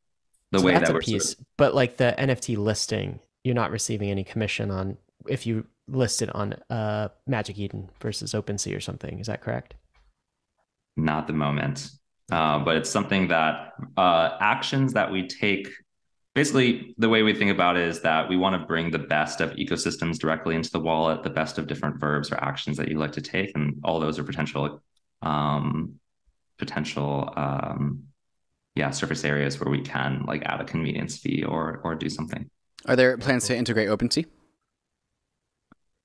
the 0.52 0.60
So 0.60 0.64
way 0.66 0.72
that's 0.72 0.84
that 0.88 0.90
a 0.92 0.94
we're 0.94 1.02
sort 1.02 1.20
of- 1.22 1.26
piece, 1.26 1.36
but 1.58 1.74
like 1.74 1.96
the 1.96 2.14
NFT 2.16 2.56
listing, 2.56 3.18
you're 3.44 3.54
not 3.54 3.70
receiving 3.70 4.10
any 4.10 4.24
commission 4.24 4.70
on 4.70 4.96
if 5.28 5.46
you 5.46 5.66
list 5.90 6.22
it 6.22 6.34
on 6.34 6.54
uh, 6.70 7.08
Magic 7.26 7.58
Eden 7.58 7.90
versus 8.00 8.32
OpenSea 8.32 8.76
or 8.76 8.80
something. 8.80 9.18
Is 9.18 9.26
that 9.26 9.40
correct? 9.40 9.74
not 10.96 11.26
the 11.26 11.32
moment 11.32 11.90
uh, 12.32 12.58
but 12.60 12.76
it's 12.76 12.90
something 12.90 13.28
that 13.28 13.72
uh, 13.96 14.36
actions 14.40 14.92
that 14.92 15.10
we 15.10 15.26
take 15.26 15.68
basically 16.34 16.94
the 16.98 17.08
way 17.08 17.22
we 17.22 17.34
think 17.34 17.50
about 17.50 17.76
it 17.76 17.88
is 17.88 18.00
that 18.02 18.28
we 18.28 18.36
want 18.36 18.60
to 18.60 18.66
bring 18.66 18.90
the 18.90 18.98
best 18.98 19.40
of 19.40 19.50
ecosystems 19.52 20.16
directly 20.18 20.54
into 20.54 20.70
the 20.70 20.78
wallet 20.78 21.22
the 21.22 21.30
best 21.30 21.58
of 21.58 21.66
different 21.66 21.98
verbs 21.98 22.30
or 22.30 22.42
actions 22.42 22.76
that 22.76 22.88
you 22.88 22.98
like 22.98 23.12
to 23.12 23.20
take 23.20 23.50
and 23.54 23.80
all 23.84 23.98
those 23.98 24.18
are 24.18 24.24
potential 24.24 24.82
um, 25.22 25.94
potential 26.58 27.32
um, 27.36 28.04
yeah 28.74 28.90
surface 28.90 29.24
areas 29.24 29.58
where 29.60 29.70
we 29.70 29.80
can 29.80 30.24
like 30.26 30.42
add 30.44 30.60
a 30.60 30.64
convenience 30.64 31.18
fee 31.18 31.42
or 31.42 31.80
or 31.84 31.94
do 31.94 32.08
something 32.08 32.48
Are 32.86 32.96
there 32.96 33.18
plans 33.18 33.46
to 33.46 33.56
integrate 33.56 33.88
OpenSea? 33.88 34.26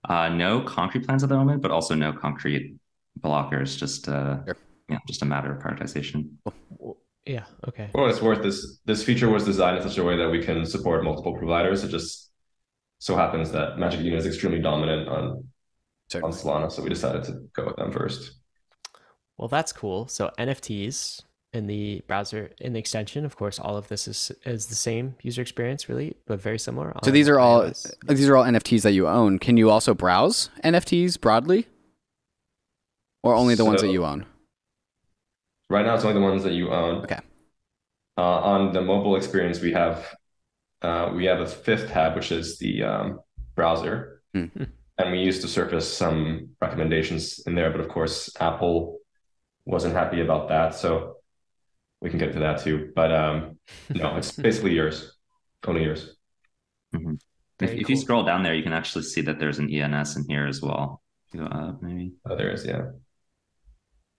Uh, 0.10 0.30
no 0.30 0.62
concrete 0.62 1.06
plans 1.06 1.24
at 1.24 1.30
the 1.30 1.36
moment 1.36 1.62
but 1.62 1.72
also 1.72 1.94
no 1.96 2.12
concrete 2.14 2.76
blockers 3.20 3.78
just 3.78 4.08
uh 4.10 4.44
Sure. 4.46 4.58
yeah 4.90 5.00
just 5.08 5.22
a 5.22 5.26
matter 5.26 5.52
of 5.54 5.58
prioritization 5.64 6.20
Yeah. 7.28 7.46
Okay. 7.70 7.88
For 7.92 8.02
what 8.02 8.12
it's 8.12 8.22
worth, 8.22 8.42
this 8.44 8.60
this 8.86 9.02
feature 9.04 9.30
was 9.36 9.44
designed 9.52 9.78
in 9.78 9.84
such 9.90 9.98
a 9.98 10.04
way 10.04 10.16
that 10.22 10.30
we 10.30 10.40
can 10.48 10.64
support 10.74 11.04
multiple 11.04 11.34
providers. 11.42 11.84
It 11.84 11.90
just 11.90 12.30
so 13.00 13.16
happens 13.16 13.48
that 13.58 13.80
Magic 13.80 14.00
Eden 14.02 14.20
is 14.22 14.28
extremely 14.32 14.62
dominant 14.62 15.04
on 15.16 15.24
on 16.26 16.32
Solana, 16.40 16.68
so 16.72 16.84
we 16.84 16.90
decided 16.90 17.24
to 17.28 17.34
go 17.58 17.66
with 17.66 17.78
them 17.78 17.92
first. 17.92 18.22
Well, 19.38 19.48
that's 19.56 19.74
cool. 19.74 20.08
So 20.08 20.30
NFTs 20.38 20.98
in 21.56 21.68
the 21.68 22.02
browser 22.08 22.52
in 22.60 22.74
the 22.74 22.80
extension, 22.80 23.24
of 23.26 23.36
course, 23.38 23.58
all 23.60 23.78
of 23.78 23.88
this 23.88 24.08
is 24.08 24.32
is 24.46 24.68
the 24.68 24.76
same 24.76 25.16
user 25.22 25.42
experience, 25.42 25.88
really, 25.90 26.16
but 26.28 26.42
very 26.42 26.60
similar. 26.60 26.94
So 27.04 27.12
these 27.12 27.30
are 27.30 27.40
all 27.40 27.64
iOS. 27.64 27.92
these 28.08 28.30
are 28.30 28.36
all 28.36 28.44
NFTs 28.44 28.82
that 28.84 28.92
you 28.92 29.08
own. 29.08 29.40
Can 29.40 29.56
you 29.58 29.70
also 29.70 29.94
browse 29.94 30.50
NFTs 30.64 31.20
broadly, 31.20 31.68
or 33.24 33.34
only 33.34 33.56
the 33.56 33.66
ones 33.66 33.82
that 33.82 33.92
you 33.92 34.06
own? 34.06 34.26
Right 35.70 35.86
now, 35.86 35.96
it's 35.96 36.04
only 36.04 36.20
the 36.20 36.26
ones 36.26 36.44
that 36.44 36.54
you 36.54 36.70
own. 36.72 37.04
Okay. 37.04 37.20
Uh, 38.18 38.22
on 38.22 38.74
the 38.74 38.82
mobile 38.82 39.16
experience, 39.16 39.62
we 39.62 39.72
have 39.72 40.14
uh, 40.82 41.12
we 41.16 41.26
have 41.26 41.40
a 41.40 41.48
fifth 41.48 41.90
tab, 41.90 42.16
which 42.16 42.32
is 42.32 42.58
the 42.60 42.84
um, 42.84 43.20
browser, 43.56 44.22
Hmm. 44.34 44.48
and 44.98 45.12
we 45.12 45.20
used 45.20 45.42
to 45.44 45.48
surface 45.48 45.88
some 45.92 46.50
recommendations 46.62 47.40
in 47.48 47.56
there. 47.56 47.72
But 47.72 47.80
of 47.80 47.88
course, 47.88 48.30
Apple 48.42 49.00
wasn't 49.66 49.96
happy 49.96 50.20
about 50.22 50.50
that, 50.50 50.76
so 50.76 51.15
we 52.02 52.10
can 52.10 52.20
get 52.20 52.34
to 52.34 52.40
that 52.40 52.62
too. 52.62 52.92
But 52.96 53.12
um, 53.12 53.58
no, 53.94 54.16
it's 54.18 54.32
basically 54.32 54.74
yours, 54.74 55.16
only 55.66 55.84
yours. 55.84 56.16
If, 56.94 57.02
Very 57.60 57.82
if 57.82 57.90
you 57.90 57.96
scroll 57.96 58.24
down 58.24 58.44
there, 58.44 58.54
you 58.54 58.64
can 58.64 58.74
actually 58.74 59.04
see 59.04 59.22
that 59.22 59.40
there's 59.40 59.60
an 59.60 59.74
ENS 59.74 60.18
in 60.18 60.26
here 60.28 60.46
as 60.46 60.62
well. 60.62 61.02
Go 61.36 61.46
up, 61.46 61.82
maybe. 61.82 62.14
Uh, 62.30 62.36
there 62.36 62.52
is, 62.52 62.66
yeah. 62.66 62.92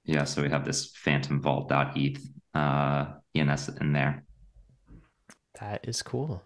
Yeah, 0.05 0.25
so 0.25 0.43
we 0.43 0.51
have 0.51 0.65
this 0.65 0.93
phantom 0.95 1.41
vault.eth 1.41 2.21
uh, 2.55 3.07
ENS 3.35 3.69
in 3.81 3.93
there. 3.93 4.25
That 5.61 5.87
is 5.89 6.03
cool. 6.03 6.43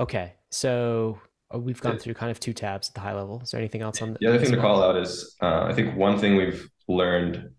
Okay, 0.00 0.34
so 0.50 1.20
uh, 1.52 1.58
we've 1.58 1.80
gone 1.80 1.98
through 1.98 2.14
kind 2.14 2.30
of 2.30 2.40
two 2.40 2.52
tabs 2.52 2.88
at 2.88 2.94
the 2.94 3.00
high 3.00 3.14
level. 3.14 3.40
Is 3.42 3.50
there 3.50 3.60
anything 3.60 3.82
else 3.82 4.00
on 4.00 4.12
The 4.12 4.18
the 4.20 4.26
other 4.28 4.38
this 4.38 4.48
thing 4.48 4.56
to 4.56 4.62
call 4.62 4.82
out 4.82 4.96
is 4.96 5.36
uh, 5.42 5.64
I 5.64 5.74
think 5.74 5.96
one 5.96 6.18
thing 6.18 6.36
we've 6.36 6.68
learned 6.86 7.50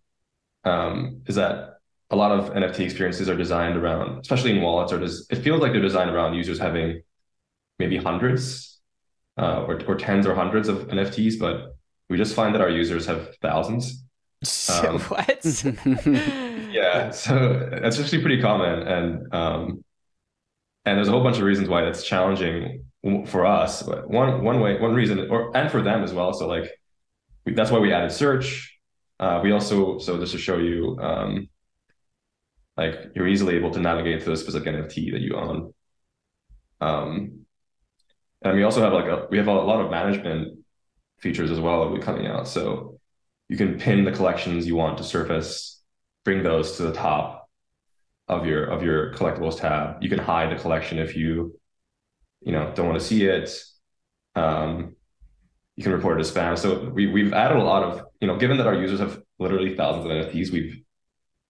um, 0.64 1.22
is 1.28 1.36
that 1.36 1.69
a 2.12 2.16
lot 2.16 2.32
of 2.32 2.54
NFT 2.54 2.80
experiences 2.80 3.30
are 3.30 3.36
designed 3.36 3.78
around, 3.78 4.20
especially 4.20 4.52
in 4.52 4.62
wallets, 4.62 4.92
or 4.92 5.04
it 5.04 5.44
feels 5.44 5.62
like 5.62 5.72
they're 5.74 5.82
designed 5.82 6.10
around 6.10 6.34
users 6.34 6.58
having 6.60 7.02
maybe 7.78 7.98
hundreds 7.98 8.80
uh, 9.38 9.64
or, 9.68 9.82
or 9.88 9.96
tens 9.96 10.26
or 10.28 10.36
hundreds 10.36 10.68
of 10.68 10.88
NFTs, 10.88 11.40
but 11.40 11.76
we 12.10 12.18
just 12.18 12.36
find 12.36 12.54
that 12.56 12.62
our 12.62 12.70
users 12.70 13.06
have 13.06 13.36
thousands. 13.42 14.04
Um, 14.70 15.00
what? 15.00 15.44
Yeah, 16.72 17.10
so 17.10 17.68
that's 17.82 18.00
actually 18.00 18.22
pretty 18.22 18.42
common, 18.42 18.88
and 18.88 19.34
um, 19.34 19.84
and 20.86 20.98
there's 20.98 21.08
a 21.08 21.12
whole 21.12 21.24
bunch 21.24 21.38
of 21.38 21.44
reasons 21.44 21.68
why 21.68 21.82
that's 21.82 22.04
challenging 22.04 22.86
for 23.26 23.46
us. 23.46 23.82
But 23.82 24.10
one 24.10 24.44
one 24.44 24.60
way, 24.62 24.80
one 24.80 24.94
reason, 24.94 25.30
or 25.32 25.56
and 25.58 25.72
for 25.72 25.82
them 25.82 26.04
as 26.04 26.14
well. 26.14 26.32
So 26.34 26.48
like, 26.48 26.70
that's 27.46 27.72
why 27.72 27.80
we 27.80 27.92
added 27.92 28.12
search. 28.12 28.78
Uh, 29.20 29.42
we 29.44 29.52
also 29.52 29.98
so 29.98 30.20
just 30.20 30.34
to 30.34 30.38
show 30.38 30.58
you, 30.58 30.98
um, 31.02 31.50
like 32.80 33.12
you're 33.14 33.28
easily 33.28 33.56
able 33.56 33.72
to 33.72 33.80
navigate 33.80 34.24
to 34.24 34.32
a 34.32 34.38
specific 34.38 34.74
NFT 34.74 35.12
that 35.12 35.22
you 35.22 35.36
own. 35.36 35.74
Um, 36.80 37.46
and 38.42 38.56
we 38.56 38.64
also 38.64 38.82
have 38.82 38.94
like 38.94 39.06
a 39.06 39.28
we 39.30 39.38
have 39.38 39.48
a 39.48 39.54
lot 39.54 39.82
of 39.82 39.92
management 39.92 40.60
features 41.20 41.52
as 41.52 41.60
well 41.60 41.84
that 41.84 41.96
be 41.96 42.02
coming 42.02 42.26
out. 42.26 42.48
So 42.48 43.00
you 43.50 43.58
can 43.58 43.78
pin 43.78 44.06
the 44.06 44.14
collections 44.14 44.66
you 44.66 44.76
want 44.76 44.98
to 45.00 45.04
surface 45.04 45.82
bring 46.24 46.44
those 46.44 46.78
to 46.78 46.84
the 46.84 46.94
top 46.94 47.50
of 48.28 48.46
your 48.46 48.66
of 48.66 48.82
your 48.82 49.14
collectibles 49.14 49.60
tab. 49.60 50.02
You 50.02 50.10
can 50.10 50.20
hide 50.20 50.56
the 50.56 50.62
collection 50.62 51.00
if 51.00 51.18
you 51.18 51.60
you 52.42 52.54
know 52.54 52.72
don't 52.76 52.88
want 52.88 53.00
to 53.00 53.06
see 53.06 53.26
it. 53.26 53.50
Um, 54.36 54.96
you 55.76 55.84
can 55.84 55.92
report 55.92 56.18
it 56.18 56.22
as 56.22 56.32
spam. 56.32 56.58
So 56.58 56.90
we 56.90 57.08
we've 57.08 57.34
added 57.34 57.58
a 57.58 57.64
lot 57.64 57.84
of 57.84 58.06
you 58.22 58.28
know 58.28 58.38
given 58.38 58.58
that 58.58 58.68
our 58.68 58.76
users 58.76 59.00
have 59.00 59.22
literally 59.38 59.76
thousands 59.76 60.06
of 60.06 60.12
NFTs, 60.12 60.52
we've 60.52 60.82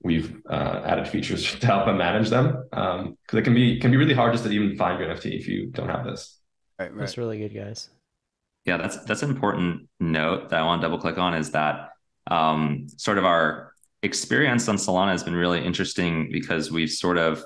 we've 0.02 0.42
uh, 0.50 0.82
added 0.86 1.08
features 1.08 1.56
to 1.60 1.66
help 1.66 1.86
them 1.86 1.98
manage 1.98 2.30
them 2.30 2.64
because 2.72 3.16
it 3.40 3.44
can 3.44 3.54
be 3.54 3.80
can 3.80 3.92
be 3.92 3.98
really 3.98 4.14
hard 4.14 4.32
just 4.34 4.44
to 4.46 4.52
even 4.52 4.76
find 4.78 5.00
your 5.00 5.10
NFT 5.10 5.38
if 5.40 5.48
you 5.48 5.68
don't 5.68 5.90
have 5.90 6.06
this. 6.06 6.40
Right, 6.80 6.92
right. 6.92 7.00
That's 7.00 7.18
really 7.18 7.38
good, 7.40 7.54
guys. 7.54 7.90
Yeah, 8.66 8.78
that's 8.78 9.04
that's 9.06 9.24
an 9.24 9.30
important 9.30 9.88
note 10.00 10.50
that 10.50 10.60
I 10.60 10.64
want 10.64 10.82
to 10.82 10.88
double 10.88 11.00
click 11.00 11.18
on 11.18 11.34
is 11.34 11.52
that 11.52 11.90
um, 12.28 12.88
sort 12.98 13.18
of 13.18 13.26
our 13.26 13.74
experience 14.04 14.68
on 14.70 14.76
Solana 14.78 15.12
has 15.12 15.24
been 15.24 15.36
really 15.36 15.64
interesting 15.64 16.30
because 16.32 16.72
we've 16.72 16.90
sort 16.92 17.18
of 17.18 17.44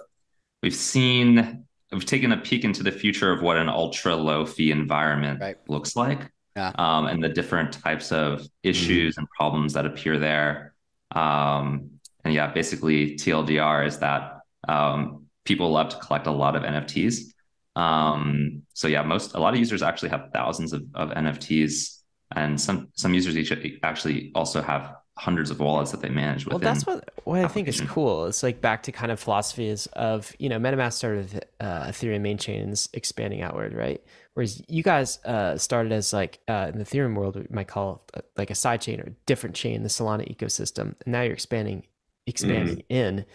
we've 0.61 0.75
seen 0.75 1.65
we've 1.91 2.05
taken 2.05 2.31
a 2.31 2.37
peek 2.37 2.63
into 2.63 2.83
the 2.83 2.91
future 2.91 3.31
of 3.31 3.41
what 3.41 3.57
an 3.57 3.69
ultra 3.69 4.15
low 4.15 4.45
fee 4.45 4.71
environment 4.71 5.39
Right. 5.39 5.57
looks 5.67 5.95
like 5.95 6.31
Yeah. 6.55 6.71
um, 6.75 7.05
and 7.07 7.23
the 7.23 7.29
different 7.29 7.73
types 7.73 8.11
of 8.11 8.45
issues 8.63 9.17
and 9.17 9.27
problems 9.37 9.73
that 9.73 9.85
appear 9.85 10.19
there. 10.19 10.73
Um, 11.15 11.92
and 12.23 12.33
yeah, 12.33 12.47
basically 12.47 13.15
TLDR 13.15 13.85
is 13.85 13.99
that 13.99 14.39
um, 14.67 15.25
people 15.45 15.71
love 15.71 15.89
to 15.89 15.97
collect 15.97 16.27
a 16.27 16.31
lot 16.31 16.55
of 16.55 16.63
NFTs. 16.63 17.33
Um, 17.75 18.63
so 18.73 18.87
yeah, 18.87 19.01
most 19.03 19.33
a 19.35 19.39
lot 19.39 19.53
of 19.53 19.59
users 19.59 19.81
actually 19.81 20.09
have 20.09 20.29
thousands 20.33 20.73
of, 20.73 20.83
of 20.93 21.09
NFTs, 21.09 21.99
and 22.35 22.59
some 22.59 22.89
some 22.93 23.13
users 23.13 23.35
each 23.37 23.51
actually 23.83 24.31
also 24.35 24.61
have 24.61 24.95
hundreds 25.17 25.51
of 25.51 25.59
wallets 25.59 25.91
that 25.91 26.01
they 26.01 26.09
manage 26.09 26.47
Well, 26.47 26.57
that's 26.57 26.87
what 26.87 27.11
what 27.23 27.43
I 27.43 27.47
think 27.47 27.67
is 27.67 27.81
cool. 27.81 28.25
It's 28.25 28.41
like 28.41 28.61
back 28.61 28.83
to 28.83 28.91
kind 28.91 29.11
of 29.11 29.19
philosophies 29.19 29.87
of 29.93 30.35
you 30.39 30.49
know 30.49 30.59
MetaMask 30.59 30.93
started 30.93 31.33
with 31.33 31.43
uh, 31.59 31.85
Ethereum 31.85 32.21
main 32.21 32.37
chains 32.37 32.89
expanding 32.93 33.41
outward, 33.41 33.73
right? 33.73 34.03
Whereas 34.33 34.61
you 34.67 34.81
guys 34.81 35.23
uh, 35.25 35.57
started 35.57 35.91
as 35.91 36.13
like 36.13 36.39
uh, 36.47 36.71
in 36.71 36.79
the 36.79 36.85
Ethereum 36.85 37.15
world, 37.15 37.35
we 37.35 37.45
might 37.49 37.67
call 37.67 38.03
uh, 38.15 38.21
like 38.37 38.49
a 38.49 38.55
side 38.55 38.81
chain 38.81 38.99
or 38.99 39.03
a 39.03 39.11
different 39.25 39.55
chain, 39.55 39.83
the 39.83 39.89
Solana 39.89 40.27
ecosystem, 40.35 40.95
and 41.05 41.07
now 41.07 41.21
you're 41.21 41.33
expanding 41.33 41.83
expanding 42.27 42.83
in, 42.89 43.25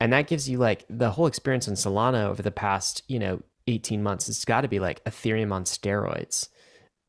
and 0.00 0.12
that 0.12 0.26
gives 0.26 0.48
you 0.48 0.58
like 0.58 0.84
the 0.88 1.10
whole 1.10 1.26
experience 1.26 1.68
on 1.68 1.74
Solana 1.74 2.26
over 2.26 2.42
the 2.42 2.50
past 2.50 3.02
you 3.08 3.18
know 3.18 3.42
18 3.66 4.02
months. 4.02 4.28
It's 4.28 4.44
got 4.44 4.62
to 4.62 4.68
be 4.68 4.80
like 4.80 5.04
Ethereum 5.04 5.52
on 5.52 5.64
steroids, 5.64 6.48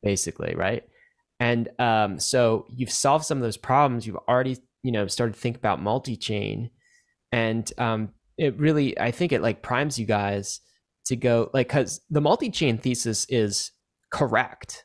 basically, 0.02 0.54
right? 0.54 0.84
And 1.40 1.68
um, 1.78 2.18
so 2.20 2.66
you've 2.68 2.90
solved 2.92 3.24
some 3.24 3.38
of 3.38 3.42
those 3.42 3.56
problems. 3.56 4.06
You've 4.06 4.18
already, 4.28 4.58
you 4.82 4.92
know, 4.92 5.06
started 5.06 5.34
to 5.34 5.40
think 5.40 5.56
about 5.56 5.82
multi-chain, 5.82 6.70
and 7.32 7.70
um, 7.78 8.10
it 8.36 8.58
really, 8.58 8.98
I 8.98 9.10
think, 9.10 9.32
it 9.32 9.42
like 9.42 9.62
primes 9.62 9.98
you 9.98 10.06
guys 10.06 10.60
to 11.06 11.16
go 11.16 11.50
like 11.54 11.68
because 11.68 12.00
the 12.10 12.20
multi-chain 12.20 12.78
thesis 12.78 13.26
is 13.28 13.72
correct. 14.12 14.84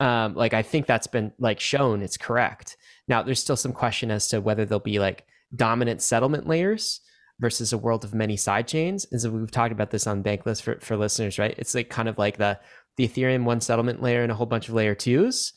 Um, 0.00 0.34
like 0.34 0.54
I 0.54 0.62
think 0.62 0.86
that's 0.86 1.06
been 1.06 1.32
like 1.38 1.60
shown 1.60 2.02
it's 2.02 2.16
correct. 2.16 2.76
Now 3.06 3.22
there's 3.22 3.40
still 3.40 3.56
some 3.56 3.72
question 3.74 4.10
as 4.10 4.28
to 4.28 4.40
whether 4.40 4.64
there'll 4.64 4.80
be 4.80 4.98
like 4.98 5.26
dominant 5.54 6.02
settlement 6.02 6.46
layers 6.46 7.00
versus 7.40 7.72
a 7.72 7.78
world 7.78 8.04
of 8.04 8.14
many 8.14 8.36
side 8.36 8.68
chains. 8.68 9.06
And 9.10 9.20
so 9.20 9.30
we've 9.30 9.50
talked 9.50 9.72
about 9.72 9.90
this 9.90 10.06
on 10.06 10.22
Bankless 10.22 10.60
for, 10.60 10.78
for 10.80 10.96
listeners, 10.96 11.38
right? 11.38 11.54
It's 11.58 11.74
like 11.74 11.88
kind 11.88 12.08
of 12.08 12.18
like 12.18 12.36
the 12.36 12.58
the 12.96 13.08
Ethereum 13.08 13.44
one 13.44 13.60
settlement 13.60 14.02
layer 14.02 14.22
and 14.22 14.30
a 14.30 14.34
whole 14.34 14.46
bunch 14.46 14.68
of 14.68 14.74
layer 14.74 14.94
twos, 14.94 15.52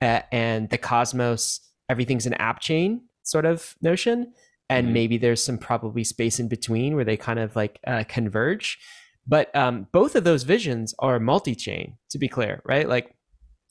uh, 0.00 0.20
and 0.32 0.70
the 0.70 0.78
Cosmos 0.78 1.60
everything's 1.88 2.26
an 2.26 2.34
app 2.34 2.60
chain 2.60 3.02
sort 3.22 3.44
of 3.44 3.74
notion, 3.82 4.32
and 4.70 4.86
mm-hmm. 4.86 4.94
maybe 4.94 5.18
there's 5.18 5.44
some 5.44 5.58
probably 5.58 6.04
space 6.04 6.40
in 6.40 6.48
between 6.48 6.94
where 6.94 7.04
they 7.04 7.16
kind 7.16 7.38
of 7.38 7.54
like 7.54 7.80
uh, 7.86 8.04
converge. 8.08 8.78
But 9.26 9.54
um, 9.56 9.88
both 9.92 10.14
of 10.14 10.24
those 10.24 10.44
visions 10.44 10.94
are 11.00 11.18
multi-chain, 11.18 11.96
to 12.10 12.18
be 12.18 12.28
clear, 12.28 12.62
right? 12.64 12.88
Like 12.88 13.14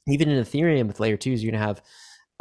even 0.07 0.29
in 0.29 0.43
Ethereum 0.43 0.87
with 0.87 0.99
layer 0.99 1.17
twos, 1.17 1.41
you're 1.41 1.51
gonna 1.51 1.63
have 1.65 1.81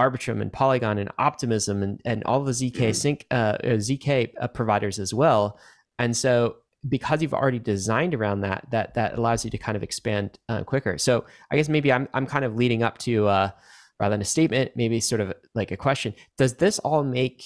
Arbitrum 0.00 0.40
and 0.40 0.52
Polygon 0.52 0.98
and 0.98 1.10
Optimism 1.18 1.82
and, 1.82 2.00
and 2.04 2.24
all 2.24 2.42
the 2.42 2.52
ZK 2.52 2.72
mm-hmm. 2.72 2.92
sync 2.92 3.26
uh, 3.30 3.56
uh 3.62 3.66
ZK 3.76 4.32
uh, 4.40 4.48
providers 4.48 4.98
as 4.98 5.14
well. 5.14 5.58
And 5.98 6.16
so 6.16 6.56
because 6.88 7.22
you've 7.22 7.34
already 7.34 7.58
designed 7.58 8.14
around 8.14 8.40
that, 8.42 8.66
that 8.70 8.94
that 8.94 9.16
allows 9.16 9.44
you 9.44 9.50
to 9.50 9.58
kind 9.58 9.76
of 9.76 9.82
expand 9.82 10.38
uh, 10.48 10.62
quicker. 10.64 10.98
So 10.98 11.24
I 11.50 11.56
guess 11.56 11.68
maybe 11.68 11.92
I'm 11.92 12.08
I'm 12.12 12.26
kind 12.26 12.44
of 12.44 12.56
leading 12.56 12.82
up 12.82 12.98
to 12.98 13.28
uh, 13.28 13.50
rather 14.00 14.14
than 14.14 14.20
a 14.20 14.26
statement, 14.26 14.72
maybe 14.74 15.00
sort 15.00 15.20
of 15.20 15.32
like 15.54 15.70
a 15.70 15.76
question. 15.76 16.14
Does 16.36 16.54
this 16.54 16.78
all 16.80 17.04
make 17.04 17.44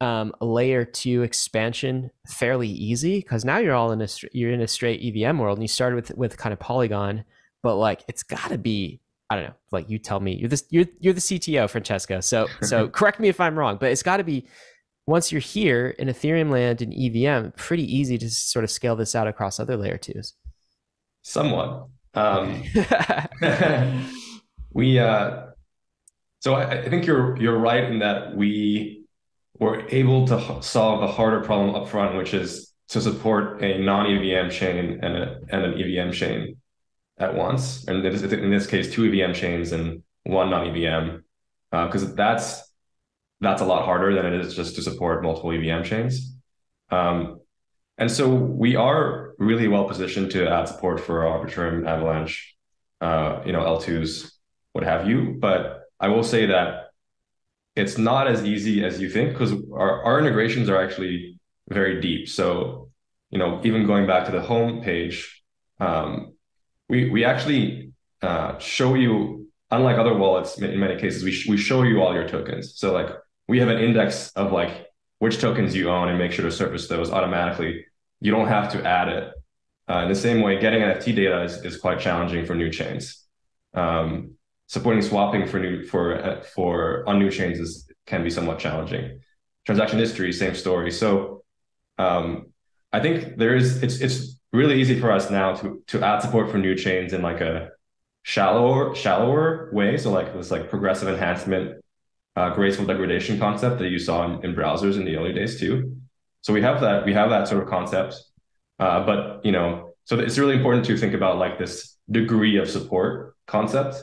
um, 0.00 0.32
layer 0.40 0.84
two 0.84 1.22
expansion 1.22 2.10
fairly 2.26 2.68
easy? 2.68 3.18
Because 3.20 3.44
now 3.44 3.58
you're 3.58 3.74
all 3.74 3.92
in 3.92 4.00
a 4.00 4.08
you're 4.32 4.52
in 4.52 4.62
a 4.62 4.68
straight 4.68 5.00
EVM 5.00 5.38
world, 5.38 5.58
and 5.58 5.64
you 5.64 5.68
started 5.68 5.96
with 5.96 6.16
with 6.16 6.36
kind 6.36 6.52
of 6.52 6.58
Polygon, 6.58 7.24
but 7.62 7.76
like 7.76 8.02
it's 8.08 8.22
got 8.22 8.48
to 8.50 8.58
be 8.58 9.00
I 9.32 9.36
don't 9.36 9.44
know, 9.46 9.54
like 9.70 9.88
you 9.88 9.98
tell 9.98 10.20
me. 10.20 10.34
You're 10.34 10.50
this 10.50 10.66
you're 10.68 10.84
you're 11.00 11.14
the 11.14 11.20
CTO, 11.20 11.70
Francesco. 11.70 12.20
So 12.20 12.48
so 12.62 12.86
correct 12.88 13.18
me 13.18 13.28
if 13.28 13.40
I'm 13.40 13.58
wrong, 13.58 13.78
but 13.80 13.90
it's 13.90 14.02
got 14.02 14.18
to 14.18 14.24
be 14.24 14.46
once 15.06 15.32
you're 15.32 15.40
here 15.40 15.88
in 15.98 16.08
Ethereum 16.08 16.50
land 16.50 16.82
and 16.82 16.92
EVM, 16.92 17.50
pretty 17.56 17.84
easy 17.84 18.18
to 18.18 18.28
sort 18.28 18.62
of 18.62 18.70
scale 18.70 18.94
this 18.94 19.14
out 19.14 19.26
across 19.26 19.58
other 19.58 19.76
layer 19.78 19.96
twos. 19.96 20.34
Somewhat. 21.22 21.86
Um, 22.12 22.62
we 24.70 24.98
uh, 24.98 25.46
so 26.40 26.54
I, 26.54 26.82
I, 26.82 26.88
think 26.90 27.06
you're 27.06 27.38
you're 27.38 27.58
right 27.58 27.84
in 27.84 28.00
that 28.00 28.36
we 28.36 29.06
were 29.58 29.88
able 29.88 30.26
to 30.26 30.62
solve 30.62 31.00
the 31.00 31.06
harder 31.06 31.40
problem 31.40 31.74
up 31.74 31.88
front, 31.88 32.18
which 32.18 32.34
is 32.34 32.70
to 32.88 33.00
support 33.00 33.64
a 33.64 33.78
non-EVM 33.78 34.50
chain 34.50 35.00
and, 35.02 35.16
a, 35.16 35.40
and 35.50 35.64
an 35.64 35.80
EVM 35.80 36.12
chain 36.12 36.56
at 37.18 37.34
once. 37.34 37.84
And 37.86 38.04
in 38.04 38.50
this 38.50 38.66
case, 38.66 38.92
two 38.92 39.04
EVM 39.04 39.32
chains 39.32 39.72
and 39.72 40.02
one 40.24 40.50
non-EVM, 40.50 41.22
because 41.70 42.04
uh, 42.04 42.14
that's 42.14 42.72
that's 43.40 43.60
a 43.60 43.64
lot 43.64 43.84
harder 43.84 44.14
than 44.14 44.24
it 44.24 44.40
is 44.40 44.54
just 44.54 44.76
to 44.76 44.82
support 44.82 45.22
multiple 45.22 45.52
EVM 45.52 45.82
chains. 45.82 46.36
Um, 46.90 47.40
and 47.98 48.10
so 48.10 48.32
we 48.32 48.76
are 48.76 49.34
really 49.38 49.66
well 49.68 49.84
positioned 49.84 50.30
to 50.32 50.48
add 50.48 50.68
support 50.68 51.00
for 51.00 51.20
Arbitrum, 51.20 51.86
Avalanche, 51.86 52.56
uh, 53.00 53.42
you 53.44 53.52
know, 53.52 53.60
L2s, 53.60 54.32
what 54.72 54.84
have 54.84 55.08
you. 55.08 55.36
But 55.40 55.82
I 55.98 56.08
will 56.08 56.22
say 56.22 56.46
that 56.46 56.90
it's 57.74 57.98
not 57.98 58.28
as 58.28 58.44
easy 58.44 58.84
as 58.84 59.00
you 59.00 59.10
think 59.10 59.32
because 59.32 59.52
our, 59.72 60.02
our 60.04 60.18
integrations 60.20 60.68
are 60.68 60.80
actually 60.80 61.40
very 61.68 62.00
deep. 62.00 62.28
So, 62.28 62.90
you 63.30 63.38
know, 63.38 63.60
even 63.64 63.86
going 63.86 64.06
back 64.06 64.26
to 64.26 64.32
the 64.32 64.42
home 64.42 64.82
page, 64.82 65.42
um, 65.80 66.31
we 66.92 67.08
we 67.08 67.24
actually 67.24 67.90
uh, 68.20 68.58
show 68.58 68.94
you, 68.94 69.48
unlike 69.70 69.96
other 69.96 70.14
wallets, 70.14 70.58
in 70.58 70.78
many 70.78 71.00
cases, 71.00 71.24
we 71.24 71.32
sh- 71.32 71.48
we 71.48 71.56
show 71.56 71.82
you 71.82 72.02
all 72.02 72.12
your 72.12 72.28
tokens. 72.28 72.74
So 72.76 72.92
like 72.92 73.08
we 73.48 73.58
have 73.60 73.68
an 73.68 73.78
index 73.78 74.30
of 74.32 74.52
like 74.52 74.72
which 75.18 75.40
tokens 75.40 75.74
you 75.74 75.88
own 75.88 76.10
and 76.10 76.18
make 76.18 76.32
sure 76.32 76.44
to 76.44 76.52
surface 76.52 76.88
those 76.88 77.10
automatically. 77.10 77.86
You 78.20 78.30
don't 78.30 78.48
have 78.48 78.70
to 78.72 78.86
add 78.86 79.08
it. 79.08 79.32
Uh, 79.88 80.00
in 80.04 80.08
the 80.10 80.20
same 80.26 80.42
way, 80.42 80.60
getting 80.60 80.82
NFT 80.82 81.16
data 81.16 81.42
is, 81.42 81.64
is 81.64 81.78
quite 81.78 81.98
challenging 81.98 82.44
for 82.44 82.54
new 82.54 82.70
chains. 82.70 83.24
Um, 83.72 84.34
supporting 84.66 85.02
swapping 85.02 85.46
for 85.46 85.58
new 85.58 85.84
for 85.84 86.04
uh, 86.22 86.42
for 86.54 87.08
on 87.08 87.18
new 87.18 87.30
chains 87.30 87.58
is 87.58 87.90
can 88.04 88.22
be 88.22 88.28
somewhat 88.28 88.58
challenging. 88.58 89.20
Transaction 89.64 89.98
history, 89.98 90.30
same 90.30 90.54
story. 90.54 90.90
So 90.90 91.42
um, 91.96 92.52
I 92.92 93.00
think 93.00 93.38
there 93.38 93.56
is 93.56 93.82
it's 93.82 93.98
it's 94.02 94.41
really 94.52 94.80
easy 94.80 94.98
for 95.00 95.10
us 95.10 95.30
now 95.30 95.54
to 95.54 95.82
to 95.88 96.02
add 96.02 96.20
support 96.20 96.50
for 96.50 96.58
new 96.58 96.74
chains 96.74 97.12
in 97.12 97.22
like 97.22 97.40
a 97.40 97.70
shallower 98.22 98.94
shallower 98.94 99.70
way. 99.72 99.96
So 99.96 100.12
like 100.12 100.32
this 100.34 100.50
like 100.50 100.70
progressive 100.70 101.08
enhancement, 101.08 101.82
uh, 102.36 102.50
graceful 102.50 102.86
degradation 102.86 103.38
concept 103.38 103.78
that 103.78 103.88
you 103.88 103.98
saw 103.98 104.24
in, 104.24 104.44
in, 104.44 104.54
browsers 104.54 104.96
in 104.96 105.04
the 105.04 105.16
early 105.16 105.32
days 105.32 105.58
too. 105.58 105.96
So 106.42 106.52
we 106.52 106.62
have 106.62 106.80
that 106.80 107.04
we 107.04 107.12
have 107.14 107.30
that 107.30 107.48
sort 107.48 107.62
of 107.62 107.68
concept, 107.68 108.14
uh, 108.78 109.04
but 109.04 109.44
you 109.44 109.52
know, 109.52 109.94
so 110.04 110.18
it's 110.18 110.38
really 110.38 110.56
important 110.56 110.84
to 110.86 110.96
think 110.96 111.14
about 111.14 111.38
like 111.38 111.58
this 111.58 111.96
degree 112.10 112.58
of 112.58 112.68
support 112.68 113.36
concept. 113.46 114.02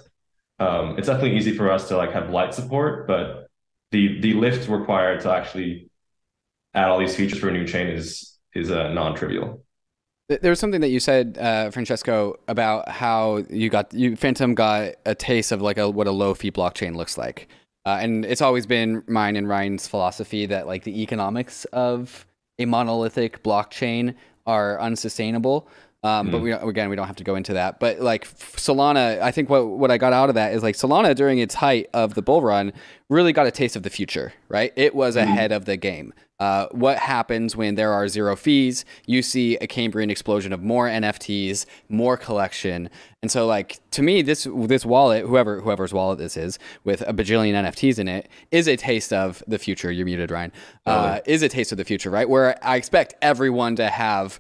Um, 0.60 0.98
it's 0.98 1.08
definitely 1.08 1.38
easy 1.38 1.56
for 1.56 1.72
us 1.72 1.88
to 1.90 1.98
like 1.98 2.12
have 2.12 2.30
light 2.32 2.54
support, 2.54 3.08
but 3.08 3.48
the 3.92 4.20
the 4.22 4.34
lift 4.34 4.70
required 4.70 5.22
to 5.22 5.32
actually 5.32 5.90
add 6.74 6.90
all 6.90 7.00
these 7.00 7.16
features 7.16 7.40
for 7.40 7.50
a 7.50 7.52
new 7.52 7.66
chain 7.66 7.88
is 7.88 8.38
is 8.54 8.72
uh, 8.72 8.90
non-trivial. 8.94 9.64
There 10.30 10.52
was 10.52 10.60
something 10.60 10.82
that 10.82 10.90
you 10.90 11.00
said, 11.00 11.40
uh, 11.42 11.72
Francesco, 11.72 12.40
about 12.48 12.88
how 12.88 13.44
you 13.50 13.68
got 13.70 13.92
you 13.96 14.16
Phantom 14.16 14.54
got 14.54 14.94
a 15.04 15.16
taste 15.16 15.52
of 15.52 15.60
like 15.60 15.80
a 15.80 15.90
what 15.90 16.06
a 16.06 16.12
low 16.12 16.36
fee 16.36 16.52
blockchain 16.52 16.96
looks 16.96 17.18
like, 17.18 17.48
uh, 17.88 17.98
and 18.00 18.24
it's 18.26 18.42
always 18.42 18.68
been 18.68 19.04
mine 19.08 19.36
and 19.36 19.50
Ryan's 19.50 19.88
philosophy 19.88 20.46
that 20.46 20.68
like 20.68 20.84
the 20.84 21.02
economics 21.02 21.66
of 21.66 22.28
a 22.60 22.66
monolithic 22.66 23.42
blockchain 23.42 24.14
are 24.46 24.80
unsustainable. 24.80 25.68
Um, 26.02 26.28
mm. 26.28 26.32
But 26.32 26.42
we 26.42 26.52
again 26.52 26.90
we 26.90 26.96
don't 26.96 27.08
have 27.08 27.18
to 27.18 27.24
go 27.24 27.36
into 27.36 27.54
that. 27.54 27.80
But 27.80 28.00
like 28.00 28.26
Solana, 28.26 29.22
I 29.22 29.32
think 29.32 29.50
what 29.50 29.68
what 29.68 29.92
I 29.92 29.98
got 29.98 30.14
out 30.14 30.30
of 30.30 30.36
that 30.36 30.54
is 30.54 30.64
like 30.64 30.76
Solana 30.76 31.14
during 31.14 31.40
its 31.40 31.56
height 31.56 31.90
of 31.94 32.14
the 32.14 32.22
bull 32.22 32.42
run 32.42 32.72
really 33.10 33.34
got 33.34 33.48
a 33.48 33.52
taste 33.52 33.76
of 33.76 33.84
the 33.84 33.90
future. 33.90 34.34
Right, 34.48 34.72
it 34.76 34.96
was 34.96 35.16
mm. 35.16 35.24
ahead 35.24 35.52
of 35.52 35.66
the 35.66 35.78
game. 35.78 36.14
Uh, 36.40 36.68
what 36.72 36.98
happens 36.98 37.54
when 37.54 37.76
there 37.76 37.92
are 37.92 38.08
zero 38.08 38.34
fees? 38.34 38.86
You 39.06 39.22
see 39.22 39.58
a 39.58 39.68
Cambrian 39.68 40.10
explosion 40.10 40.54
of 40.54 40.64
more 40.64 40.88
NFTs, 40.88 41.66
more 41.90 42.16
collection, 42.16 42.90
and 43.22 43.30
so 43.30 43.46
like 43.46 43.80
to 43.92 44.02
me, 44.02 44.22
this 44.22 44.48
this 44.50 44.86
wallet, 44.86 45.26
whoever 45.26 45.60
whoever's 45.60 45.92
wallet 45.92 46.18
this 46.18 46.38
is, 46.38 46.58
with 46.86 47.02
a 47.02 47.14
bajillion 47.14 47.56
NFTs 47.56 48.00
in 48.00 48.08
it, 48.08 48.30
is 48.52 48.70
a 48.70 48.78
taste 48.78 49.12
of 49.12 49.44
the 49.48 49.60
future. 49.60 49.92
You're 49.92 50.06
muted, 50.06 50.32
Ryan. 50.32 50.54
Uh, 50.86 51.20
is 51.26 51.42
a 51.42 51.50
taste 51.50 51.74
of 51.74 51.78
the 51.78 51.84
future, 51.84 52.10
right? 52.10 52.30
Where 52.30 52.58
I 52.66 52.78
expect 52.78 53.16
everyone 53.22 53.76
to 53.76 53.90
have 53.90 54.40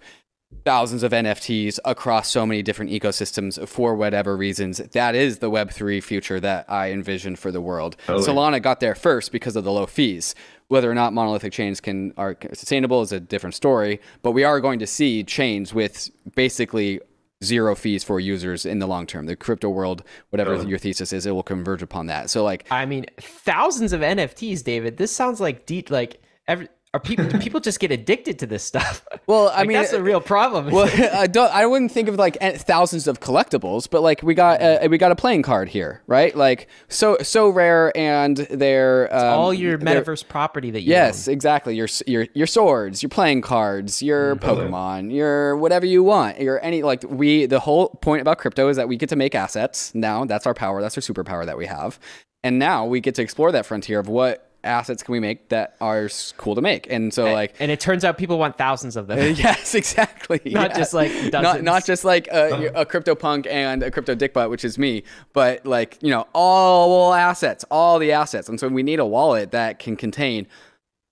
thousands 0.65 1.03
of 1.03 1.11
NFTs 1.11 1.79
across 1.85 2.29
so 2.29 2.45
many 2.45 2.61
different 2.61 2.91
ecosystems 2.91 3.67
for 3.67 3.95
whatever 3.95 4.35
reasons. 4.35 4.77
That 4.77 5.15
is 5.15 5.39
the 5.39 5.49
Web3 5.49 6.01
future 6.03 6.39
that 6.39 6.69
I 6.69 6.91
envision 6.91 7.35
for 7.35 7.51
the 7.51 7.61
world. 7.61 7.95
Totally. 8.07 8.27
Solana 8.27 8.61
got 8.61 8.79
there 8.79 8.95
first 8.95 9.31
because 9.31 9.55
of 9.55 9.63
the 9.63 9.71
low 9.71 9.85
fees. 9.85 10.35
Whether 10.67 10.89
or 10.89 10.95
not 10.95 11.13
monolithic 11.13 11.53
chains 11.53 11.81
can 11.81 12.13
are 12.17 12.37
sustainable 12.53 13.01
is 13.01 13.11
a 13.11 13.19
different 13.19 13.55
story, 13.55 13.99
but 14.21 14.31
we 14.31 14.43
are 14.43 14.59
going 14.59 14.79
to 14.79 14.87
see 14.87 15.23
chains 15.23 15.73
with 15.73 16.11
basically 16.35 16.99
zero 17.43 17.73
fees 17.73 18.03
for 18.03 18.19
users 18.19 18.65
in 18.65 18.79
the 18.79 18.85
long 18.85 19.07
term. 19.07 19.25
The 19.25 19.35
crypto 19.35 19.69
world, 19.69 20.03
whatever 20.29 20.61
your 20.63 20.77
thesis 20.77 21.11
is, 21.13 21.25
it 21.25 21.31
will 21.31 21.41
converge 21.41 21.81
upon 21.81 22.07
that. 22.07 22.29
So 22.29 22.43
like 22.43 22.67
I 22.71 22.85
mean, 22.85 23.05
thousands 23.19 23.93
of 23.93 24.01
NFTs, 24.01 24.63
David. 24.63 24.97
This 24.97 25.11
sounds 25.15 25.39
like 25.39 25.65
deep 25.65 25.89
like 25.89 26.21
every 26.47 26.67
are 26.91 26.99
people 26.99 27.25
people 27.39 27.59
just 27.59 27.79
get 27.79 27.91
addicted 27.91 28.39
to 28.39 28.47
this 28.47 28.63
stuff? 28.63 29.05
Well, 29.29 29.49
I 29.49 29.57
like, 29.57 29.67
mean 29.67 29.77
that's 29.77 29.93
a 29.93 30.01
real 30.01 30.21
problem. 30.21 30.71
Well, 30.71 30.89
I 31.13 31.27
don't. 31.27 31.53
I 31.53 31.67
wouldn't 31.67 31.91
think 31.91 32.09
of 32.09 32.15
like 32.15 32.39
thousands 32.41 33.05
of 33.05 33.19
collectibles, 33.19 33.87
but 33.87 34.01
like 34.01 34.23
we 34.23 34.33
got 34.33 34.59
a, 34.59 34.87
we 34.87 34.97
got 34.97 35.11
a 35.11 35.15
playing 35.15 35.43
card 35.43 35.69
here, 35.69 36.01
right? 36.07 36.35
Like 36.35 36.67
so 36.87 37.15
so 37.21 37.47
rare, 37.49 37.95
and 37.95 38.37
their 38.37 39.07
um, 39.15 39.37
all 39.37 39.53
your 39.53 39.77
metaverse 39.77 40.27
property 40.27 40.71
that 40.71 40.81
you 40.81 40.89
yes, 40.89 41.27
own. 41.27 41.33
exactly 41.33 41.75
your 41.75 41.87
your 42.07 42.25
your 42.33 42.47
swords, 42.47 43.03
your 43.03 43.11
playing 43.11 43.41
cards, 43.41 44.01
your 44.01 44.35
mm, 44.35 44.39
Pokemon, 44.39 45.13
your 45.13 45.55
whatever 45.57 45.85
you 45.85 46.01
want, 46.01 46.39
your 46.41 46.59
any 46.65 46.81
like 46.81 47.03
we 47.07 47.45
the 47.45 47.59
whole 47.59 47.89
point 47.89 48.21
about 48.21 48.39
crypto 48.39 48.67
is 48.67 48.77
that 48.77 48.87
we 48.87 48.97
get 48.97 49.09
to 49.09 49.15
make 49.15 49.35
assets 49.35 49.93
now. 49.93 50.25
That's 50.25 50.47
our 50.47 50.55
power. 50.55 50.81
That's 50.81 50.97
our 50.97 51.01
superpower 51.01 51.45
that 51.45 51.55
we 51.55 51.67
have, 51.67 51.99
and 52.43 52.57
now 52.57 52.83
we 52.87 52.99
get 52.99 53.13
to 53.15 53.21
explore 53.21 53.51
that 53.51 53.67
frontier 53.67 53.99
of 53.99 54.07
what 54.07 54.48
assets 54.63 55.03
can 55.03 55.11
we 55.13 55.19
make 55.19 55.49
that 55.49 55.75
are 55.81 56.09
cool 56.37 56.55
to 56.55 56.61
make? 56.61 56.91
And 56.91 57.13
so 57.13 57.31
like, 57.31 57.55
and 57.59 57.71
it 57.71 57.79
turns 57.79 58.03
out 58.03 58.17
people 58.17 58.37
want 58.37 58.57
thousands 58.57 58.95
of 58.95 59.07
them. 59.07 59.19
yes, 59.35 59.75
exactly. 59.75 60.41
not 60.45 60.71
yeah. 60.71 60.77
just 60.77 60.93
like 60.93 61.11
dozens. 61.31 61.31
not 61.31 61.63
not 61.63 61.85
just 61.85 62.03
like 62.03 62.27
a, 62.27 62.71
a 62.75 62.85
crypto 62.85 63.15
punk 63.15 63.47
and 63.49 63.83
a 63.83 63.91
crypto 63.91 64.15
dickbutt, 64.15 64.49
which 64.49 64.65
is 64.65 64.77
me, 64.77 65.03
but 65.33 65.65
like 65.65 65.97
you 66.01 66.09
know 66.09 66.27
all 66.33 67.13
assets, 67.13 67.65
all 67.71 67.99
the 67.99 68.11
assets, 68.11 68.49
and 68.49 68.59
so 68.59 68.67
we 68.67 68.83
need 68.83 68.99
a 68.99 69.05
wallet 69.05 69.51
that 69.51 69.79
can 69.79 69.95
contain 69.95 70.47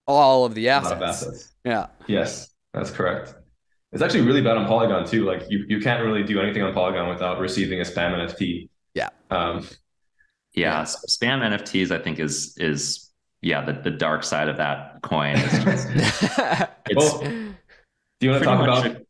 all 0.07 0.45
of 0.45 0.55
the 0.55 0.69
assets. 0.69 0.93
Of 0.93 1.01
assets. 1.01 1.53
Yeah. 1.65 1.87
Yes, 2.07 2.53
that's 2.73 2.91
correct. 2.91 3.35
It's 3.91 4.01
actually 4.01 4.21
really 4.21 4.41
bad 4.41 4.57
on 4.57 4.67
Polygon 4.67 5.05
too. 5.07 5.25
Like 5.25 5.43
you, 5.49 5.65
you 5.67 5.79
can't 5.79 6.03
really 6.03 6.23
do 6.23 6.41
anything 6.41 6.63
on 6.63 6.73
Polygon 6.73 7.09
without 7.09 7.39
receiving 7.39 7.79
a 7.79 7.83
spam 7.83 8.13
NFT. 8.13 8.69
Yeah. 8.93 9.09
Um, 9.29 9.67
yeah, 10.53 10.83
spam 10.83 11.41
NFTs 11.41 11.91
I 11.91 11.99
think 11.99 12.19
is 12.19 12.57
is 12.57 13.07
yeah 13.41 13.63
the, 13.65 13.73
the 13.73 13.91
dark 13.91 14.23
side 14.23 14.49
of 14.49 14.57
that 14.57 15.01
coin. 15.01 15.35
Is 15.35 15.63
just, 15.63 15.88
it's, 16.89 16.95
well, 16.95 17.19
do 17.19 18.27
you 18.27 18.31
want 18.31 18.43
to 18.43 18.45
talk 18.45 18.63
about? 18.63 18.83
Do 18.83 18.89
you 18.89 18.89
want 18.89 19.05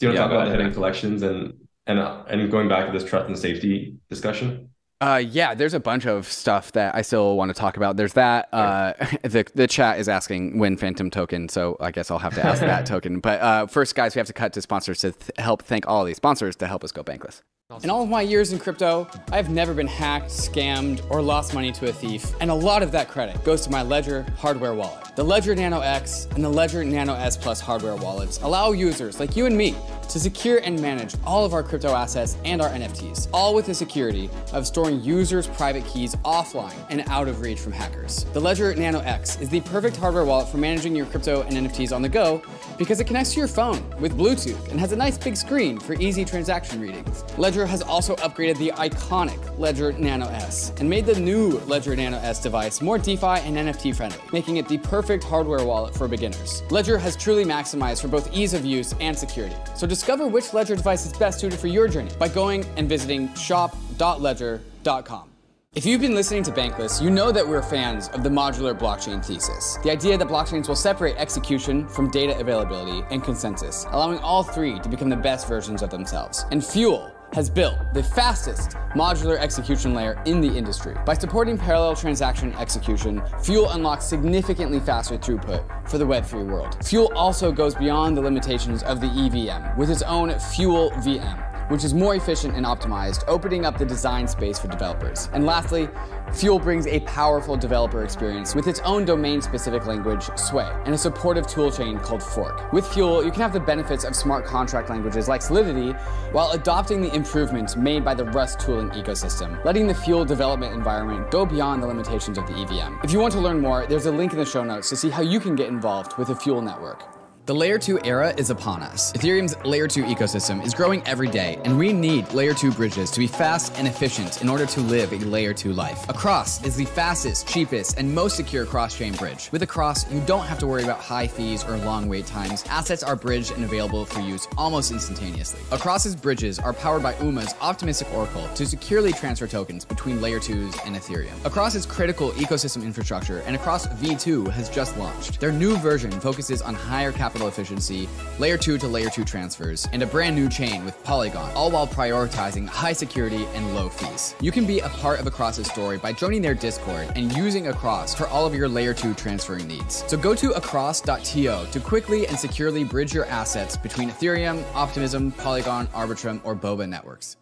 to 0.00 0.06
yeah, 0.12 0.14
talk 0.18 0.30
about 0.30 0.44
the 0.46 0.50
hidden 0.50 0.72
collections 0.72 1.22
and 1.22 1.54
and 1.86 1.98
uh, 1.98 2.24
and 2.28 2.50
going 2.50 2.68
back 2.68 2.86
to 2.86 2.92
this 2.92 3.08
trust 3.08 3.26
and 3.26 3.38
safety 3.38 3.96
discussion? 4.08 4.70
Uh, 5.02 5.16
yeah, 5.16 5.54
there's 5.54 5.72
a 5.72 5.80
bunch 5.80 6.06
of 6.06 6.30
stuff 6.30 6.72
that 6.72 6.94
I 6.94 7.00
still 7.00 7.34
want 7.34 7.48
to 7.48 7.58
talk 7.58 7.78
about. 7.78 7.96
There's 7.96 8.12
that. 8.14 8.48
Uh, 8.52 8.92
the 9.22 9.46
the 9.54 9.66
chat 9.66 9.98
is 9.98 10.08
asking 10.08 10.58
when 10.58 10.76
Phantom 10.76 11.10
token, 11.10 11.48
so 11.48 11.76
I 11.80 11.90
guess 11.90 12.10
I'll 12.10 12.18
have 12.18 12.34
to 12.34 12.44
ask 12.44 12.60
that 12.60 12.84
token. 12.84 13.20
But 13.20 13.40
uh, 13.40 13.66
first, 13.66 13.94
guys, 13.94 14.14
we 14.14 14.18
have 14.18 14.26
to 14.26 14.34
cut 14.34 14.52
to 14.54 14.62
sponsors 14.62 15.00
to 15.00 15.12
th- 15.12 15.30
help 15.38 15.62
thank 15.62 15.86
all 15.88 16.04
these 16.04 16.16
sponsors 16.16 16.54
to 16.56 16.66
help 16.66 16.84
us 16.84 16.92
go 16.92 17.02
bankless. 17.02 17.40
In 17.84 17.88
all 17.88 18.02
of 18.02 18.08
my 18.08 18.20
years 18.20 18.52
in 18.52 18.58
crypto, 18.58 19.06
I've 19.30 19.48
never 19.48 19.72
been 19.72 19.86
hacked, 19.86 20.30
scammed, 20.30 21.08
or 21.08 21.22
lost 21.22 21.54
money 21.54 21.70
to 21.70 21.88
a 21.88 21.92
thief, 21.92 22.34
and 22.40 22.50
a 22.50 22.54
lot 22.54 22.82
of 22.82 22.90
that 22.90 23.08
credit 23.08 23.44
goes 23.44 23.60
to 23.60 23.70
my 23.70 23.80
Ledger 23.80 24.26
hardware 24.36 24.74
wallet. 24.74 25.14
The 25.14 25.22
Ledger 25.22 25.54
Nano 25.54 25.80
X 25.80 26.26
and 26.34 26.42
the 26.42 26.48
Ledger 26.48 26.82
Nano 26.82 27.14
S 27.14 27.36
Plus 27.36 27.60
hardware 27.60 27.94
wallets 27.94 28.40
allow 28.42 28.72
users 28.72 29.20
like 29.20 29.36
you 29.36 29.46
and 29.46 29.56
me 29.56 29.76
to 30.08 30.18
secure 30.18 30.58
and 30.58 30.80
manage 30.80 31.14
all 31.24 31.44
of 31.44 31.52
our 31.52 31.62
crypto 31.62 31.94
assets 31.94 32.36
and 32.44 32.60
our 32.60 32.68
NFTs, 32.70 33.28
all 33.32 33.54
with 33.54 33.66
the 33.66 33.74
security 33.74 34.28
of 34.52 34.66
storing 34.66 35.00
users' 35.02 35.46
private 35.46 35.86
keys 35.86 36.16
offline 36.24 36.74
and 36.90 37.04
out 37.06 37.28
of 37.28 37.40
reach 37.40 37.60
from 37.60 37.72
hackers. 37.72 38.24
The 38.32 38.40
Ledger 38.40 38.74
Nano 38.74 39.00
X 39.00 39.40
is 39.40 39.48
the 39.48 39.60
perfect 39.60 39.96
hardware 39.96 40.24
wallet 40.24 40.48
for 40.48 40.56
managing 40.56 40.96
your 40.96 41.06
crypto 41.06 41.42
and 41.42 41.56
NFTs 41.56 41.94
on 41.94 42.02
the 42.02 42.08
go 42.08 42.42
because 42.76 42.98
it 42.98 43.06
connects 43.06 43.34
to 43.34 43.38
your 43.38 43.48
phone 43.48 43.88
with 44.00 44.16
Bluetooth 44.16 44.68
and 44.70 44.80
has 44.80 44.90
a 44.90 44.96
nice 44.96 45.16
big 45.16 45.36
screen 45.36 45.78
for 45.78 45.94
easy 45.94 46.24
transaction 46.24 46.80
readings. 46.80 47.24
Ledger 47.38 47.59
has 47.66 47.82
also 47.82 48.16
upgraded 48.16 48.58
the 48.58 48.72
iconic 48.76 49.58
Ledger 49.58 49.92
Nano 49.92 50.26
S 50.28 50.72
and 50.78 50.88
made 50.88 51.06
the 51.06 51.18
new 51.18 51.58
Ledger 51.66 51.94
Nano 51.96 52.18
S 52.18 52.40
device 52.40 52.80
more 52.80 52.98
DeFi 52.98 53.26
and 53.26 53.56
NFT 53.56 53.94
friendly, 53.94 54.18
making 54.32 54.56
it 54.56 54.68
the 54.68 54.78
perfect 54.78 55.24
hardware 55.24 55.64
wallet 55.64 55.94
for 55.94 56.08
beginners. 56.08 56.62
Ledger 56.70 56.98
has 56.98 57.16
truly 57.16 57.44
maximized 57.44 58.02
for 58.02 58.08
both 58.08 58.32
ease 58.32 58.54
of 58.54 58.64
use 58.64 58.94
and 59.00 59.16
security. 59.16 59.56
So 59.74 59.86
discover 59.86 60.26
which 60.26 60.52
Ledger 60.52 60.76
device 60.76 61.06
is 61.06 61.12
best 61.12 61.40
suited 61.40 61.58
for 61.58 61.66
your 61.68 61.88
journey 61.88 62.10
by 62.18 62.28
going 62.28 62.64
and 62.76 62.88
visiting 62.88 63.32
shop.ledger.com. 63.34 65.30
If 65.72 65.86
you've 65.86 66.00
been 66.00 66.16
listening 66.16 66.42
to 66.42 66.50
Bankless, 66.50 67.00
you 67.00 67.10
know 67.10 67.30
that 67.30 67.46
we're 67.46 67.62
fans 67.62 68.08
of 68.08 68.24
the 68.24 68.28
modular 68.28 68.76
blockchain 68.76 69.24
thesis. 69.24 69.78
The 69.84 69.92
idea 69.92 70.18
that 70.18 70.26
blockchains 70.26 70.66
will 70.66 70.74
separate 70.74 71.16
execution 71.16 71.86
from 71.86 72.10
data 72.10 72.36
availability 72.40 73.06
and 73.12 73.22
consensus, 73.22 73.86
allowing 73.90 74.18
all 74.18 74.42
three 74.42 74.80
to 74.80 74.88
become 74.88 75.08
the 75.08 75.16
best 75.16 75.46
versions 75.46 75.82
of 75.82 75.90
themselves. 75.90 76.44
And 76.50 76.64
Fuel 76.66 77.12
has 77.32 77.48
built 77.48 77.78
the 77.94 78.02
fastest 78.02 78.70
modular 78.94 79.38
execution 79.38 79.94
layer 79.94 80.20
in 80.26 80.40
the 80.40 80.48
industry. 80.48 80.96
By 81.06 81.14
supporting 81.14 81.56
parallel 81.56 81.94
transaction 81.94 82.54
execution, 82.54 83.22
Fuel 83.42 83.70
unlocks 83.70 84.04
significantly 84.04 84.80
faster 84.80 85.16
throughput 85.16 85.88
for 85.88 85.98
the 85.98 86.06
Web3 86.06 86.46
world. 86.46 86.76
Fuel 86.84 87.12
also 87.14 87.52
goes 87.52 87.74
beyond 87.74 88.16
the 88.16 88.20
limitations 88.20 88.82
of 88.82 89.00
the 89.00 89.06
EVM 89.06 89.78
with 89.78 89.90
its 89.90 90.02
own 90.02 90.36
Fuel 90.38 90.90
VM 90.92 91.49
which 91.70 91.84
is 91.84 91.94
more 91.94 92.14
efficient 92.16 92.54
and 92.56 92.66
optimized, 92.66 93.24
opening 93.28 93.64
up 93.64 93.78
the 93.78 93.84
design 93.84 94.26
space 94.28 94.58
for 94.58 94.68
developers. 94.68 95.28
And 95.32 95.46
lastly, 95.46 95.88
Fuel 96.34 96.58
brings 96.58 96.86
a 96.86 97.00
powerful 97.00 97.56
developer 97.56 98.04
experience 98.04 98.54
with 98.54 98.66
its 98.66 98.80
own 98.80 99.04
domain-specific 99.04 99.86
language, 99.86 100.28
Sway, 100.36 100.70
and 100.84 100.94
a 100.94 100.98
supportive 100.98 101.46
toolchain 101.46 102.02
called 102.02 102.20
Forc. 102.20 102.72
With 102.72 102.86
Fuel, 102.88 103.24
you 103.24 103.30
can 103.30 103.40
have 103.40 103.52
the 103.52 103.60
benefits 103.60 104.04
of 104.04 104.14
smart 104.14 104.44
contract 104.44 104.90
languages 104.90 105.28
like 105.28 105.42
Solidity 105.42 105.92
while 106.32 106.50
adopting 106.52 107.00
the 107.00 107.14
improvements 107.14 107.76
made 107.76 108.04
by 108.04 108.14
the 108.14 108.24
Rust 108.24 108.60
tooling 108.60 108.90
ecosystem, 108.90 109.64
letting 109.64 109.86
the 109.86 109.94
Fuel 109.94 110.24
development 110.24 110.74
environment 110.74 111.30
go 111.30 111.46
beyond 111.46 111.82
the 111.82 111.86
limitations 111.86 112.36
of 112.36 112.46
the 112.46 112.54
EVM. 112.54 112.98
If 113.04 113.12
you 113.12 113.20
want 113.20 113.32
to 113.34 113.40
learn 113.40 113.60
more, 113.60 113.86
there's 113.86 114.06
a 114.06 114.12
link 114.12 114.32
in 114.32 114.38
the 114.38 114.44
show 114.44 114.64
notes 114.64 114.88
to 114.88 114.96
see 114.96 115.10
how 115.10 115.22
you 115.22 115.38
can 115.38 115.54
get 115.54 115.68
involved 115.68 116.18
with 116.18 116.28
the 116.28 116.36
Fuel 116.36 116.62
network. 116.62 117.19
The 117.50 117.56
Layer 117.56 117.80
2 117.80 118.02
era 118.04 118.32
is 118.36 118.50
upon 118.50 118.80
us. 118.80 119.12
Ethereum's 119.12 119.56
Layer 119.64 119.88
2 119.88 120.04
ecosystem 120.04 120.64
is 120.64 120.72
growing 120.72 121.04
every 121.04 121.26
day, 121.26 121.58
and 121.64 121.76
we 121.76 121.92
need 121.92 122.32
Layer 122.32 122.54
2 122.54 122.70
bridges 122.70 123.10
to 123.10 123.18
be 123.18 123.26
fast 123.26 123.76
and 123.76 123.88
efficient 123.88 124.40
in 124.40 124.48
order 124.48 124.66
to 124.66 124.80
live 124.82 125.12
a 125.12 125.16
Layer 125.16 125.52
2 125.52 125.72
life. 125.72 126.08
Across 126.08 126.64
is 126.64 126.76
the 126.76 126.84
fastest, 126.84 127.48
cheapest, 127.48 127.98
and 127.98 128.14
most 128.14 128.36
secure 128.36 128.64
cross-chain 128.64 129.14
bridge. 129.14 129.48
With 129.50 129.64
Across, 129.64 130.12
you 130.12 130.20
don't 130.26 130.44
have 130.44 130.60
to 130.60 130.68
worry 130.68 130.84
about 130.84 131.00
high 131.00 131.26
fees 131.26 131.64
or 131.64 131.76
long 131.78 132.08
wait 132.08 132.24
times. 132.24 132.62
Assets 132.68 133.02
are 133.02 133.16
bridged 133.16 133.50
and 133.50 133.64
available 133.64 134.04
for 134.04 134.20
use 134.20 134.46
almost 134.56 134.92
instantaneously. 134.92 135.58
Across's 135.72 136.14
bridges 136.14 136.60
are 136.60 136.72
powered 136.72 137.02
by 137.02 137.16
UMA's 137.18 137.56
optimistic 137.60 138.14
oracle 138.14 138.46
to 138.54 138.64
securely 138.64 139.12
transfer 139.12 139.48
tokens 139.48 139.84
between 139.84 140.20
Layer 140.20 140.38
2s 140.38 140.86
and 140.86 140.94
Ethereum. 140.94 141.44
Across 141.44 141.74
is 141.74 141.84
critical 141.84 142.30
ecosystem 142.34 142.84
infrastructure, 142.84 143.40
and 143.40 143.56
Across 143.56 143.88
V2 143.88 144.52
has 144.52 144.70
just 144.70 144.96
launched. 144.98 145.40
Their 145.40 145.50
new 145.50 145.76
version 145.78 146.12
focuses 146.12 146.62
on 146.62 146.74
higher 146.74 147.10
capital 147.10 147.39
efficiency, 147.48 148.08
layer 148.38 148.56
2 148.56 148.78
to 148.78 148.86
layer 148.86 149.10
2 149.10 149.24
transfers, 149.24 149.88
and 149.92 150.02
a 150.02 150.06
brand 150.06 150.36
new 150.36 150.48
chain 150.48 150.84
with 150.84 151.02
Polygon, 151.04 151.50
all 151.54 151.70
while 151.70 151.86
prioritizing 151.86 152.66
high 152.66 152.92
security 152.92 153.46
and 153.54 153.74
low 153.74 153.88
fees. 153.88 154.34
You 154.40 154.52
can 154.52 154.66
be 154.66 154.80
a 154.80 154.88
part 154.88 155.20
of 155.20 155.26
Across's 155.26 155.66
story 155.66 155.98
by 155.98 156.12
joining 156.12 156.42
their 156.42 156.54
Discord 156.54 157.12
and 157.16 157.36
using 157.36 157.68
Across 157.68 158.14
for 158.14 158.26
all 158.28 158.46
of 158.46 158.54
your 158.54 158.68
layer 158.68 158.94
2 158.94 159.14
transferring 159.14 159.66
needs. 159.66 160.04
So 160.06 160.16
go 160.16 160.34
to 160.34 160.52
across.to 160.52 161.66
to 161.70 161.80
quickly 161.80 162.26
and 162.26 162.38
securely 162.38 162.84
bridge 162.84 163.14
your 163.14 163.26
assets 163.26 163.76
between 163.76 164.10
Ethereum, 164.10 164.64
Optimism, 164.74 165.32
Polygon, 165.32 165.86
Arbitrum, 165.88 166.40
or 166.44 166.54
Boba 166.54 166.88
networks. 166.88 167.39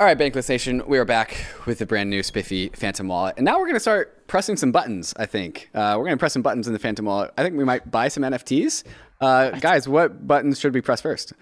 All 0.00 0.06
right, 0.06 0.16
Bankless 0.16 0.48
Nation, 0.48 0.82
we 0.86 0.96
are 0.96 1.04
back 1.04 1.44
with 1.66 1.78
the 1.78 1.84
brand 1.84 2.08
new 2.08 2.22
spiffy 2.22 2.70
Phantom 2.70 3.06
wallet. 3.06 3.34
And 3.36 3.44
now 3.44 3.58
we're 3.58 3.66
going 3.66 3.74
to 3.74 3.80
start 3.80 4.26
pressing 4.28 4.56
some 4.56 4.72
buttons, 4.72 5.12
I 5.18 5.26
think. 5.26 5.68
Uh, 5.74 5.94
we're 5.98 6.04
going 6.04 6.16
to 6.16 6.18
press 6.18 6.32
some 6.32 6.40
buttons 6.40 6.66
in 6.66 6.72
the 6.72 6.78
Phantom 6.78 7.04
wallet. 7.04 7.34
I 7.36 7.42
think 7.42 7.54
we 7.54 7.64
might 7.64 7.90
buy 7.90 8.08
some 8.08 8.22
NFTs. 8.22 8.84
Uh, 9.20 9.50
guys, 9.50 9.86
what 9.86 10.26
buttons 10.26 10.58
should 10.58 10.72
we 10.72 10.80
press 10.80 11.02
first? 11.02 11.34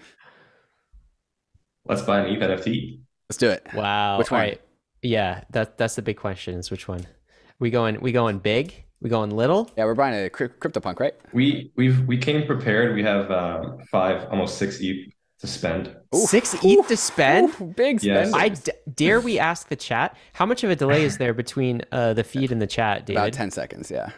Let's 1.85 2.01
buy 2.01 2.19
an 2.19 2.35
ETH 2.35 2.41
NFT. 2.41 2.99
Let's 3.29 3.37
do 3.37 3.49
it. 3.49 3.65
Wow. 3.73 4.17
Which 4.17 4.29
one? 4.29 4.41
Right. 4.41 4.61
Yeah, 5.01 5.45
that, 5.51 5.77
that's 5.77 5.95
the 5.95 6.01
big 6.01 6.17
question 6.17 6.55
is 6.55 6.69
which 6.69 6.85
one? 6.85 7.07
We 7.59 7.69
going 7.69 8.01
we 8.01 8.11
going 8.11 8.39
big? 8.39 8.83
We 8.99 9.09
going 9.09 9.29
little? 9.29 9.71
Yeah, 9.77 9.85
we're 9.85 9.95
buying 9.95 10.25
a 10.25 10.29
CryptoPunk, 10.29 10.99
right? 10.99 11.13
We 11.31 11.71
we've 11.77 12.05
we 12.05 12.17
came 12.17 12.45
prepared. 12.45 12.93
We 12.93 13.03
have 13.03 13.31
um, 13.31 13.79
five, 13.89 14.27
almost 14.29 14.57
six 14.57 14.79
ETH 14.81 15.13
to 15.39 15.47
spend. 15.47 15.95
Oof. 16.13 16.29
Six 16.29 16.55
ETH 16.63 16.87
to 16.87 16.97
spend? 16.97 17.49
Oof, 17.49 17.75
big 17.75 17.99
spend. 18.01 18.35
I 18.35 18.49
d- 18.49 18.71
dare 18.93 19.21
we 19.21 19.39
ask 19.39 19.69
the 19.69 19.75
chat 19.75 20.15
how 20.33 20.45
much 20.45 20.63
of 20.63 20.69
a 20.69 20.75
delay 20.75 21.03
is 21.03 21.17
there 21.17 21.33
between 21.33 21.81
uh, 21.91 22.13
the 22.13 22.23
feed 22.23 22.51
and 22.51 22.61
the 22.61 22.67
chat, 22.67 23.05
David? 23.05 23.19
About 23.19 23.33
ten 23.33 23.51
seconds. 23.51 23.89
Yeah. 23.89 24.09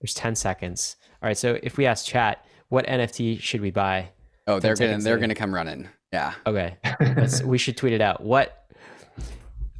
There's 0.00 0.14
ten 0.14 0.34
seconds. 0.34 0.96
All 1.22 1.28
right. 1.28 1.38
So 1.38 1.58
if 1.62 1.76
we 1.76 1.86
ask 1.86 2.04
chat, 2.04 2.44
what 2.68 2.86
NFT 2.86 3.40
should 3.40 3.60
we 3.60 3.70
buy? 3.70 4.10
Oh, 4.46 4.60
they're 4.60 4.74
gonna 4.74 4.98
they're 4.98 5.18
gonna 5.18 5.34
come 5.34 5.54
running. 5.54 5.88
Yeah. 6.12 6.34
Okay. 6.46 6.76
we 7.44 7.58
should 7.58 7.76
tweet 7.76 7.92
it 7.92 8.00
out. 8.00 8.22
What? 8.22 8.66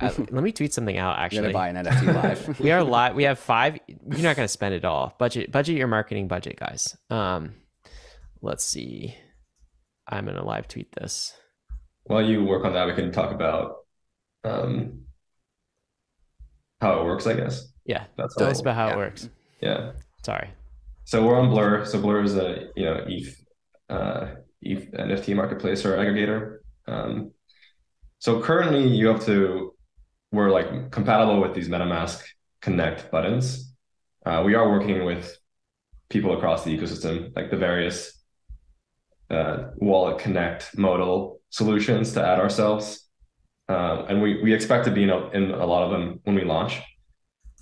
Uh, 0.01 0.13
let 0.31 0.43
me 0.45 0.53
tweet 0.53 0.73
something 0.73 0.97
out. 0.97 1.19
Actually, 1.19 1.37
You're 1.37 1.53
gonna 1.53 1.55
buy 1.55 1.69
an 1.69 2.05
NFT 2.05 2.15
live. 2.15 2.61
we 2.61 2.71
are 2.71 2.83
live. 2.83 3.15
We 3.15 3.25
have 3.25 3.39
five. 3.39 3.79
You're 3.89 4.21
not 4.21 4.37
gonna 4.37 4.49
spend 4.49 4.75
it 4.75 4.85
all. 4.85 5.15
Budget 5.19 5.51
budget 5.53 5.77
your 5.77 5.89
marketing 5.89 6.29
budget, 6.29 6.59
guys. 6.59 6.97
Um, 7.11 7.55
let's 8.43 8.65
see. 8.65 9.17
I'm 10.07 10.27
gonna 10.27 10.45
live 10.45 10.69
tweet 10.69 10.93
this. 10.93 11.35
While 12.05 12.23
you 12.23 12.45
work 12.45 12.65
on 12.65 12.75
that, 12.75 12.87
we 12.87 12.95
can 12.95 13.13
talk 13.13 13.33
about 13.33 13.77
um, 14.45 15.03
how 16.81 17.01
it 17.01 17.05
works. 17.05 17.27
I 17.27 17.35
guess. 17.35 17.73
Yeah, 17.85 18.05
that's 18.17 18.35
tell 18.35 18.49
us 18.49 18.61
about 18.61 18.77
how 18.77 18.87
yeah. 18.89 18.93
it 18.93 18.97
works. 18.97 19.29
Yeah. 19.61 19.93
Sorry. 20.25 20.51
So 21.05 21.27
we're 21.27 21.39
on 21.39 21.51
Blur. 21.51 21.85
So 21.85 22.01
Blur 22.01 22.23
is 22.23 22.37
a 22.37 22.69
you 22.77 22.85
know 22.85 23.05
ETH 23.07 23.45
uh, 23.89 24.27
ETH 24.63 24.91
NFT 24.93 25.35
marketplace 25.35 25.85
or 25.85 25.97
aggregator. 25.97 26.59
Um, 26.87 27.33
so 28.19 28.41
currently, 28.41 28.89
you 28.89 29.09
have 29.09 29.25
to 29.27 29.75
we're 30.33 30.51
like 30.51 30.91
compatible 30.91 31.41
with 31.41 31.55
these 31.55 31.69
MetaMask 31.69 32.21
Connect 32.61 33.11
buttons. 33.11 33.73
Uh, 34.27 34.43
we 34.45 34.55
are 34.55 34.69
working 34.71 35.05
with 35.05 35.37
people 36.09 36.37
across 36.37 36.65
the 36.65 36.77
ecosystem, 36.77 37.35
like 37.37 37.51
the 37.51 37.57
various 37.57 38.14
uh, 39.31 39.71
wallet 39.77 40.19
connect 40.19 40.77
modal 40.77 41.41
solutions 41.51 42.13
to 42.13 42.25
add 42.25 42.39
ourselves. 42.39 43.09
Uh, 43.69 44.05
and 44.09 44.21
we, 44.21 44.43
we 44.43 44.53
expect 44.53 44.85
to 44.85 44.91
be 44.91 45.05
in 45.05 45.11
a, 45.11 45.29
in 45.31 45.51
a 45.51 45.65
lot 45.65 45.85
of 45.85 45.91
them 45.91 46.21
when 46.25 46.37
we 46.37 46.45
launch. 46.45 46.81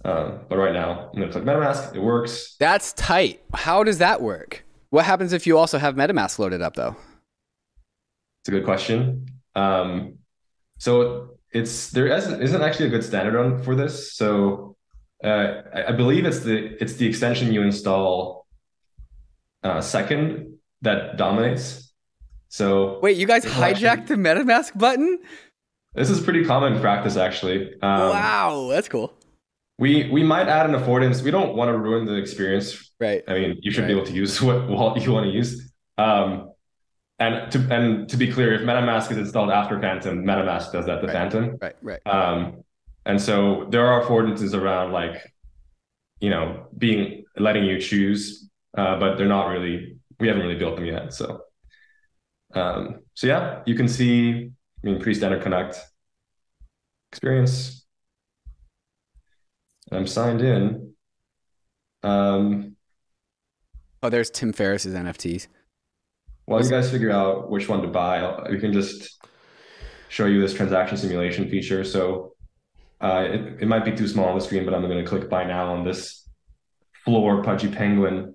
Um, 0.05 0.41
but 0.49 0.57
right 0.57 0.73
now, 0.73 1.11
I'm 1.13 1.21
gonna 1.21 1.31
click 1.31 1.45
MetaMask. 1.45 1.95
It 1.95 2.01
works. 2.01 2.57
That's 2.59 2.93
tight. 2.95 3.43
How 3.55 3.85
does 3.85 3.99
that 3.99 4.21
work? 4.21 4.65
What 4.91 5.05
happens 5.05 5.33
if 5.33 5.47
you 5.47 5.57
also 5.57 5.79
have 5.79 5.95
MetaMask 5.95 6.39
loaded 6.39 6.61
up, 6.61 6.75
though? 6.75 6.97
It's 8.41 8.49
a 8.49 8.51
good 8.51 8.65
question. 8.65 9.27
Um, 9.55 10.19
so 10.79 11.39
it's 11.53 11.91
there 11.91 12.09
isn't, 12.09 12.43
isn't 12.43 12.63
actually 12.63 12.87
a 12.87 12.91
good 12.91 13.05
standard 13.05 13.39
on 13.39 13.63
for 13.63 13.77
this. 13.77 14.15
So 14.15 14.77
uh, 15.23 15.63
I, 15.73 15.85
I, 15.89 15.93
believe 15.93 16.25
it's 16.25 16.41
the 16.41 16.77
it's 16.83 16.95
the 16.95 17.07
extension 17.07 17.53
you 17.53 17.63
install 17.63 18.47
uh, 19.63 19.81
second 19.81 20.52
that 20.83 21.17
dominates. 21.17 21.93
So 22.49 23.01
wait, 23.01 23.17
you 23.17 23.27
guys 23.27 23.45
hijacked 23.45 23.85
actually, 23.85 24.17
the 24.17 24.23
MetaMask 24.23 24.79
button? 24.79 25.19
This 25.95 26.11
is 26.11 26.21
pretty 26.21 26.45
common 26.45 26.81
practice, 26.81 27.17
actually. 27.17 27.73
Um, 27.81 28.11
wow, 28.11 28.69
that's 28.71 28.89
cool. 28.89 29.13
We 29.79 30.11
we 30.11 30.23
might 30.23 30.49
add 30.49 30.69
an 30.69 30.77
affordance. 30.77 31.23
We 31.23 31.31
don't 31.31 31.57
want 31.57 31.71
to 31.71 31.79
ruin 31.79 32.05
the 32.05 32.15
experience. 32.15 32.93
Right. 33.01 33.23
I 33.27 33.35
mean, 33.35 33.59
you 33.63 33.71
should 33.71 33.83
right. 33.83 33.89
be 33.89 33.95
able 33.95 34.07
to 34.07 34.13
use 34.13 34.41
what 34.47 34.69
wallet 34.69 35.03
you 35.03 35.13
want 35.13 35.27
to 35.27 35.33
use. 35.33 35.73
Um, 35.99 36.53
and 37.19 37.51
to 37.53 37.59
and 37.71 38.09
to 38.09 38.17
be 38.17 38.31
clear, 38.33 38.53
if 38.55 38.63
MetaMask 38.63 39.11
is 39.13 39.19
installed 39.19 39.51
after 39.51 39.81
Phantom, 39.81 40.25
MetaMask 40.25 40.73
does 40.73 40.87
that 40.87 41.01
to 41.01 41.07
right. 41.07 41.13
Phantom. 41.13 41.59
Right. 41.61 41.77
Right. 41.83 42.07
Um, 42.07 42.65
and 43.05 43.21
so 43.21 43.67
there 43.71 43.87
are 43.87 44.03
affordances 44.03 44.55
around 44.55 44.93
like, 44.93 45.33
you 46.21 46.31
know, 46.31 46.67
being 46.77 47.25
letting 47.37 47.65
you 47.65 47.81
choose, 47.81 48.49
uh, 48.77 48.99
but 48.99 49.17
they're 49.17 49.27
not 49.27 49.47
really. 49.49 49.97
We 50.23 50.29
haven't 50.29 50.43
really 50.43 50.59
built 50.59 50.77
them 50.77 50.87
yet. 50.87 51.13
So, 51.13 51.43
um, 52.55 53.01
so 53.15 53.27
yeah, 53.27 53.63
you 53.67 53.75
can 53.75 53.89
see. 53.89 54.51
I 54.85 54.87
mean, 54.87 55.01
pre-standard 55.01 55.43
connect 55.43 55.79
experience 57.13 57.83
I'm 59.91 60.07
signed 60.07 60.41
in. 60.41 60.95
Um, 62.03 62.77
oh, 64.03 64.09
there's 64.09 64.31
Tim 64.31 64.53
Ferriss's 64.53 64.95
NFTs. 64.95 65.49
While 66.47 66.63
you 66.63 66.71
guys 66.71 66.91
figure 66.91 67.11
out 67.11 67.51
which 67.51 67.69
one 67.69 67.83
to 67.83 67.89
buy, 67.89 68.49
we 68.51 68.59
can 68.59 68.73
just 68.73 69.23
show 70.09 70.27
you 70.27 70.41
this 70.41 70.55
transaction 70.55 70.97
simulation 70.97 71.49
feature. 71.49 71.85
So 71.85 72.35
uh, 73.01 73.25
it, 73.29 73.63
it 73.63 73.69
might 73.69 73.85
be 73.85 73.93
too 73.93 74.09
small 74.09 74.29
on 74.29 74.39
the 74.39 74.45
screen, 74.45 74.65
but 74.65 74.75
I'm 74.75 74.83
going 74.83 75.03
to 75.03 75.09
click 75.09 75.29
buy 75.29 75.45
now 75.45 75.73
on 75.73 75.85
this 75.85 76.29
floor 77.05 77.43
Pudgy 77.43 77.69
Penguin. 77.69 78.35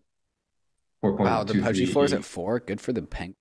Wow, 1.02 1.44
the 1.44 1.62
Pudgy 1.62 1.86
floor 1.86 2.06
is 2.06 2.14
at 2.14 2.26
four. 2.26 2.60
Good 2.60 2.82
for 2.82 2.94
the 2.94 3.02
penguin. 3.02 3.36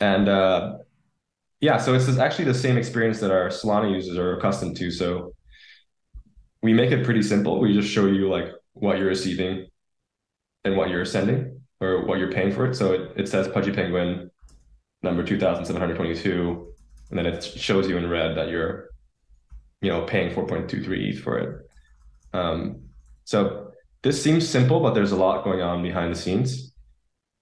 And 0.00 0.28
uh, 0.28 0.78
yeah, 1.60 1.78
so 1.78 1.94
it's 1.94 2.08
actually 2.18 2.46
the 2.46 2.54
same 2.54 2.76
experience 2.76 3.20
that 3.20 3.30
our 3.30 3.48
Solana 3.48 3.92
users 3.92 4.18
are 4.18 4.36
accustomed 4.36 4.76
to. 4.78 4.90
So 4.90 5.34
we 6.62 6.72
make 6.72 6.90
it 6.90 7.04
pretty 7.04 7.22
simple. 7.22 7.60
We 7.60 7.74
just 7.74 7.88
show 7.88 8.06
you 8.06 8.28
like 8.28 8.48
what 8.72 8.98
you're 8.98 9.08
receiving 9.08 9.66
and 10.64 10.76
what 10.76 10.90
you're 10.90 11.04
sending 11.04 11.60
or 11.80 12.04
what 12.06 12.18
you're 12.18 12.32
paying 12.32 12.52
for 12.52 12.66
it. 12.66 12.74
So 12.74 12.92
it, 12.92 13.12
it 13.16 13.28
says 13.28 13.48
Pudgy 13.48 13.72
Penguin 13.72 14.30
number 15.02 15.24
2722 15.24 16.72
and 17.10 17.18
then 17.18 17.26
it 17.26 17.44
shows 17.44 17.88
you 17.88 17.98
in 17.98 18.08
red 18.08 18.36
that 18.36 18.48
you're 18.48 18.88
you 19.82 19.90
know 19.90 20.02
paying 20.02 20.34
4.23 20.34 21.10
ETH 21.10 21.20
for 21.20 21.38
it. 21.38 21.70
Um, 22.32 22.88
so 23.24 23.61
this 24.02 24.22
seems 24.22 24.48
simple, 24.48 24.80
but 24.80 24.94
there's 24.94 25.12
a 25.12 25.16
lot 25.16 25.44
going 25.44 25.60
on 25.60 25.82
behind 25.82 26.12
the 26.12 26.18
scenes. 26.18 26.72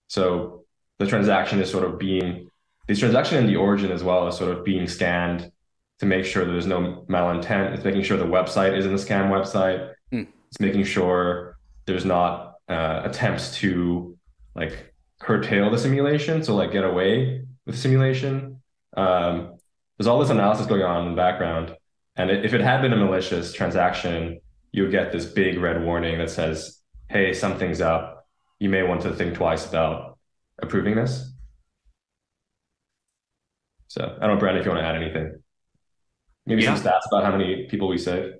So 0.08 0.64
the 0.98 1.06
transaction 1.06 1.61
is 1.61 1.70
sort 1.70 1.84
of 1.84 1.98
being 1.98 2.50
the 2.86 2.96
transaction 2.96 3.38
and 3.38 3.48
the 3.48 3.56
origin 3.56 3.92
as 3.92 4.02
well 4.02 4.26
is 4.26 4.36
sort 4.36 4.56
of 4.56 4.64
being 4.64 4.88
scanned 4.88 5.52
to 6.00 6.06
make 6.06 6.24
sure 6.24 6.44
there's 6.44 6.66
no 6.66 7.04
malintent. 7.08 7.74
It's 7.74 7.84
making 7.84 8.02
sure 8.02 8.16
the 8.16 8.24
website 8.24 8.76
isn't 8.76 8.92
a 8.92 8.96
scam 8.96 9.30
website. 9.30 9.92
Mm. 10.12 10.26
It's 10.48 10.58
making 10.58 10.84
sure 10.84 11.56
there's 11.86 12.04
not 12.04 12.56
uh, 12.68 13.02
attempts 13.04 13.56
to 13.58 14.18
like 14.54 14.92
curtail 15.20 15.70
the 15.70 15.78
simulation, 15.78 16.42
so 16.42 16.56
like 16.56 16.72
get 16.72 16.84
away 16.84 17.44
with 17.66 17.78
simulation. 17.78 18.61
Um, 18.96 19.54
there's 19.96 20.08
all 20.08 20.18
this 20.18 20.30
analysis 20.30 20.66
going 20.66 20.82
on 20.82 21.04
in 21.04 21.11
the 21.12 21.16
background, 21.16 21.76
and 22.16 22.30
if 22.30 22.54
it 22.54 22.61
had 22.61 22.82
been 22.82 22.92
a 22.92 22.96
malicious 22.96 23.52
transaction, 23.52 24.40
you 24.72 24.82
would 24.82 24.92
get 24.92 25.12
this 25.12 25.26
big 25.26 25.58
red 25.58 25.82
warning 25.82 26.18
that 26.18 26.30
says, 26.30 26.82
"Hey, 27.08 27.32
something's 27.32 27.80
up. 27.80 28.26
You 28.58 28.68
may 28.68 28.82
want 28.82 29.02
to 29.02 29.14
think 29.14 29.34
twice 29.34 29.68
about 29.68 30.18
approving 30.62 30.94
this." 30.94 31.32
So 33.88 34.04
I 34.04 34.26
don't 34.26 34.36
know, 34.36 34.40
Brandon, 34.40 34.60
if 34.60 34.66
you 34.66 34.72
want 34.72 34.82
to 34.82 34.88
add 34.88 34.96
anything. 34.96 35.42
Maybe 36.46 36.62
yeah. 36.62 36.74
some 36.74 36.84
stats 36.84 37.06
about 37.10 37.24
how 37.24 37.36
many 37.36 37.66
people 37.66 37.88
we 37.88 37.98
save. 37.98 38.34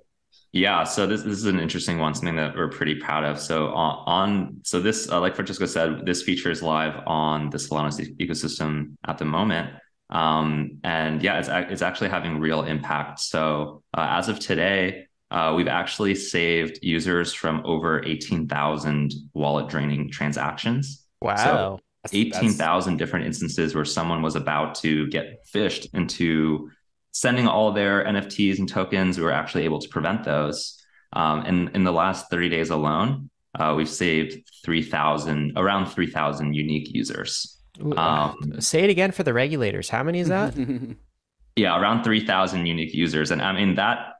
Yeah, 0.53 0.83
so 0.83 1.07
this, 1.07 1.23
this 1.23 1.37
is 1.37 1.45
an 1.45 1.59
interesting 1.59 1.97
one, 1.97 2.13
something 2.13 2.35
that 2.35 2.55
we're 2.55 2.69
pretty 2.69 2.95
proud 2.95 3.23
of. 3.23 3.39
So 3.39 3.67
on, 3.67 4.03
on 4.05 4.57
so 4.63 4.81
this, 4.81 5.09
uh, 5.09 5.19
like 5.19 5.35
Francesco 5.35 5.65
said, 5.65 6.05
this 6.05 6.23
feature 6.23 6.51
is 6.51 6.61
live 6.61 7.01
on 7.05 7.49
the 7.49 7.57
Solana 7.57 7.89
ecosystem 8.17 8.97
at 9.05 9.17
the 9.17 9.25
moment, 9.25 9.73
um, 10.09 10.79
and 10.83 11.23
yeah, 11.23 11.39
it's 11.39 11.47
it's 11.71 11.81
actually 11.81 12.09
having 12.09 12.39
real 12.39 12.63
impact. 12.63 13.21
So 13.21 13.83
uh, 13.93 14.07
as 14.09 14.27
of 14.27 14.39
today, 14.39 15.07
uh, 15.31 15.53
we've 15.55 15.67
actually 15.67 16.15
saved 16.15 16.79
users 16.81 17.33
from 17.33 17.61
over 17.65 18.03
eighteen 18.05 18.47
thousand 18.47 19.13
wallet 19.33 19.69
draining 19.69 20.11
transactions. 20.11 21.05
Wow, 21.21 21.79
so 22.03 22.13
eighteen 22.13 22.51
thousand 22.51 22.97
different 22.97 23.25
instances 23.25 23.73
where 23.73 23.85
someone 23.85 24.21
was 24.21 24.35
about 24.35 24.75
to 24.75 25.07
get 25.07 25.45
phished 25.53 25.87
into 25.93 26.69
sending 27.11 27.47
all 27.47 27.71
their 27.71 28.05
NFTs 28.05 28.59
and 28.59 28.67
tokens, 28.67 29.17
we 29.17 29.23
were 29.23 29.31
actually 29.31 29.65
able 29.65 29.79
to 29.79 29.89
prevent 29.89 30.23
those. 30.23 30.81
Um, 31.13 31.41
and 31.41 31.75
in 31.75 31.83
the 31.83 31.91
last 31.91 32.29
30 32.29 32.49
days 32.49 32.69
alone, 32.69 33.29
uh, 33.59 33.73
we've 33.75 33.89
saved 33.89 34.49
3,000, 34.63 35.53
around 35.57 35.87
3,000 35.87 36.53
unique 36.53 36.93
users. 36.93 37.57
Um, 37.97 38.35
Say 38.59 38.83
it 38.83 38.89
again 38.89 39.11
for 39.11 39.23
the 39.23 39.33
regulators. 39.33 39.89
How 39.89 40.03
many 40.03 40.19
is 40.19 40.29
that? 40.29 40.55
yeah, 41.55 41.79
around 41.79 42.03
3,000 42.03 42.65
unique 42.65 42.93
users. 42.93 43.31
And 43.31 43.41
I 43.41 43.51
mean, 43.51 43.75
that 43.75 44.13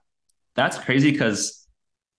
that's 0.55 0.77
crazy 0.77 1.11
because 1.11 1.67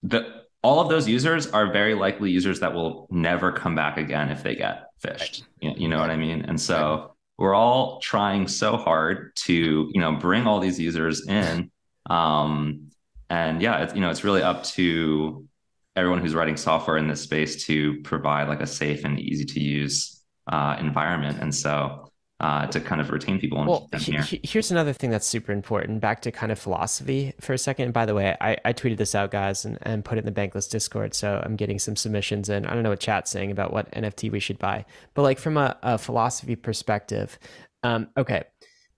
the 0.02 0.42
all 0.62 0.80
of 0.80 0.88
those 0.88 1.08
users 1.08 1.48
are 1.48 1.72
very 1.72 1.94
likely 1.94 2.30
users 2.30 2.60
that 2.60 2.72
will 2.72 3.08
never 3.10 3.50
come 3.50 3.74
back 3.74 3.98
again 3.98 4.30
if 4.30 4.42
they 4.44 4.54
get 4.54 4.84
phished. 5.02 5.42
You, 5.60 5.72
you 5.76 5.88
know 5.88 5.98
what 5.98 6.10
I 6.10 6.16
mean? 6.16 6.44
And 6.46 6.60
so 6.60 7.12
we're 7.38 7.54
all 7.54 7.98
trying 8.00 8.46
so 8.46 8.76
hard 8.76 9.34
to 9.34 9.90
you 9.92 10.00
know 10.00 10.12
bring 10.12 10.46
all 10.46 10.60
these 10.60 10.78
users 10.78 11.26
in 11.26 11.70
um, 12.08 12.90
and 13.28 13.60
yeah 13.60 13.82
it's 13.82 13.94
you 13.94 14.00
know 14.00 14.10
it's 14.10 14.24
really 14.24 14.42
up 14.42 14.62
to 14.64 15.46
everyone 15.96 16.20
who's 16.20 16.34
writing 16.34 16.56
software 16.56 16.96
in 16.96 17.08
this 17.08 17.20
space 17.20 17.64
to 17.66 18.00
provide 18.02 18.48
like 18.48 18.60
a 18.60 18.66
safe 18.66 19.04
and 19.04 19.18
easy 19.18 19.44
to 19.44 19.60
use 19.60 20.22
uh, 20.46 20.76
environment 20.78 21.38
and 21.40 21.54
so 21.54 22.11
uh, 22.42 22.66
to 22.66 22.80
kind 22.80 23.00
of 23.00 23.10
retain 23.10 23.38
people 23.38 23.58
and 23.58 23.68
well, 23.68 23.88
he, 23.96 24.12
here. 24.12 24.26
Here's 24.42 24.72
another 24.72 24.92
thing 24.92 25.10
that's 25.10 25.26
super 25.26 25.52
important. 25.52 26.00
Back 26.00 26.22
to 26.22 26.32
kind 26.32 26.50
of 26.50 26.58
philosophy 26.58 27.32
for 27.40 27.52
a 27.52 27.58
second. 27.58 27.92
By 27.92 28.04
the 28.04 28.14
way, 28.14 28.36
I, 28.40 28.56
I 28.64 28.72
tweeted 28.72 28.96
this 28.96 29.14
out, 29.14 29.30
guys, 29.30 29.64
and, 29.64 29.78
and 29.82 30.04
put 30.04 30.18
it 30.18 30.26
in 30.26 30.34
the 30.34 30.40
Bankless 30.40 30.68
Discord. 30.68 31.14
So 31.14 31.40
I'm 31.44 31.54
getting 31.54 31.78
some 31.78 31.94
submissions, 31.94 32.48
and 32.48 32.66
I 32.66 32.74
don't 32.74 32.82
know 32.82 32.90
what 32.90 33.00
chat's 33.00 33.30
saying 33.30 33.52
about 33.52 33.72
what 33.72 33.90
NFT 33.92 34.32
we 34.32 34.40
should 34.40 34.58
buy. 34.58 34.84
But 35.14 35.22
like 35.22 35.38
from 35.38 35.56
a, 35.56 35.78
a 35.84 35.98
philosophy 35.98 36.56
perspective, 36.56 37.38
um, 37.84 38.08
okay, 38.16 38.42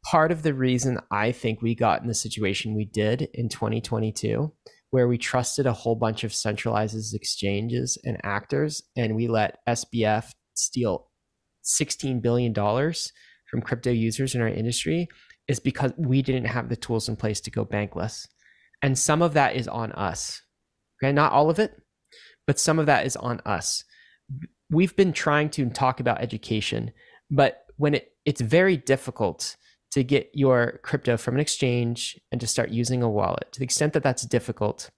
part 0.04 0.32
of 0.32 0.42
the 0.42 0.54
reason 0.54 0.98
I 1.10 1.30
think 1.32 1.60
we 1.60 1.74
got 1.74 2.00
in 2.00 2.08
the 2.08 2.14
situation 2.14 2.74
we 2.74 2.86
did 2.86 3.28
in 3.34 3.50
2022 3.50 4.52
where 4.90 5.08
we 5.08 5.18
trusted 5.18 5.66
a 5.66 5.72
whole 5.72 5.96
bunch 5.96 6.22
of 6.22 6.32
centralized 6.32 7.14
exchanges 7.16 7.98
and 8.04 8.16
actors, 8.22 8.80
and 8.94 9.16
we 9.16 9.26
let 9.26 9.58
SBF 9.68 10.30
steal 10.54 11.08
$16 11.64 12.22
billion 12.22 12.54
from 13.54 13.62
crypto 13.62 13.92
users 13.92 14.34
in 14.34 14.40
our 14.40 14.48
industry 14.48 15.06
is 15.46 15.60
because 15.60 15.92
we 15.96 16.22
didn't 16.22 16.46
have 16.46 16.68
the 16.68 16.74
tools 16.74 17.08
in 17.08 17.14
place 17.14 17.40
to 17.40 17.52
go 17.52 17.64
bankless. 17.64 18.26
And 18.82 18.98
some 18.98 19.22
of 19.22 19.34
that 19.34 19.54
is 19.54 19.68
on 19.68 19.92
us. 19.92 20.42
Okay, 20.98 21.12
not 21.12 21.30
all 21.30 21.50
of 21.50 21.60
it, 21.60 21.80
but 22.48 22.58
some 22.58 22.80
of 22.80 22.86
that 22.86 23.06
is 23.06 23.14
on 23.14 23.40
us. 23.46 23.84
We've 24.72 24.96
been 24.96 25.12
trying 25.12 25.50
to 25.50 25.70
talk 25.70 26.00
about 26.00 26.20
education, 26.20 26.90
but 27.30 27.64
when 27.76 27.94
it, 27.94 28.08
it's 28.24 28.40
very 28.40 28.76
difficult 28.76 29.54
to 29.92 30.02
get 30.02 30.30
your 30.34 30.80
crypto 30.82 31.16
from 31.16 31.36
an 31.36 31.40
exchange 31.40 32.18
and 32.32 32.40
to 32.40 32.48
start 32.48 32.70
using 32.70 33.04
a 33.04 33.08
wallet, 33.08 33.52
to 33.52 33.60
the 33.60 33.64
extent 33.64 33.92
that 33.92 34.02
that's 34.02 34.26
difficult, 34.26 34.90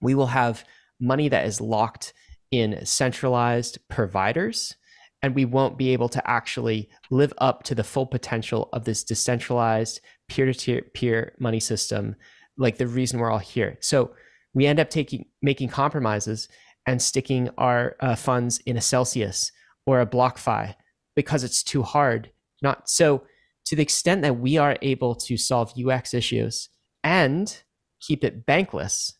we 0.00 0.14
will 0.14 0.28
have 0.28 0.64
money 0.98 1.28
that 1.28 1.44
is 1.44 1.60
locked 1.60 2.14
in 2.50 2.86
centralized 2.86 3.86
providers 3.90 4.76
and 5.22 5.34
we 5.34 5.44
won't 5.44 5.78
be 5.78 5.90
able 5.90 6.08
to 6.08 6.30
actually 6.30 6.88
live 7.10 7.32
up 7.38 7.62
to 7.64 7.74
the 7.74 7.84
full 7.84 8.06
potential 8.06 8.68
of 8.72 8.84
this 8.84 9.04
decentralized 9.04 10.00
peer-to-peer 10.28 11.34
money 11.38 11.60
system 11.60 12.16
like 12.58 12.78
the 12.78 12.86
reason 12.86 13.18
we're 13.18 13.30
all 13.30 13.38
here 13.38 13.76
so 13.80 14.12
we 14.54 14.66
end 14.66 14.80
up 14.80 14.90
taking 14.90 15.24
making 15.40 15.68
compromises 15.68 16.48
and 16.86 17.00
sticking 17.00 17.48
our 17.58 17.96
uh, 18.00 18.16
funds 18.16 18.58
in 18.66 18.76
a 18.76 18.80
celsius 18.80 19.52
or 19.86 20.00
a 20.00 20.06
blockfi 20.06 20.74
because 21.14 21.44
it's 21.44 21.62
too 21.62 21.82
hard 21.82 22.30
not 22.62 22.88
so 22.88 23.22
to 23.64 23.76
the 23.76 23.82
extent 23.82 24.22
that 24.22 24.38
we 24.38 24.58
are 24.58 24.76
able 24.82 25.14
to 25.14 25.36
solve 25.36 25.72
ux 25.86 26.14
issues 26.14 26.68
and 27.04 27.62
keep 28.00 28.24
it 28.24 28.44
bankless 28.46 29.12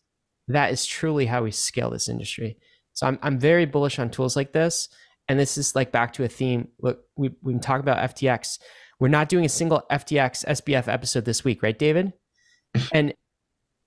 that 0.49 0.73
is 0.73 0.87
truly 0.87 1.27
how 1.27 1.43
we 1.43 1.51
scale 1.51 1.91
this 1.91 2.09
industry. 2.09 2.59
So 2.93 3.07
I'm 3.07 3.19
I'm 3.23 3.39
very 3.39 3.65
bullish 3.65 3.99
on 3.99 4.11
tools 4.11 4.37
like 4.37 4.53
this. 4.53 4.89
And 5.29 5.39
this 5.39 5.57
is 5.57 5.75
like 5.75 5.93
back 5.93 6.13
to 6.15 6.25
a 6.25 6.29
theme. 6.29 6.69
Look, 6.81 7.05
we 7.17 7.31
we 7.43 7.59
talk 7.59 7.81
about 7.81 7.99
FTX. 8.15 8.59
We're 9.01 9.09
not 9.09 9.29
doing 9.29 9.45
a 9.45 9.49
single 9.49 9.83
FTX 9.91 10.45
SBF 10.45 10.93
episode 10.93 11.25
this 11.25 11.45
week, 11.45 11.63
right, 11.63 11.79
David? 11.79 12.13
and 12.93 13.15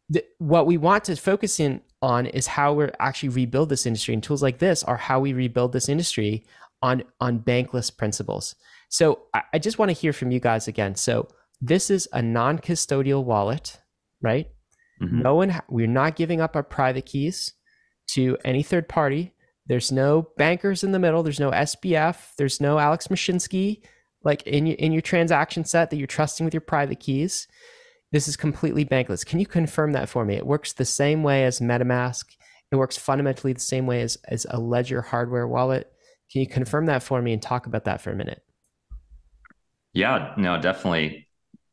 the, 0.09 0.23
what 0.37 0.67
we 0.67 0.77
want 0.77 1.05
to 1.05 1.15
focus 1.15 1.59
in 1.59 1.81
on 2.01 2.27
is 2.27 2.47
how 2.47 2.73
we're 2.73 2.91
actually 2.99 3.29
rebuild 3.29 3.69
this 3.69 3.85
industry. 3.85 4.13
And 4.13 4.21
tools 4.21 4.43
like 4.43 4.59
this 4.59 4.83
are 4.83 4.97
how 4.97 5.19
we 5.19 5.33
rebuild 5.33 5.73
this 5.73 5.89
industry 5.89 6.45
on 6.81 7.03
on 7.19 7.39
bankless 7.39 7.95
principles. 7.95 8.55
So 8.89 9.23
I, 9.33 9.41
I 9.53 9.59
just 9.59 9.79
want 9.79 9.89
to 9.89 9.93
hear 9.93 10.13
from 10.13 10.31
you 10.31 10.39
guys 10.39 10.67
again. 10.67 10.95
So 10.95 11.27
this 11.61 11.89
is 11.89 12.07
a 12.13 12.21
non-custodial 12.21 13.23
wallet, 13.23 13.79
right? 14.21 14.47
Mm-hmm. 15.01 15.21
No 15.21 15.35
one, 15.35 15.61
we're 15.69 15.87
not 15.87 16.15
giving 16.15 16.41
up 16.41 16.55
our 16.55 16.63
private 16.63 17.05
keys 17.05 17.53
to 18.11 18.37
any 18.45 18.63
third 18.63 18.87
party. 18.87 19.33
There's 19.67 19.91
no 19.91 20.29
bankers 20.37 20.83
in 20.83 20.91
the 20.91 20.99
middle. 20.99 21.23
There's 21.23 21.39
no 21.39 21.51
SBF. 21.51 22.35
There's 22.37 22.61
no 22.61 22.77
Alex 22.77 23.07
Mashinsky 23.07 23.81
like 24.25 24.41
in 24.43 24.65
your 24.65 24.75
in 24.75 24.91
your 24.91 25.01
transaction 25.01 25.63
set 25.63 25.89
that 25.89 25.97
you're 25.97 26.07
trusting 26.07 26.43
with 26.43 26.53
your 26.53 26.61
private 26.61 26.99
keys. 26.99 27.47
This 28.11 28.27
is 28.27 28.35
completely 28.35 28.83
bankless. 28.83 29.25
Can 29.25 29.39
you 29.39 29.45
confirm 29.45 29.93
that 29.93 30.09
for 30.09 30.25
me? 30.25 30.35
It 30.35 30.45
works 30.45 30.73
the 30.73 30.85
same 30.85 31.23
way 31.23 31.45
as 31.45 31.59
MetaMask. 31.59 32.25
It 32.71 32.75
works 32.75 32.97
fundamentally 32.97 33.53
the 33.53 33.59
same 33.59 33.85
way 33.85 34.01
as, 34.01 34.17
as 34.27 34.45
a 34.49 34.59
Ledger 34.59 35.01
hardware 35.01 35.47
wallet. 35.47 35.91
Can 36.31 36.41
you 36.41 36.47
confirm 36.47 36.87
that 36.87 37.03
for 37.03 37.21
me 37.21 37.33
and 37.33 37.41
talk 37.41 37.67
about 37.67 37.85
that 37.85 38.01
for 38.01 38.11
a 38.11 38.15
minute? 38.15 38.41
Yeah, 39.93 40.33
no, 40.37 40.59
definitely. 40.59 41.27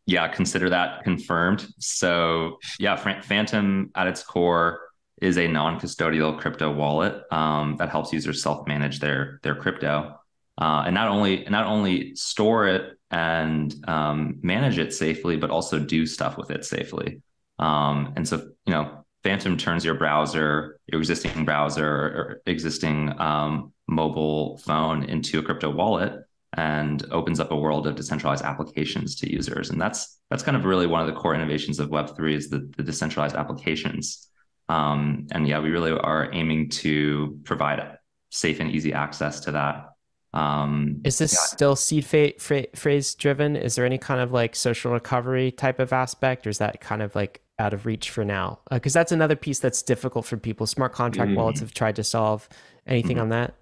Yeah, 0.07 0.28
consider 0.28 0.68
that 0.70 1.05
confirmed. 1.05 1.66
So, 1.78 2.59
yeah, 2.78 2.97
Phantom 2.97 3.90
at 3.95 4.07
its 4.07 4.22
core 4.22 4.80
is 5.23 5.39
a 5.39 5.47
non-custodial 5.47 6.39
crypto 6.39 6.73
wallet 6.73 7.23
um, 7.31 7.77
that 7.79 7.89
helps 7.89 8.12
users 8.12 8.43
self-manage 8.43 8.99
their 8.99 9.39
their 9.43 9.55
crypto, 9.55 10.18
uh, 10.59 10.83
and 10.85 10.95
not 10.95 11.09
only 11.09 11.45
not 11.49 11.66
only 11.66 12.14
store 12.16 12.66
it 12.66 12.99
and 13.11 13.75
um, 13.89 14.39
manage 14.43 14.79
it 14.79 14.93
safely, 14.93 15.37
but 15.37 15.51
also 15.51 15.79
do 15.79 16.07
stuff 16.07 16.37
with 16.37 16.51
it 16.51 16.64
safely. 16.64 17.23
Um, 17.59 18.14
and 18.16 18.27
so, 18.27 18.39
you 18.66 18.73
know, 18.73 19.05
Phantom 19.23 19.57
turns 19.57 19.85
your 19.85 19.95
browser, 19.95 20.81
your 20.87 21.01
existing 21.01 21.45
browser 21.45 21.87
or 21.87 22.43
existing 22.47 23.18
um, 23.20 23.73
mobile 23.87 24.59
phone 24.59 25.05
into 25.05 25.39
a 25.39 25.43
crypto 25.43 25.70
wallet 25.70 26.25
and 26.55 27.07
opens 27.12 27.39
up 27.39 27.51
a 27.51 27.57
world 27.57 27.87
of 27.87 27.95
decentralized 27.95 28.45
applications 28.45 29.14
to 29.16 29.31
users. 29.31 29.70
And 29.70 29.81
that's 29.81 30.18
that's 30.31 30.43
kind 30.43 30.57
of 30.57 30.64
really 30.64 30.87
one 30.87 31.01
of 31.01 31.07
the 31.07 31.20
core 31.20 31.35
innovations 31.35 31.79
of 31.79 31.91
Web3 31.91 32.35
is 32.35 32.49
the, 32.49 32.70
the 32.77 32.83
decentralized 32.83 33.37
applications. 33.37 34.29
Um, 34.73 35.27
and 35.33 35.47
yeah, 35.47 35.61
we 35.61 35.70
really 35.70 35.93
are 35.93 36.33
aiming 36.33 36.70
to 36.70 37.39
provide 37.45 37.99
safe 38.31 38.59
and 38.59 38.70
easy 38.70 38.93
access 38.95 39.41
to 39.41 39.53
that. 39.53 39.91
Um, 40.33 41.03
is 41.05 41.18
this 41.18 41.35
yeah. 41.35 41.41
still 41.41 41.77
seed 41.77 42.07
fa- 42.07 42.33
fra- 42.39 42.75
phrase 42.75 43.14
driven? 43.14 43.55
Is 43.55 43.75
there 43.75 43.85
any 43.85 43.99
kind 43.99 44.20
of 44.20 44.33
like 44.33 44.57
social 44.57 44.93
recovery 44.93 45.53
type 45.53 45.79
of 45.79 45.93
aspect, 45.93 46.47
or 46.47 46.51
is 46.51 46.57
that 46.57 46.81
kind 46.81 47.03
of 47.03 47.14
like 47.14 47.43
out 47.59 47.75
of 47.75 47.85
reach 47.85 48.09
for 48.09 48.25
now? 48.25 48.61
Because 48.70 48.97
uh, 48.97 49.01
that's 49.01 49.12
another 49.12 49.37
piece 49.37 49.59
that's 49.59 49.83
difficult 49.83 50.25
for 50.25 50.39
people. 50.39 50.66
Smart 50.66 50.95
contract 50.95 51.29
mm-hmm. 51.29 51.39
wallets 51.39 51.61
have 51.61 51.75
tried 51.75 51.97
to 51.97 52.05
solve 52.05 52.49
anything 52.87 53.16
mm-hmm. 53.16 53.25
on 53.25 53.29
that. 53.29 53.55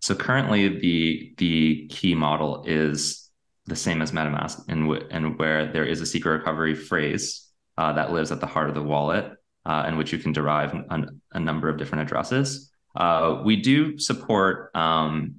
So 0.00 0.14
currently, 0.14 0.68
the 0.68 1.34
the 1.38 1.86
key 1.88 2.14
model 2.14 2.64
is 2.66 3.30
the 3.64 3.76
same 3.76 4.02
as 4.02 4.12
MetaMask, 4.12 4.64
and 4.68 4.82
w- 4.82 5.08
and 5.10 5.38
where 5.38 5.72
there 5.72 5.86
is 5.86 6.02
a 6.02 6.06
secret 6.06 6.32
recovery 6.32 6.74
phrase 6.74 7.48
uh, 7.78 7.94
that 7.94 8.12
lives 8.12 8.30
at 8.30 8.40
the 8.40 8.46
heart 8.46 8.68
of 8.68 8.74
the 8.74 8.82
wallet, 8.82 9.32
uh, 9.66 9.84
in 9.88 9.96
which 9.96 10.12
you 10.12 10.18
can 10.18 10.32
derive 10.32 10.72
an, 10.72 11.20
a 11.32 11.40
number 11.40 11.68
of 11.68 11.76
different 11.76 12.02
addresses. 12.02 12.70
Uh, 12.96 13.42
we 13.44 13.56
do 13.56 13.98
support 13.98 14.74
um, 14.74 15.36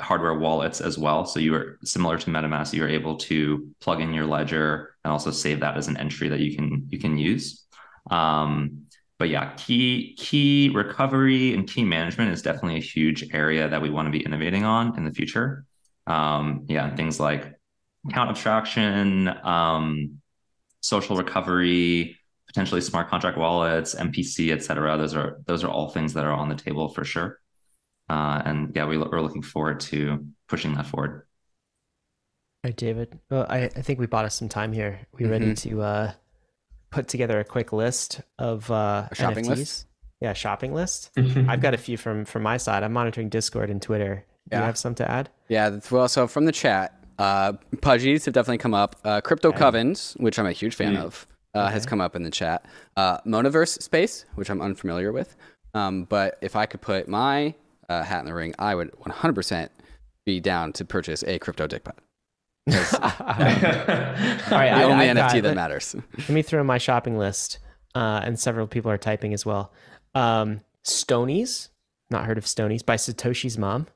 hardware 0.00 0.38
wallets 0.38 0.80
as 0.80 0.98
well. 0.98 1.24
So 1.24 1.40
you 1.40 1.54
are 1.54 1.78
similar 1.84 2.18
to 2.18 2.30
MetaMask, 2.30 2.72
you're 2.72 2.88
able 2.88 3.16
to 3.18 3.68
plug 3.80 4.00
in 4.00 4.12
your 4.12 4.26
ledger 4.26 4.94
and 5.04 5.12
also 5.12 5.30
save 5.30 5.60
that 5.60 5.76
as 5.76 5.88
an 5.88 5.96
entry 5.96 6.28
that 6.28 6.40
you 6.40 6.56
can 6.56 6.86
you 6.88 6.98
can 6.98 7.18
use. 7.18 7.66
Um, 8.10 8.86
but 9.18 9.28
yeah, 9.28 9.52
key 9.56 10.16
key 10.18 10.70
recovery 10.74 11.52
and 11.54 11.68
key 11.68 11.84
management 11.84 12.32
is 12.32 12.42
definitely 12.42 12.76
a 12.76 12.82
huge 12.82 13.28
area 13.32 13.68
that 13.68 13.82
we 13.82 13.90
want 13.90 14.06
to 14.06 14.10
be 14.10 14.24
innovating 14.24 14.64
on 14.64 14.96
in 14.96 15.04
the 15.04 15.12
future. 15.12 15.64
Um, 16.06 16.64
yeah, 16.68 16.94
things 16.96 17.20
like 17.20 17.54
account 18.08 18.30
abstraction, 18.30 19.28
um, 19.28 20.20
social 20.80 21.16
recovery, 21.16 22.16
potentially 22.50 22.80
smart 22.80 23.08
contract 23.08 23.38
wallets, 23.38 23.94
MPC, 23.94 24.50
et 24.50 24.64
cetera. 24.64 24.98
Those 24.98 25.14
are 25.14 25.38
those 25.46 25.62
are 25.62 25.68
all 25.68 25.88
things 25.88 26.14
that 26.14 26.24
are 26.24 26.32
on 26.32 26.48
the 26.48 26.56
table 26.56 26.88
for 26.88 27.04
sure. 27.04 27.38
Uh, 28.08 28.42
and 28.44 28.72
yeah, 28.74 28.86
we, 28.86 28.98
we're 28.98 29.20
looking 29.20 29.42
forward 29.42 29.78
to 29.78 30.26
pushing 30.48 30.74
that 30.74 30.86
forward. 30.86 31.22
All 32.64 32.68
right, 32.68 32.76
David. 32.76 33.16
Well, 33.30 33.46
I, 33.48 33.64
I 33.64 33.68
think 33.68 34.00
we 34.00 34.06
bought 34.06 34.24
us 34.24 34.34
some 34.34 34.48
time 34.48 34.72
here. 34.72 34.98
We 35.12 35.22
mm-hmm. 35.22 35.30
ready 35.30 35.54
to 35.54 35.82
uh, 35.82 36.12
put 36.90 37.06
together 37.06 37.38
a 37.38 37.44
quick 37.44 37.72
list 37.72 38.20
of 38.36 38.68
uh, 38.68 39.08
shopping 39.14 39.44
NFTs? 39.44 39.56
List? 39.56 39.86
Yeah, 40.20 40.32
shopping 40.32 40.74
list. 40.74 41.12
I've 41.16 41.60
got 41.60 41.72
a 41.72 41.78
few 41.78 41.96
from 41.96 42.24
from 42.24 42.42
my 42.42 42.56
side. 42.56 42.82
I'm 42.82 42.92
monitoring 42.92 43.28
Discord 43.28 43.70
and 43.70 43.80
Twitter. 43.80 44.26
Do 44.48 44.56
yeah. 44.56 44.60
you 44.60 44.66
have 44.66 44.76
some 44.76 44.96
to 44.96 45.08
add? 45.08 45.30
Yeah. 45.48 45.78
Well, 45.88 46.08
so 46.08 46.26
from 46.26 46.46
the 46.46 46.52
chat, 46.52 47.00
uh, 47.20 47.52
Pudgies 47.76 48.24
have 48.24 48.34
definitely 48.34 48.58
come 48.58 48.74
up. 48.74 48.96
Uh, 49.04 49.20
Crypto 49.20 49.50
okay. 49.50 49.58
Covens, 49.58 50.18
which 50.18 50.36
I'm 50.36 50.46
a 50.46 50.52
huge 50.52 50.74
fan 50.74 50.96
mm. 50.96 51.00
of, 51.04 51.28
uh, 51.54 51.64
okay. 51.64 51.72
has 51.72 51.86
come 51.86 52.00
up 52.00 52.16
in 52.16 52.22
the 52.22 52.30
chat. 52.30 52.64
Uh, 52.96 53.18
Monaverse 53.26 53.82
Space, 53.82 54.24
which 54.34 54.50
I'm 54.50 54.60
unfamiliar 54.60 55.12
with. 55.12 55.36
Um, 55.74 56.04
but 56.04 56.38
if 56.40 56.56
I 56.56 56.66
could 56.66 56.80
put 56.80 57.08
my 57.08 57.54
uh, 57.88 58.02
hat 58.02 58.20
in 58.20 58.26
the 58.26 58.34
ring, 58.34 58.54
I 58.58 58.74
would 58.74 58.92
100% 58.92 59.68
be 60.26 60.40
down 60.40 60.72
to 60.74 60.84
purchase 60.84 61.22
a 61.24 61.38
crypto 61.38 61.66
dickbutt. 61.66 61.96
All 64.52 64.58
right, 64.58 64.78
the 64.78 64.84
only 64.84 65.10
I, 65.10 65.14
NFT 65.14 65.42
that 65.42 65.54
matters. 65.54 65.96
Let 66.18 66.28
me 66.28 66.42
throw 66.42 66.62
my 66.62 66.78
shopping 66.78 67.16
list, 67.16 67.58
uh, 67.94 68.20
and 68.22 68.38
several 68.38 68.66
people 68.66 68.90
are 68.90 68.98
typing 68.98 69.32
as 69.32 69.46
well. 69.46 69.72
Um, 70.14 70.60
Stonies, 70.84 71.68
not 72.10 72.26
heard 72.26 72.38
of 72.38 72.44
Stonies 72.44 72.84
by 72.84 72.96
Satoshi's 72.96 73.58
mom. 73.58 73.86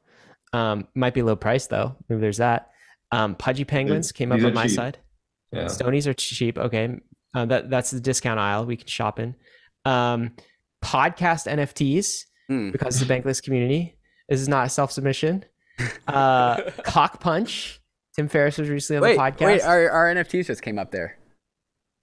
Um, 0.53 0.87
might 0.95 1.15
be 1.15 1.23
low 1.23 1.37
price 1.37 1.67
though. 1.67 1.97
Maybe 2.09 2.21
there's 2.21 2.39
that. 2.39 2.71
Um, 3.11 3.35
Pudgy 3.35 3.65
Penguins 3.65 4.13
came 4.13 4.33
up 4.33 4.43
on 4.43 4.55
my 4.55 4.67
cheap. 4.67 4.77
side. 4.77 4.99
Yeah. 5.53 5.65
Stonies 5.65 6.07
are 6.07 6.15
cheap. 6.15 6.59
Okay, 6.59 7.01
uh, 7.35 7.45
that 7.47 7.71
that's 7.71 7.91
the 7.91 8.01
discount 8.01 8.39
aisle 8.39 8.65
we 8.65 8.77
can 8.77 8.87
shop 8.87 9.19
in. 9.19 9.35
Um, 9.85 10.33
podcast 10.83 11.51
NFTs 11.51 12.25
mm. 12.51 12.73
because 12.73 13.01
the 13.01 13.07
bankless 13.07 13.43
community. 13.43 13.97
This 14.29 14.41
is 14.41 14.49
not 14.49 14.67
a 14.67 14.71
self 14.71 14.93
submission. 14.93 15.45
Uh, 16.07 16.71
Cock 16.85 17.19
Punch. 17.19 17.81
Tim 18.15 18.29
Ferriss 18.29 18.59
was 18.59 18.69
recently 18.69 18.99
on 18.99 19.03
wait, 19.03 19.15
the 19.17 19.45
podcast. 19.45 19.47
Wait, 19.47 19.63
our, 19.63 19.91
our 19.91 20.15
NFTs 20.15 20.47
just 20.47 20.63
came 20.63 20.79
up 20.79 20.93
there. 20.93 21.19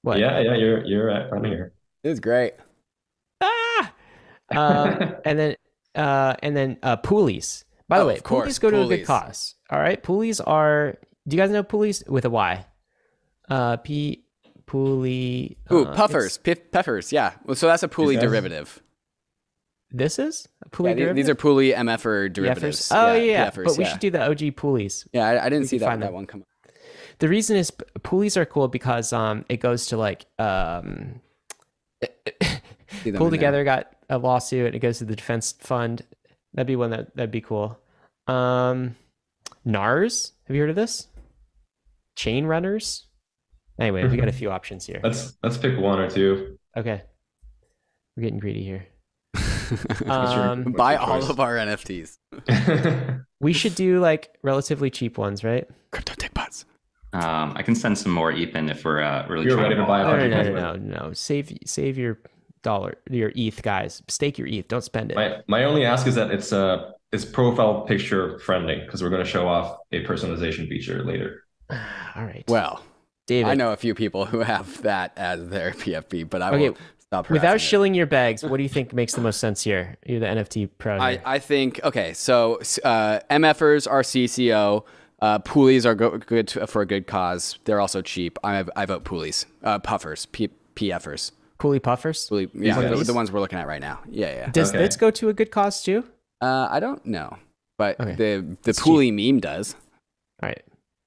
What? 0.02 0.20
Yeah, 0.20 0.42
yeah, 0.42 0.56
you're 0.56 0.84
you're 0.84 1.10
at 1.10 1.30
front 1.30 1.46
here. 1.46 1.72
It 2.04 2.10
was 2.10 2.20
great. 2.20 2.54
Ah, 3.40 3.94
uh, 4.54 5.12
and 5.26 5.40
then 5.40 5.56
uh, 5.96 6.36
and 6.44 6.58
then 6.58 6.78
uh, 6.84 6.98
Poolies. 6.98 7.64
By 7.88 8.00
the 8.00 8.04
oh, 8.04 8.08
way, 8.08 8.18
Poolies 8.18 8.60
go 8.60 8.70
to 8.72 8.82
a 8.82 8.88
good 8.88 9.06
cause. 9.06 9.56
All 9.70 9.80
right, 9.80 10.02
Poolies 10.02 10.42
are. 10.46 10.98
Do 11.28 11.38
you 11.38 11.42
guys 11.42 11.52
know 11.52 11.64
Poolies 11.64 12.06
with 12.10 12.26
a 12.26 12.30
Y? 12.30 12.66
Uh, 13.50 13.78
P 13.78 14.26
Poolie. 14.72 15.58
Ooh, 15.72 15.86
uh, 15.86 15.96
puffers, 15.96 16.40
puffers. 16.72 17.12
Yeah. 17.12 17.34
Well, 17.46 17.56
so 17.56 17.68
that's 17.68 17.84
a 17.84 17.90
Poolie 17.90 18.20
derivative. 18.20 18.82
This 19.92 20.18
is 20.18 20.48
a 20.64 20.70
Poolie 20.70 20.98
yeah, 20.98 21.12
These 21.12 21.28
are 21.28 21.36
Poolie 21.36 21.76
MFR 21.76 22.32
derivatives. 22.32 22.90
Oh 22.94 23.14
yeah, 23.14 23.22
yeah. 23.22 23.52
but 23.54 23.78
we 23.78 23.84
yeah. 23.84 23.90
should 23.92 24.00
do 24.00 24.10
the 24.10 24.24
OG 24.24 24.40
Poolies. 24.56 25.08
Yeah, 25.12 25.28
I, 25.28 25.46
I 25.46 25.50
didn't 25.50 25.64
we 25.64 25.68
see 25.68 25.78
that, 25.80 26.00
that 26.00 26.14
one 26.14 26.26
come 26.26 26.42
up. 26.42 26.48
The 27.20 27.28
reason 27.28 27.58
is 27.58 27.72
Poolies 28.00 28.38
are 28.38 28.46
cool 28.46 28.70
because 28.70 29.12
um 29.12 29.44
it 29.50 29.58
goes 29.58 29.88
to 29.88 29.98
like 29.98 30.26
um 30.40 31.20
PoolTogether 33.04 33.66
got 33.66 33.94
a 34.10 34.18
lawsuit 34.18 34.68
and 34.68 34.76
it 34.76 34.80
goes 34.80 35.00
to 35.00 35.06
the 35.06 35.16
defense 35.16 35.52
fund. 35.60 36.04
That'd 36.54 36.68
be 36.68 36.78
one 36.78 36.92
that 36.92 37.14
that'd 37.16 37.32
be 37.32 37.42
cool. 37.42 37.78
Um 38.28 38.96
NARS, 39.66 40.32
have 40.48 40.56
you 40.56 40.62
heard 40.62 40.70
of 40.70 40.78
this? 40.78 41.08
Chain 42.16 42.46
runners. 42.46 43.08
Anyway, 43.82 44.08
we 44.08 44.18
got 44.18 44.28
a 44.28 44.32
few 44.32 44.52
options 44.52 44.86
here. 44.86 45.00
Let's 45.04 45.38
let's 45.42 45.58
pick 45.58 45.78
one 45.78 46.00
or 46.00 46.10
two. 46.10 46.58
Okay. 46.78 47.02
We're 48.16 48.24
getting 48.24 48.40
greedy 48.40 48.64
here. 48.64 48.88
um, 50.06 50.74
buy 50.74 50.98
all 50.98 51.30
of 51.30 51.40
our 51.40 51.56
NFTs. 51.56 52.18
we 53.40 53.54
should 53.54 53.74
do 53.76 54.00
like 54.00 54.38
relatively 54.44 54.90
cheap 54.90 55.18
ones, 55.18 55.44
right? 55.44 55.68
Crypto 55.92 56.14
tech 56.14 56.34
bots. 56.34 56.66
Um, 57.14 57.54
I 57.56 57.64
can 57.64 57.76
send 57.76 57.98
some 57.98 58.12
more 58.12 58.32
Ethan 58.32 58.70
if 58.70 58.86
we're 58.86 59.02
uh, 59.02 59.28
really. 59.28 59.46
You're 59.46 59.58
ready 59.58 59.76
to 59.76 59.86
buy. 59.86 60.04
No, 60.04 60.28
no, 60.28 60.44
no, 60.44 60.76
no, 60.76 60.76
no. 60.76 61.14
Save, 61.14 61.58
save 61.66 61.98
your 61.98 62.20
dollar, 62.62 62.98
your 63.10 63.32
ETH, 63.36 63.62
guys. 63.64 64.04
Stake 64.08 64.38
your 64.38 64.48
ETH. 64.48 64.68
Don't 64.68 64.84
spend 64.84 65.12
it. 65.12 65.16
My, 65.16 65.38
my 65.48 65.64
only 65.64 65.86
ask 65.86 66.06
is 66.06 66.16
that 66.16 66.32
it's 66.32 66.54
uh 66.54 66.92
it's 67.12 67.26
profile 67.26 67.82
picture 67.82 68.40
friendly 68.40 68.82
because 68.86 69.02
we're 69.04 69.10
going 69.10 69.24
to 69.24 69.30
show 69.30 69.48
off 69.48 69.78
a 69.92 70.04
personalization 70.06 70.70
feature 70.70 71.04
later. 71.04 71.44
all 71.70 72.24
right. 72.24 72.44
Well, 72.48 72.84
David, 73.32 73.50
I 73.50 73.56
know 73.56 73.72
a 73.72 73.78
few 73.78 73.96
people 73.96 74.26
who 74.26 74.40
have 74.40 74.82
that 74.84 75.14
as 75.18 75.50
their 75.50 75.72
PFP, 75.82 76.30
but 76.30 76.42
I 76.42 76.50
okay. 76.52 76.70
will 76.70 76.78
Stop 77.00 77.30
Without 77.30 77.42
harassing 77.50 77.56
it. 77.56 77.68
shilling 77.70 77.94
your 77.94 78.06
bags, 78.06 78.42
what 78.42 78.56
do 78.56 78.64
you 78.64 78.70
think 78.70 78.94
makes 78.94 79.14
the 79.16 79.20
most 79.22 79.42
sense 79.42 79.62
here? 79.64 79.98
You're 80.06 80.22
the 80.22 80.28
NFT 80.28 80.70
pro. 80.78 80.98
I, 80.98 81.12
here. 81.12 81.22
I 81.26 81.40
think 81.40 81.82
okay. 81.84 82.14
So 82.14 82.62
uh, 82.86 83.20
MFers 83.30 83.86
are 83.92 84.02
CC0. 84.02 84.86
Uh, 85.22 85.40
poolies 85.40 85.86
are 85.86 85.94
go- 85.94 86.18
good 86.18 86.48
to, 86.48 86.66
for 86.68 86.82
a 86.82 86.86
good 86.86 87.08
cause. 87.08 87.60
They're 87.66 87.82
also 87.82 88.02
cheap. 88.02 88.40
I 88.46 88.64
I 88.78 88.86
vote 88.86 89.04
poolies. 89.04 89.46
Uh, 89.62 89.78
puffers. 89.80 90.26
P- 90.28 90.52
PFers. 90.76 91.32
Coolie 91.60 91.84
puffers. 91.84 92.30
Poolie, 92.30 92.50
yeah, 92.54 92.78
ones? 92.78 93.00
the, 93.00 93.04
the 93.06 93.14
ones 93.14 93.30
we're 93.30 93.42
looking 93.42 93.60
at 93.60 93.68
right 93.68 93.82
now. 93.82 94.00
Yeah, 94.10 94.34
yeah. 94.34 94.50
Does 94.52 94.70
Okay. 94.70 94.78
this 94.80 94.96
go 94.96 95.12
to 95.12 95.28
a 95.28 95.34
good 95.34 95.52
cause 95.52 95.84
too? 95.84 96.06
Uh, 96.40 96.70
I 96.72 96.80
don't 96.80 97.06
know, 97.06 97.38
but 97.78 98.00
Okay. 98.00 98.16
the 98.16 98.58
the 98.64 98.70
It's 98.70 98.80
poolie 98.80 99.14
meme 99.14 99.42
does. 99.42 99.76
All 100.42 100.48
right. 100.48 100.64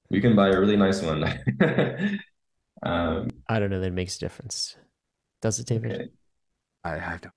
You 0.09 0.21
can 0.21 0.35
buy 0.35 0.49
a 0.49 0.59
really 0.59 0.77
nice 0.77 1.01
one. 1.01 1.23
um, 2.83 3.29
I 3.49 3.59
don't 3.59 3.69
know 3.69 3.79
that 3.79 3.87
it 3.87 3.93
makes 3.93 4.17
a 4.17 4.19
difference. 4.19 4.75
Does 5.41 5.59
it, 5.59 5.67
David? 5.67 5.91
okay. 5.91 6.09
I, 6.83 6.93
I 6.97 7.19
don't. 7.21 7.33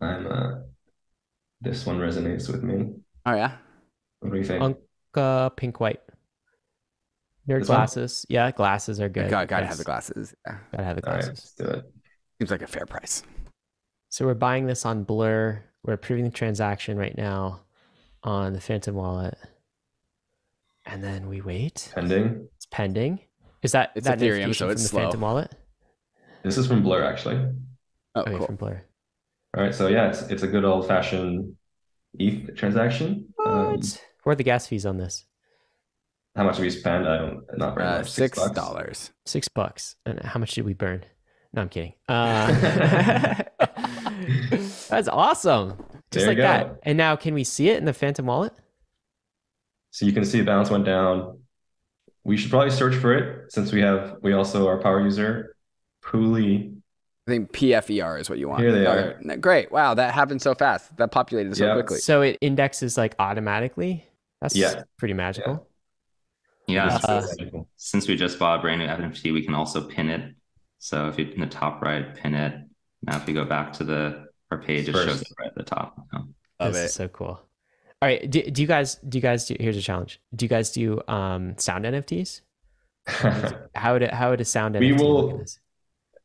I'm 0.00 0.26
uh, 0.26 0.54
this 1.60 1.86
one 1.86 1.98
resonates 1.98 2.50
with 2.50 2.62
me. 2.62 2.94
Oh 3.26 3.34
yeah. 3.34 3.56
What 4.20 4.32
do 4.32 4.38
you 4.38 4.44
think? 4.44 4.62
Unk, 4.62 4.76
uh, 5.14 5.48
pink, 5.50 5.80
white. 5.80 6.00
Nerd 7.48 7.60
This 7.60 7.68
one? 7.68 7.76
glasses. 7.78 8.26
Yeah, 8.28 8.50
glasses 8.50 9.00
are 9.00 9.08
good. 9.08 9.30
Got, 9.30 9.48
gotta 9.48 9.66
have 9.66 9.78
the 9.78 9.84
glasses. 9.84 10.34
Yeah. 10.46 10.58
Gotta 10.72 10.84
have 10.84 10.96
the 10.96 11.06
All 11.06 11.14
right, 11.14 11.24
glasses. 11.24 11.52
let's 11.58 11.70
do 11.72 11.78
it. 11.78 11.92
Seems 12.40 12.50
like 12.50 12.62
a 12.62 12.66
fair 12.66 12.86
price. 12.86 13.22
So 14.08 14.24
we're 14.26 14.34
buying 14.34 14.66
this 14.66 14.84
on 14.84 15.04
Blur. 15.04 15.62
We're 15.84 15.94
approving 15.94 16.24
the 16.24 16.30
transaction 16.30 16.96
right 16.96 17.16
now 17.16 17.60
on 18.22 18.52
the 18.54 18.60
Phantom 18.60 18.94
wallet. 18.94 19.36
And 20.86 21.02
then 21.02 21.28
we 21.28 21.40
wait. 21.40 21.90
Pending. 21.94 22.48
It's 22.56 22.66
pending. 22.66 23.20
Is 23.62 23.72
that 23.72 23.92
It's 23.94 24.06
that 24.06 24.18
Ethereum, 24.18 24.48
notification 24.48 24.54
so 24.54 24.68
it's 24.70 24.80
from 24.80 24.82
the 24.82 24.88
slow. 24.88 25.00
Phantom 25.02 25.20
wallet? 25.22 25.54
This 26.42 26.58
is 26.58 26.66
from 26.66 26.82
Blur, 26.82 27.02
actually. 27.02 27.36
Oh, 28.14 28.20
Okay, 28.20 28.36
cool. 28.36 28.46
from 28.46 28.56
Blur. 28.56 28.82
All 29.56 29.62
right, 29.62 29.74
so 29.74 29.86
yeah, 29.88 30.08
it's 30.10 30.22
it's 30.22 30.42
a 30.42 30.48
good 30.48 30.64
old 30.64 30.86
fashioned 30.86 31.54
ETH 32.18 32.54
transaction. 32.56 33.32
Um, 33.46 33.72
What? 33.76 34.04
What 34.24 34.32
are 34.32 34.36
the 34.36 34.42
gas 34.44 34.66
fees 34.66 34.84
on 34.86 34.98
this? 34.98 35.24
how 36.36 36.42
much 36.42 36.56
did 36.56 36.62
we 36.62 36.70
spend? 36.70 37.06
I 37.08 37.18
don't 37.18 37.44
not 37.56 37.76
very 37.76 37.86
Uh, 37.86 37.98
much. 37.98 38.10
Six 38.10 38.50
dollars. 38.50 39.12
Six 39.24 39.46
bucks. 39.48 39.94
And 40.04 40.18
how 40.20 40.40
much 40.40 40.52
did 40.54 40.64
we 40.64 40.74
burn? 40.74 41.04
No, 41.52 41.62
I'm 41.62 41.68
kidding. 41.68 41.94
Uh, 42.08 43.42
that's 44.88 45.08
awesome. 45.08 45.70
Just 46.10 46.26
There 46.26 46.28
like 46.28 46.38
that. 46.38 46.80
And 46.82 46.98
now, 46.98 47.16
can 47.16 47.34
we 47.34 47.44
see 47.44 47.68
it 47.68 47.78
in 47.78 47.84
the 47.84 47.92
Phantom 47.92 48.26
wallet? 48.26 48.52
So 49.94 50.04
you 50.06 50.12
can 50.12 50.24
see 50.24 50.40
the 50.40 50.44
balance 50.44 50.70
went 50.70 50.84
down. 50.84 51.38
We 52.24 52.36
should 52.36 52.50
probably 52.50 52.70
search 52.70 52.96
for 52.96 53.14
it 53.14 53.52
since 53.52 53.70
we 53.70 53.80
have 53.82 54.16
we 54.22 54.32
also 54.32 54.66
are 54.66 54.76
power 54.82 55.00
user. 55.00 55.54
Pooly. 56.04 56.74
I 57.28 57.30
think 57.30 57.52
PFER 57.52 58.20
is 58.20 58.28
what 58.28 58.40
you 58.40 58.48
want. 58.48 58.60
Here 58.60 58.72
they 58.72 58.86
are. 58.86 59.36
Great. 59.36 59.70
Wow, 59.70 59.94
that 59.94 60.12
happened 60.12 60.42
so 60.42 60.52
fast. 60.52 60.96
That 60.96 61.12
populated 61.12 61.56
so 61.56 61.66
Yeah. 61.66 61.74
quickly. 61.74 61.98
So 61.98 62.22
it 62.22 62.38
indexes 62.40 62.96
like 62.98 63.14
automatically. 63.20 64.04
That's 64.40 64.56
Yeah. 64.56 64.82
pretty 64.98 65.14
magical. 65.14 65.68
Yeah. 66.66 66.96
It's 66.96 67.04
Uh. 67.04 67.62
Since 67.76 68.08
we 68.08 68.16
just 68.16 68.36
bought 68.40 68.58
a 68.58 68.62
brand 68.62 68.80
new 68.80 68.88
NFT, 68.88 69.30
we 69.30 69.44
can 69.44 69.54
also 69.54 69.86
pin 69.86 70.10
it. 70.10 70.34
So 70.80 71.06
if 71.06 71.20
you 71.20 71.26
in 71.26 71.40
the 71.40 71.46
top 71.46 71.82
right, 71.82 72.12
pin 72.16 72.34
it. 72.34 72.52
Now 73.04 73.18
if 73.18 73.26
we 73.28 73.32
go 73.32 73.44
back 73.44 73.72
to 73.74 73.84
the 73.84 74.26
our 74.50 74.58
page, 74.58 74.88
it 74.88 74.92
shows 74.92 75.22
it 75.22 75.28
right 75.38 75.46
at 75.50 75.54
the 75.54 75.62
top. 75.62 76.04
Oh. 76.12 76.26
Love 76.58 76.72
this 76.72 76.82
it. 76.82 76.84
is 76.86 76.94
so 76.94 77.06
cool. 77.06 77.40
All 78.04 78.10
right. 78.10 78.30
Do, 78.30 78.42
do 78.42 78.60
you 78.60 78.68
guys 78.68 78.96
do 78.96 79.16
you 79.16 79.22
guys 79.22 79.46
do 79.46 79.56
here's 79.58 79.78
a 79.78 79.80
challenge. 79.80 80.20
Do 80.36 80.44
you 80.44 80.48
guys 80.50 80.70
do 80.72 81.00
um 81.08 81.56
sound 81.56 81.86
NFTs? 81.86 82.42
How 83.74 83.94
would 83.94 84.02
it 84.02 84.12
how 84.12 84.28
would 84.30 84.42
a 84.42 84.44
sound 84.44 84.76
We 84.78 84.90
NFT 84.90 85.00
will- 85.00 85.22
look 85.22 85.32
at 85.32 85.38
this? 85.38 85.58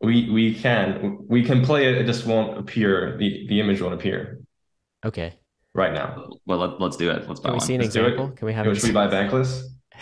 we 0.02 0.30
we 0.30 0.54
can 0.56 1.20
we 1.30 1.42
can 1.44 1.64
play 1.64 1.88
it. 1.90 1.96
It 2.02 2.06
just 2.06 2.26
won't 2.26 2.58
appear. 2.58 3.16
The 3.18 3.48
the 3.48 3.62
image 3.62 3.80
won't 3.82 3.94
appear 3.94 4.40
Okay. 5.06 5.34
right 5.74 5.94
now. 5.94 6.32
Well, 6.46 6.58
let, 6.60 6.82
let's 6.82 6.98
do 6.98 7.10
it. 7.12 7.28
Let's 7.30 7.40
buy 7.40 7.50
Can 7.50 7.52
we 7.54 7.58
one. 7.60 7.68
see 7.68 7.76
an 7.76 7.82
Let's 7.82 7.94
do 7.94 8.04
it. 8.04 8.08
example? 8.12 8.36
Can 8.36 8.46
we 8.48 8.54
have 8.54 8.66
Should 8.78 8.84
we 8.84 8.92
buy 8.92 9.08
Bankless? 9.08 9.64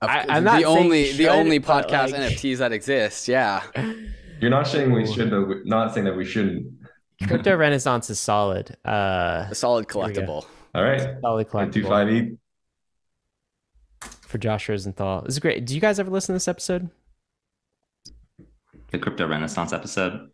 I, 0.00 0.24
I'm 0.30 0.44
not 0.44 0.58
the 0.60 0.64
only 0.66 1.06
should, 1.08 1.16
the 1.18 1.28
only 1.28 1.60
podcast 1.60 2.12
like- 2.12 2.32
NFTs 2.32 2.56
that 2.58 2.72
exist. 2.72 3.28
Yeah. 3.28 3.62
You're 4.40 4.50
not 4.50 4.66
saying 4.66 4.92
we 4.92 5.04
should, 5.12 5.30
but 5.30 5.66
not 5.66 5.92
saying 5.92 6.04
that 6.06 6.16
we 6.16 6.24
shouldn't. 6.24 6.66
Crypto 7.26 7.54
Renaissance 7.56 8.08
is 8.10 8.18
solid. 8.20 8.76
Uh 8.86 9.46
A 9.50 9.54
solid 9.54 9.86
collectible. 9.88 10.46
All 10.78 10.84
right. 10.84 11.16
solid 11.20 11.48
Point 11.48 11.74
two 11.74 11.82
collectible 11.82 11.88
five 11.88 12.08
E. 12.10 12.36
for 14.22 14.38
Josh 14.38 14.68
Rosenthal. 14.68 15.22
This 15.22 15.34
is 15.34 15.38
great. 15.40 15.64
Do 15.64 15.74
you 15.74 15.80
guys 15.80 15.98
ever 15.98 16.10
listen 16.10 16.32
to 16.32 16.36
this 16.36 16.46
episode? 16.48 16.88
the 18.90 18.98
crypto 18.98 19.26
renaissance 19.28 19.72
episode. 19.72 20.30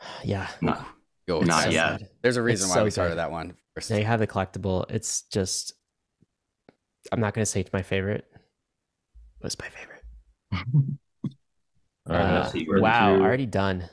Yeah. 0.24 0.48
Not, 0.60 0.84
Yo, 1.26 1.40
Not 1.40 1.68
it's- 1.68 1.72
yet. 1.72 1.98
good. 2.00 2.08
There's 2.22 2.36
a 2.36 2.42
reason 2.42 2.66
It's 2.66 2.74
why 2.74 2.80
so 2.80 2.84
we 2.84 2.90
started 2.90 3.12
good. 3.12 3.18
that 3.18 3.30
one. 3.30 3.54
Now 3.88 3.96
you 3.96 4.04
have 4.04 4.18
the 4.20 4.26
collectible. 4.26 4.84
It's 4.90 5.22
just 5.22 5.72
I'm 7.12 7.20
not 7.20 7.32
gonna 7.34 7.46
say 7.46 7.60
it's 7.60 7.72
my 7.72 7.82
favorite. 7.82 8.26
But 9.40 9.46
it's 9.46 9.58
my 9.58 9.68
favorite. 9.68 10.02
All 12.10 12.16
right. 12.16 12.20
Uh, 12.20 12.40
let's 12.40 12.52
see 12.52 12.64
where 12.66 12.78
the 12.78 12.82
wow, 12.82 13.14
already 13.14 13.46
done. 13.46 13.88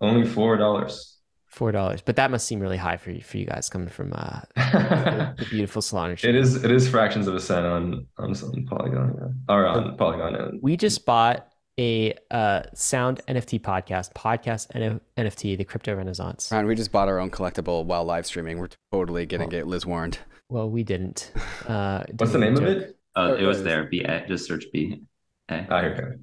Only 0.00 0.26
four 0.26 0.56
dollars. 0.56 1.16
Four 1.50 1.72
dollars. 1.72 2.00
But 2.00 2.14
that 2.16 2.30
must 2.30 2.46
seem 2.46 2.60
really 2.60 2.76
high 2.76 2.96
for 2.96 3.10
you 3.10 3.20
for 3.22 3.36
you 3.36 3.44
guys 3.44 3.68
coming 3.68 3.88
from 3.88 4.12
uh 4.14 4.40
the, 4.54 5.34
the 5.38 5.44
beautiful 5.50 5.82
Solana. 5.82 6.12
It 6.24 6.34
is 6.36 6.62
it 6.64 6.70
is 6.70 6.88
fractions 6.88 7.26
of 7.26 7.34
a 7.34 7.40
cent 7.40 7.66
on 7.66 8.06
on 8.18 8.34
some 8.36 8.52
Polygon, 8.68 9.14
yeah. 9.18 9.54
Or 9.54 9.66
on 9.66 9.96
Polygon 9.96 10.36
and 10.36 10.62
We 10.62 10.76
just 10.76 11.04
bought 11.04 11.48
a 11.78 12.14
uh 12.30 12.62
sound 12.74 13.20
NFT 13.26 13.60
podcast, 13.62 14.12
podcast 14.12 14.68
N- 14.76 15.00
NFT, 15.18 15.58
the 15.58 15.64
crypto 15.64 15.94
renaissance. 15.96 16.50
Ryan, 16.52 16.66
we 16.66 16.76
just 16.76 16.92
bought 16.92 17.08
our 17.08 17.18
own 17.18 17.30
collectible 17.30 17.84
while 17.84 18.04
live 18.04 18.26
streaming. 18.26 18.58
We're 18.58 18.68
totally 18.92 19.26
gonna 19.26 19.46
Oh. 19.46 19.48
get 19.48 19.66
Liz 19.66 19.84
warned. 19.84 20.18
Well, 20.48 20.70
we 20.70 20.84
didn't. 20.84 21.32
Uh 21.66 22.04
what's 22.16 22.32
the 22.32 22.38
name 22.38 22.56
of 22.56 22.62
it? 22.64 22.96
uh, 23.16 23.30
Oh, 23.30 23.34
it 23.34 23.44
was 23.44 23.64
there. 23.64 23.84
B 23.84 24.02
A. 24.02 24.24
Just 24.28 24.46
search 24.46 24.66
B 24.72 25.02
A. 25.48 25.66
Ah, 25.68 25.80
here, 25.80 25.92
okay. 25.98 26.22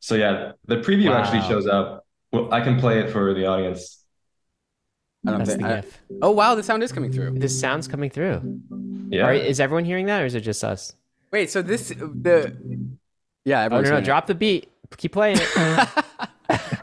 So 0.00 0.14
yeah, 0.14 0.52
the 0.66 0.76
preview 0.76 1.14
actually 1.14 1.42
shows 1.42 1.66
up. 1.66 2.06
Well, 2.32 2.52
I 2.54 2.60
can 2.62 2.78
play 2.80 3.00
it 3.00 3.10
for 3.10 3.34
the 3.34 3.46
audience. 3.46 3.97
I 5.26 5.30
don't 5.30 5.38
That's 5.38 5.50
think. 5.50 5.62
the 5.62 5.68
I- 5.68 5.80
GIF. 5.80 6.00
oh 6.22 6.30
wow, 6.30 6.54
the 6.54 6.62
sound 6.62 6.82
is 6.82 6.92
coming 6.92 7.12
through. 7.12 7.38
This 7.38 7.58
sound's 7.58 7.88
coming 7.88 8.10
through. 8.10 8.60
Yeah. 9.10 9.22
All 9.22 9.28
right, 9.28 9.42
is 9.44 9.58
everyone 9.60 9.84
hearing 9.84 10.06
that 10.06 10.22
or 10.22 10.26
is 10.26 10.34
it 10.34 10.40
just 10.42 10.62
us? 10.62 10.94
Wait, 11.32 11.50
so 11.50 11.60
this 11.62 11.88
the 11.88 12.56
yeah. 13.44 13.58
Oh 13.58 13.60
no, 13.60 13.64
everyone's 13.64 13.84
no, 13.88 13.90
hearing 13.94 14.04
drop 14.04 14.26
the 14.26 14.34
beat. 14.34 14.70
Keep 14.96 15.12
playing 15.12 15.38
it. 15.40 15.88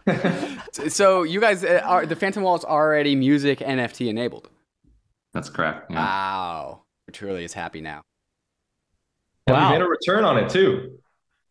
it. 0.08 0.92
so 0.92 1.24
you 1.24 1.40
guys 1.40 1.64
uh, 1.64 1.82
are 1.84 2.06
the 2.06 2.16
Phantom 2.16 2.44
Wallet's 2.44 2.66
already 2.66 3.16
music 3.16 3.60
NFT 3.60 4.10
enabled. 4.10 4.50
That's 5.34 5.50
correct. 5.50 5.90
Yeah. 5.90 5.98
Wow, 5.98 6.82
truly 7.12 7.44
is 7.44 7.54
happy 7.54 7.82
now. 7.82 8.02
And 9.48 9.56
Wow. 9.56 9.72
we 9.72 9.78
made 9.80 9.86
a 9.86 9.90
return 9.90 10.24
on 10.24 10.38
it 10.38 10.50
too. 10.50 11.00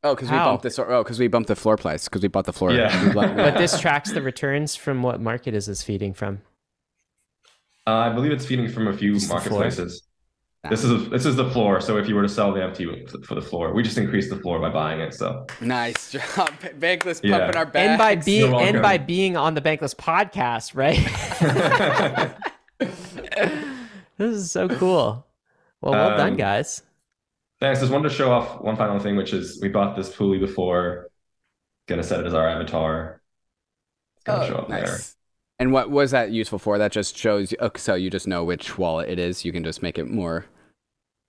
Oh, 0.03 0.15
because 0.15 0.31
we 0.31 0.37
How? 0.37 0.51
bumped 0.51 0.63
this. 0.65 0.79
Oh, 0.79 1.03
because 1.03 1.19
we 1.19 1.29
bumped 1.29 1.49
the 1.49 1.57
floor 1.57 1.77
price. 1.77 2.05
Because 2.05 2.23
we 2.23 2.29
bought 2.29 2.45
the 2.45 2.53
floor. 2.53 2.73
Yeah. 2.73 3.13
but 3.15 3.57
this 3.57 3.81
tracks 3.81 4.13
the 4.13 4.21
returns 4.21 4.77
from 4.77 5.03
what 5.03 5.21
market 5.21 5.55
is 5.55 5.67
this 5.67 5.83
feeding 5.83 6.13
from? 6.13 6.43
Uh, 7.87 7.91
I 7.93 8.09
believe 8.13 8.33
it's 8.33 8.47
feeding 8.47 8.69
from 8.69 8.89
a 8.89 8.97
few 8.97 9.15
Just 9.15 9.29
the 9.29 9.35
marketplaces. 9.35 10.03
This 10.71 10.83
is 10.83 10.91
a, 10.91 10.97
this 11.11 11.27
is 11.27 11.37
the 11.37 11.51
floor. 11.51 11.83
So 11.83 11.99
if 11.99 12.09
you 12.09 12.15
were 12.15 12.23
to 12.23 12.29
sell 12.29 12.51
the 12.51 12.61
NFT 12.61 13.27
for 13.27 13.35
the 13.35 13.43
floor, 13.43 13.75
we 13.75 13.83
just 13.83 13.99
increased 13.99 14.31
the 14.31 14.37
floor 14.39 14.59
by 14.59 14.71
buying 14.71 15.01
it. 15.01 15.13
So 15.13 15.45
nice 15.61 16.13
job, 16.13 16.23
Bankless 16.79 17.21
Yeah. 17.23 17.39
pumping 17.39 17.57
our 17.57 17.67
bags. 17.67 17.77
And 17.91 17.99
by 17.99 18.15
being 18.17 18.55
and 18.55 18.81
by 18.81 18.97
being 18.97 19.37
on 19.37 19.53
the 19.53 19.61
Bankless 19.61 19.95
podcast, 19.95 20.75
right? 20.75 20.97
this 24.17 24.35
is 24.37 24.51
so 24.51 24.69
cool. 24.69 25.27
Well, 25.83 25.93
well 25.93 26.17
done, 26.17 26.31
Um, 26.31 26.37
guys. 26.37 26.83
Thanks. 27.61 27.81
Just 27.81 27.93
wanted 27.93 28.09
to 28.09 28.15
show 28.15 28.33
off 28.33 28.63
one 28.63 28.77
final 28.77 28.99
thing, 28.99 29.17
which 29.17 29.35
is 29.35 29.61
we 29.61 29.69
bought 29.69 29.97
this 29.97 30.09
Poolie 30.15 30.41
before. 30.41 31.11
Gonna 31.87 32.03
set 32.03 32.21
it 32.21 32.27
as 32.27 32.33
our 32.33 32.49
avatar. 32.49 33.21
It's 34.17 34.25
gonna 34.25 34.47
show 34.47 34.55
Oh, 34.55 34.59
up 34.61 34.69
there. 34.69 34.99
Nice. 35.59 35.65
And 35.65 35.73
what 35.73 35.91
was 35.91 36.11
that 36.13 36.31
useful 36.31 36.59
for? 36.59 36.79
That 36.79 36.93
just 36.93 37.17
shows. 37.17 37.53
you- 37.53 37.59
Okay, 37.61 37.79
so 37.79 37.95
you 37.95 38.11
just 38.11 38.27
know 38.27 38.45
which 38.45 38.79
wallet 38.79 39.09
it 39.09 39.19
is. 39.19 39.45
You 39.45 39.53
can 39.53 39.65
just 39.65 39.83
make 39.83 39.99
it 39.99 40.09
more. 40.09 40.47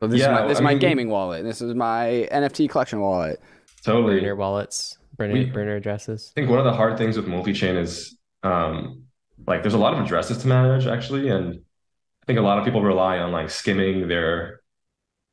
So 0.02 0.08
this 0.08 0.20
Yeah, 0.20 0.34
is 0.36 0.42
my, 0.42 0.48
this 0.48 0.58
is 0.58 0.62
my 0.62 0.70
mean- 0.72 0.80
gaming 0.80 1.10
wallet. 1.10 1.44
This 1.44 1.62
is 1.62 1.74
my 1.74 2.28
NFT 2.32 2.70
collection 2.70 3.00
wallet. 3.00 3.40
Totally. 3.84 4.20
Burner 4.20 4.36
wallets, 4.36 4.98
burner 5.16 5.34
We- 5.34 5.46
burner 5.46 5.76
addresses. 5.76 6.34
I 6.36 6.42
think 6.42 6.50
one 6.50 6.60
of 6.60 6.66
the 6.66 6.74
hard 6.74 6.98
things 6.98 7.16
with 7.18 7.28
multi-chain 7.28 7.76
is 7.78 8.18
um, 8.44 9.04
like 9.48 9.62
there's 9.64 9.74
a 9.74 9.78
lot 9.78 9.94
of 9.94 10.00
addresses 10.04 10.38
to 10.40 10.48
manage 10.48 10.86
actually, 10.88 11.30
and 11.30 11.56
I 11.56 12.26
think 12.26 12.40
a 12.40 12.42
lot 12.42 12.58
of 12.58 12.66
people 12.66 12.82
rely 12.84 13.20
on 13.20 13.32
like 13.32 13.50
skimming 13.50 14.08
their 14.08 14.62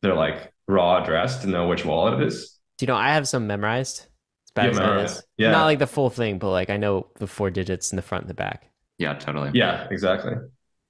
their 0.03 0.15
like 0.15 0.53
raw 0.69 1.03
address 1.03 1.41
to 1.43 1.47
know 1.49 1.67
which 1.67 1.85
wallet 1.85 2.21
it 2.21 2.27
is. 2.27 2.59
Do 2.79 2.85
you 2.85 2.87
know 2.89 2.97
I 2.97 3.09
have 3.13 3.27
some 3.29 3.47
memorized? 3.47 4.01
As 4.47 4.51
bad 4.55 4.65
Yeah, 4.65 4.71
as 4.71 4.79
memorized. 4.79 5.17
is. 5.19 5.25
Yeah. 5.39 5.51
Not 5.53 5.65
like 5.65 5.79
the 5.79 5.87
full 5.87 6.11
thing, 6.11 6.39
but 6.39 6.51
like 6.51 6.71
I 6.71 6.77
know 6.77 7.09
the 7.19 7.27
four 7.27 7.51
digits 7.51 7.91
in 7.93 7.97
the 7.97 8.03
front 8.03 8.23
and 8.25 8.31
the 8.31 8.35
back. 8.35 8.69
Yeah. 9.03 9.15
Totally. 9.15 9.51
Yeah, 9.55 9.89
exactly. 9.91 10.35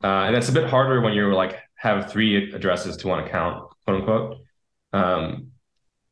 Uh, 0.04 0.24
and 0.26 0.36
it's 0.36 0.48
a 0.48 0.52
bit 0.52 0.68
harder 0.68 1.00
when 1.00 1.12
you're 1.12 1.32
like 1.32 1.58
have 1.76 2.10
three 2.10 2.52
addresses 2.52 2.96
to 2.98 3.08
one 3.08 3.24
account, 3.24 3.70
quote 3.84 4.00
unquote. 4.00 4.38
Um, 4.92 5.52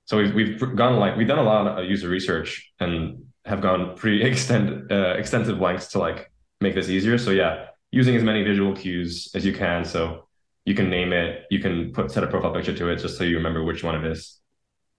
so 0.05 0.17
we've 0.17 0.35
we've 0.35 0.77
gone 0.77 0.97
like 0.97 1.17
we've 1.17 1.29
done 1.29 1.39
a 1.39 1.43
lot 1.43 1.67
of 1.67 1.89
user 1.89 2.09
research 2.09 2.73
and 2.81 3.25
have 3.45 3.61
gone 3.61 3.97
pretty 3.97 4.23
extend 4.29 4.91
uh, 4.91 5.15
extensive 5.17 5.61
lengths 5.61 5.89
to 5.89 5.99
like 5.99 6.31
make 6.61 6.75
this 6.75 6.89
easier. 6.89 7.19
So 7.19 7.31
yeah, 7.31 7.67
using 7.91 8.17
as 8.17 8.23
many 8.23 8.43
visual 8.43 8.75
cues 8.75 9.31
as 9.35 9.45
you 9.45 9.53
can. 9.53 9.85
So 9.85 10.27
you 10.65 10.75
can 10.75 10.91
name 10.91 11.13
it, 11.13 11.47
you 11.51 11.59
can 11.59 11.93
put 11.93 12.11
set 12.11 12.23
a 12.23 12.27
profile 12.27 12.53
picture 12.53 12.75
to 12.75 12.89
it 12.89 12.97
just 12.97 13.17
so 13.17 13.25
you 13.25 13.37
remember 13.37 13.65
which 13.65 13.83
one 13.83 13.95
it 13.95 14.11
is. 14.11 14.41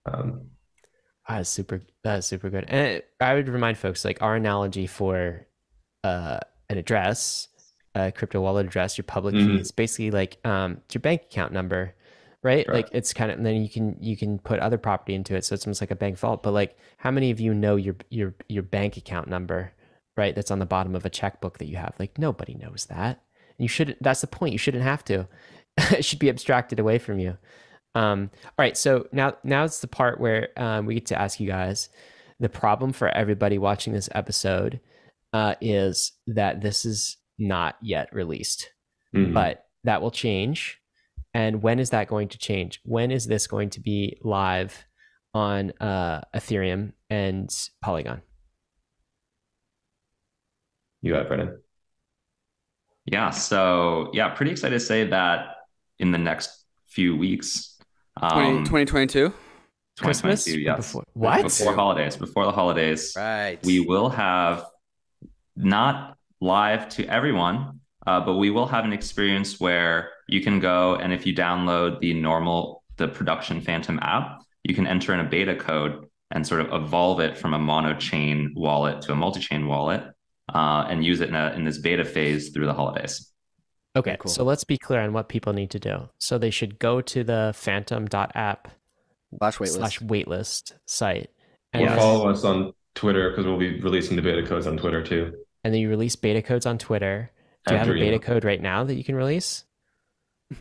Um, 0.04 0.48
that's 1.28 1.48
super. 1.48 1.82
That's 2.02 2.26
super 2.26 2.50
good. 2.50 2.64
And 2.68 3.02
I 3.20 3.34
would 3.34 3.48
remind 3.48 3.78
folks 3.78 4.04
like 4.04 4.20
our 4.22 4.34
analogy 4.34 4.86
for 4.86 5.46
uh, 6.02 6.40
an 6.72 6.78
address, 6.78 7.48
a 7.94 8.10
crypto 8.10 8.40
wallet 8.40 8.66
address, 8.66 8.96
your 8.96 9.04
public 9.04 9.34
mm-hmm. 9.34 9.56
key 9.56 9.60
It's 9.60 9.70
basically 9.70 10.10
like 10.10 10.38
um, 10.44 10.80
your 10.92 11.00
bank 11.00 11.22
account 11.22 11.52
number, 11.52 11.94
right? 12.42 12.68
Like 12.68 12.88
it's 12.92 13.12
kind 13.12 13.30
of 13.30 13.38
and 13.38 13.46
then 13.46 13.62
you 13.62 13.68
can 13.68 13.96
you 14.00 14.16
can 14.16 14.38
put 14.38 14.58
other 14.60 14.78
property 14.78 15.14
into 15.14 15.36
it, 15.36 15.44
so 15.44 15.54
it's 15.54 15.66
almost 15.66 15.80
like 15.80 15.90
a 15.90 15.96
bank 15.96 16.18
vault. 16.18 16.42
But 16.42 16.52
like, 16.52 16.76
how 16.96 17.10
many 17.10 17.30
of 17.30 17.40
you 17.40 17.54
know 17.54 17.76
your 17.76 17.96
your 18.10 18.34
your 18.48 18.62
bank 18.62 18.96
account 18.96 19.28
number, 19.28 19.72
right? 20.16 20.34
That's 20.34 20.50
on 20.50 20.58
the 20.58 20.66
bottom 20.66 20.94
of 20.94 21.04
a 21.04 21.10
checkbook 21.10 21.58
that 21.58 21.68
you 21.68 21.76
have. 21.76 21.94
Like 21.98 22.18
nobody 22.18 22.54
knows 22.54 22.86
that. 22.86 23.22
And 23.58 23.64
you 23.64 23.68
shouldn't. 23.68 24.02
That's 24.02 24.22
the 24.22 24.26
point. 24.26 24.52
You 24.52 24.58
shouldn't 24.58 24.84
have 24.84 25.04
to. 25.04 25.28
it 25.76 26.04
should 26.04 26.18
be 26.18 26.28
abstracted 26.28 26.80
away 26.80 26.98
from 26.98 27.18
you. 27.18 27.36
Um, 27.94 28.30
all 28.44 28.54
right, 28.58 28.76
so 28.76 29.06
now 29.12 29.36
now 29.44 29.64
it's 29.64 29.80
the 29.80 29.88
part 29.88 30.18
where 30.18 30.48
um, 30.56 30.86
we 30.86 30.94
get 30.94 31.06
to 31.06 31.20
ask 31.20 31.38
you 31.40 31.46
guys. 31.46 31.88
The 32.40 32.48
problem 32.48 32.92
for 32.92 33.08
everybody 33.08 33.58
watching 33.58 33.92
this 33.92 34.08
episode 34.14 34.80
uh, 35.32 35.54
is 35.60 36.12
that 36.26 36.60
this 36.60 36.84
is 36.84 37.16
not 37.38 37.76
yet 37.82 38.08
released, 38.12 38.70
mm-hmm. 39.14 39.32
but 39.32 39.64
that 39.84 40.02
will 40.02 40.10
change. 40.10 40.78
And 41.34 41.62
when 41.62 41.78
is 41.78 41.90
that 41.90 42.08
going 42.08 42.28
to 42.28 42.38
change? 42.38 42.80
When 42.84 43.10
is 43.10 43.26
this 43.26 43.46
going 43.46 43.70
to 43.70 43.80
be 43.80 44.18
live 44.22 44.84
on 45.34 45.72
uh, 45.80 46.22
Ethereum 46.34 46.92
and 47.08 47.50
Polygon? 47.82 48.20
You 51.00 51.14
got 51.14 51.22
it, 51.22 51.28
Brandon. 51.28 51.58
Yeah. 53.06 53.30
So 53.30 54.10
yeah, 54.12 54.28
pretty 54.28 54.52
excited 54.52 54.74
to 54.74 54.80
say 54.80 55.08
that 55.08 55.56
in 55.98 56.12
the 56.12 56.18
next 56.18 56.64
few 56.86 57.16
weeks, 57.16 57.78
um, 58.20 58.64
2022? 58.64 59.32
Christmas? 59.98 60.46
Yes. 60.46 60.76
Before, 60.76 61.04
what? 61.14 61.42
Before 61.42 61.74
holidays. 61.74 62.16
Before 62.16 62.44
the 62.44 62.52
holidays. 62.52 63.14
Right. 63.16 63.58
We 63.64 63.80
will 63.80 64.08
have 64.08 64.64
not 65.56 66.16
live 66.40 66.88
to 66.90 67.06
everyone, 67.06 67.80
uh, 68.06 68.20
but 68.20 68.34
we 68.34 68.50
will 68.50 68.66
have 68.66 68.84
an 68.84 68.92
experience 68.92 69.60
where 69.60 70.10
you 70.28 70.40
can 70.40 70.60
go 70.60 70.96
and 70.96 71.12
if 71.12 71.26
you 71.26 71.34
download 71.34 72.00
the 72.00 72.14
normal, 72.14 72.82
the 72.96 73.08
production 73.08 73.60
Phantom 73.60 73.98
app, 74.00 74.42
you 74.64 74.74
can 74.74 74.86
enter 74.86 75.12
in 75.14 75.20
a 75.20 75.24
beta 75.24 75.54
code 75.54 76.06
and 76.30 76.46
sort 76.46 76.60
of 76.60 76.72
evolve 76.72 77.20
it 77.20 77.36
from 77.36 77.54
a 77.54 77.58
mono 77.58 77.94
chain 77.94 78.52
wallet 78.56 79.02
to 79.02 79.12
a 79.12 79.16
multi 79.16 79.40
chain 79.40 79.66
wallet 79.66 80.02
uh, 80.52 80.86
and 80.88 81.04
use 81.04 81.20
it 81.20 81.28
in, 81.28 81.34
a, 81.34 81.52
in 81.52 81.64
this 81.64 81.78
beta 81.78 82.04
phase 82.04 82.50
through 82.50 82.66
the 82.66 82.74
holidays. 82.74 83.32
Okay, 83.94 84.16
cool. 84.18 84.30
so 84.30 84.42
let's 84.42 84.64
be 84.64 84.78
clear 84.78 85.00
on 85.00 85.12
what 85.12 85.28
people 85.28 85.52
need 85.52 85.70
to 85.70 85.78
do. 85.78 86.08
So 86.18 86.38
they 86.38 86.50
should 86.50 86.78
go 86.78 87.02
to 87.02 87.22
the 87.22 87.52
phantom.app 87.54 88.68
slash 89.38 89.58
waitlist, 89.58 89.68
slash 89.68 89.98
waitlist 90.00 90.72
site. 90.86 91.30
And 91.74 91.82
yeah. 91.82 91.96
follow 91.96 92.30
us 92.30 92.44
on 92.44 92.72
Twitter 92.94 93.30
because 93.30 93.44
we'll 93.44 93.58
be 93.58 93.80
releasing 93.80 94.16
the 94.16 94.22
beta 94.22 94.46
codes 94.46 94.66
on 94.66 94.78
Twitter 94.78 95.02
too. 95.02 95.41
And 95.64 95.72
then 95.72 95.80
you 95.80 95.88
release 95.88 96.16
beta 96.16 96.42
codes 96.42 96.66
on 96.66 96.78
Twitter. 96.78 97.30
Do 97.66 97.74
you 97.74 97.78
have 97.78 97.88
a 97.88 97.94
beta 97.94 98.18
code 98.18 98.44
right 98.44 98.60
now 98.60 98.84
that 98.84 98.94
you 98.94 99.04
can 99.04 99.14
release? 99.14 99.64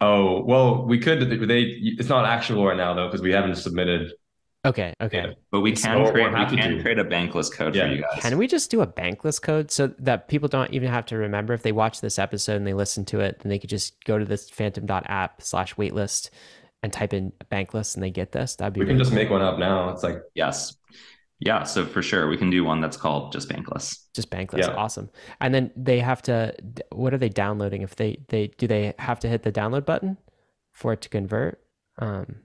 oh 0.00 0.42
well, 0.42 0.84
we 0.86 0.98
could. 0.98 1.20
They 1.48 1.62
it's 1.62 2.08
not 2.08 2.24
actual 2.24 2.66
right 2.66 2.76
now 2.76 2.94
though 2.94 3.06
because 3.06 3.20
we 3.20 3.32
haven't 3.32 3.56
submitted 3.56 4.12
Okay. 4.64 4.94
Okay. 5.00 5.24
Yeah. 5.28 5.32
But 5.50 5.60
we 5.60 5.72
can 5.72 6.12
create 6.12 6.50
we 6.50 6.56
can 6.56 6.80
create 6.80 6.98
a 6.98 7.04
bankless 7.04 7.52
code 7.52 7.74
yeah. 7.74 7.86
for 7.88 7.94
you 7.94 8.02
guys. 8.02 8.20
Can 8.20 8.38
we 8.38 8.46
just 8.46 8.70
do 8.70 8.80
a 8.80 8.86
bankless 8.86 9.42
code 9.42 9.70
so 9.72 9.88
that 9.98 10.28
people 10.28 10.48
don't 10.48 10.72
even 10.72 10.88
have 10.88 11.04
to 11.06 11.16
remember 11.16 11.52
if 11.52 11.62
they 11.62 11.72
watch 11.72 12.00
this 12.00 12.18
episode 12.18 12.56
and 12.56 12.66
they 12.66 12.74
listen 12.74 13.04
to 13.06 13.20
it, 13.20 13.40
then 13.40 13.50
they 13.50 13.58
could 13.58 13.70
just 13.70 14.02
go 14.04 14.18
to 14.18 14.24
this 14.24 14.48
phantom.app 14.50 15.42
slash 15.42 15.74
waitlist 15.74 16.30
and 16.82 16.92
type 16.92 17.12
in 17.12 17.32
bankless 17.50 17.94
and 17.94 18.04
they 18.04 18.10
get 18.10 18.30
this. 18.30 18.54
That'd 18.54 18.74
be 18.74 18.80
We 18.80 18.86
really 18.86 18.94
can 18.94 18.98
just 19.00 19.10
cool. 19.10 19.18
make 19.18 19.30
one 19.30 19.42
up 19.42 19.58
now. 19.58 19.88
It's 19.88 20.04
like 20.04 20.22
yes. 20.34 20.76
Yeah, 21.44 21.64
so 21.64 21.84
for 21.84 22.02
sure 22.02 22.28
we 22.28 22.36
can 22.36 22.50
do 22.50 22.62
one 22.62 22.80
that's 22.80 22.96
called 22.96 23.32
just 23.32 23.48
bankless. 23.48 23.98
Just 24.14 24.30
bankless. 24.30 24.58
Yeah. 24.58 24.74
Awesome. 24.74 25.10
And 25.40 25.52
then 25.52 25.72
they 25.76 25.98
have 25.98 26.22
to 26.22 26.54
what 26.92 27.12
are 27.12 27.18
they 27.18 27.28
downloading 27.28 27.82
if 27.82 27.96
they 27.96 28.18
they 28.28 28.46
do 28.58 28.68
they 28.68 28.94
have 29.00 29.18
to 29.20 29.28
hit 29.28 29.42
the 29.42 29.50
download 29.50 29.84
button 29.84 30.18
for 30.70 30.92
it 30.92 31.00
to 31.00 31.08
convert? 31.08 31.60
Um 31.98 32.36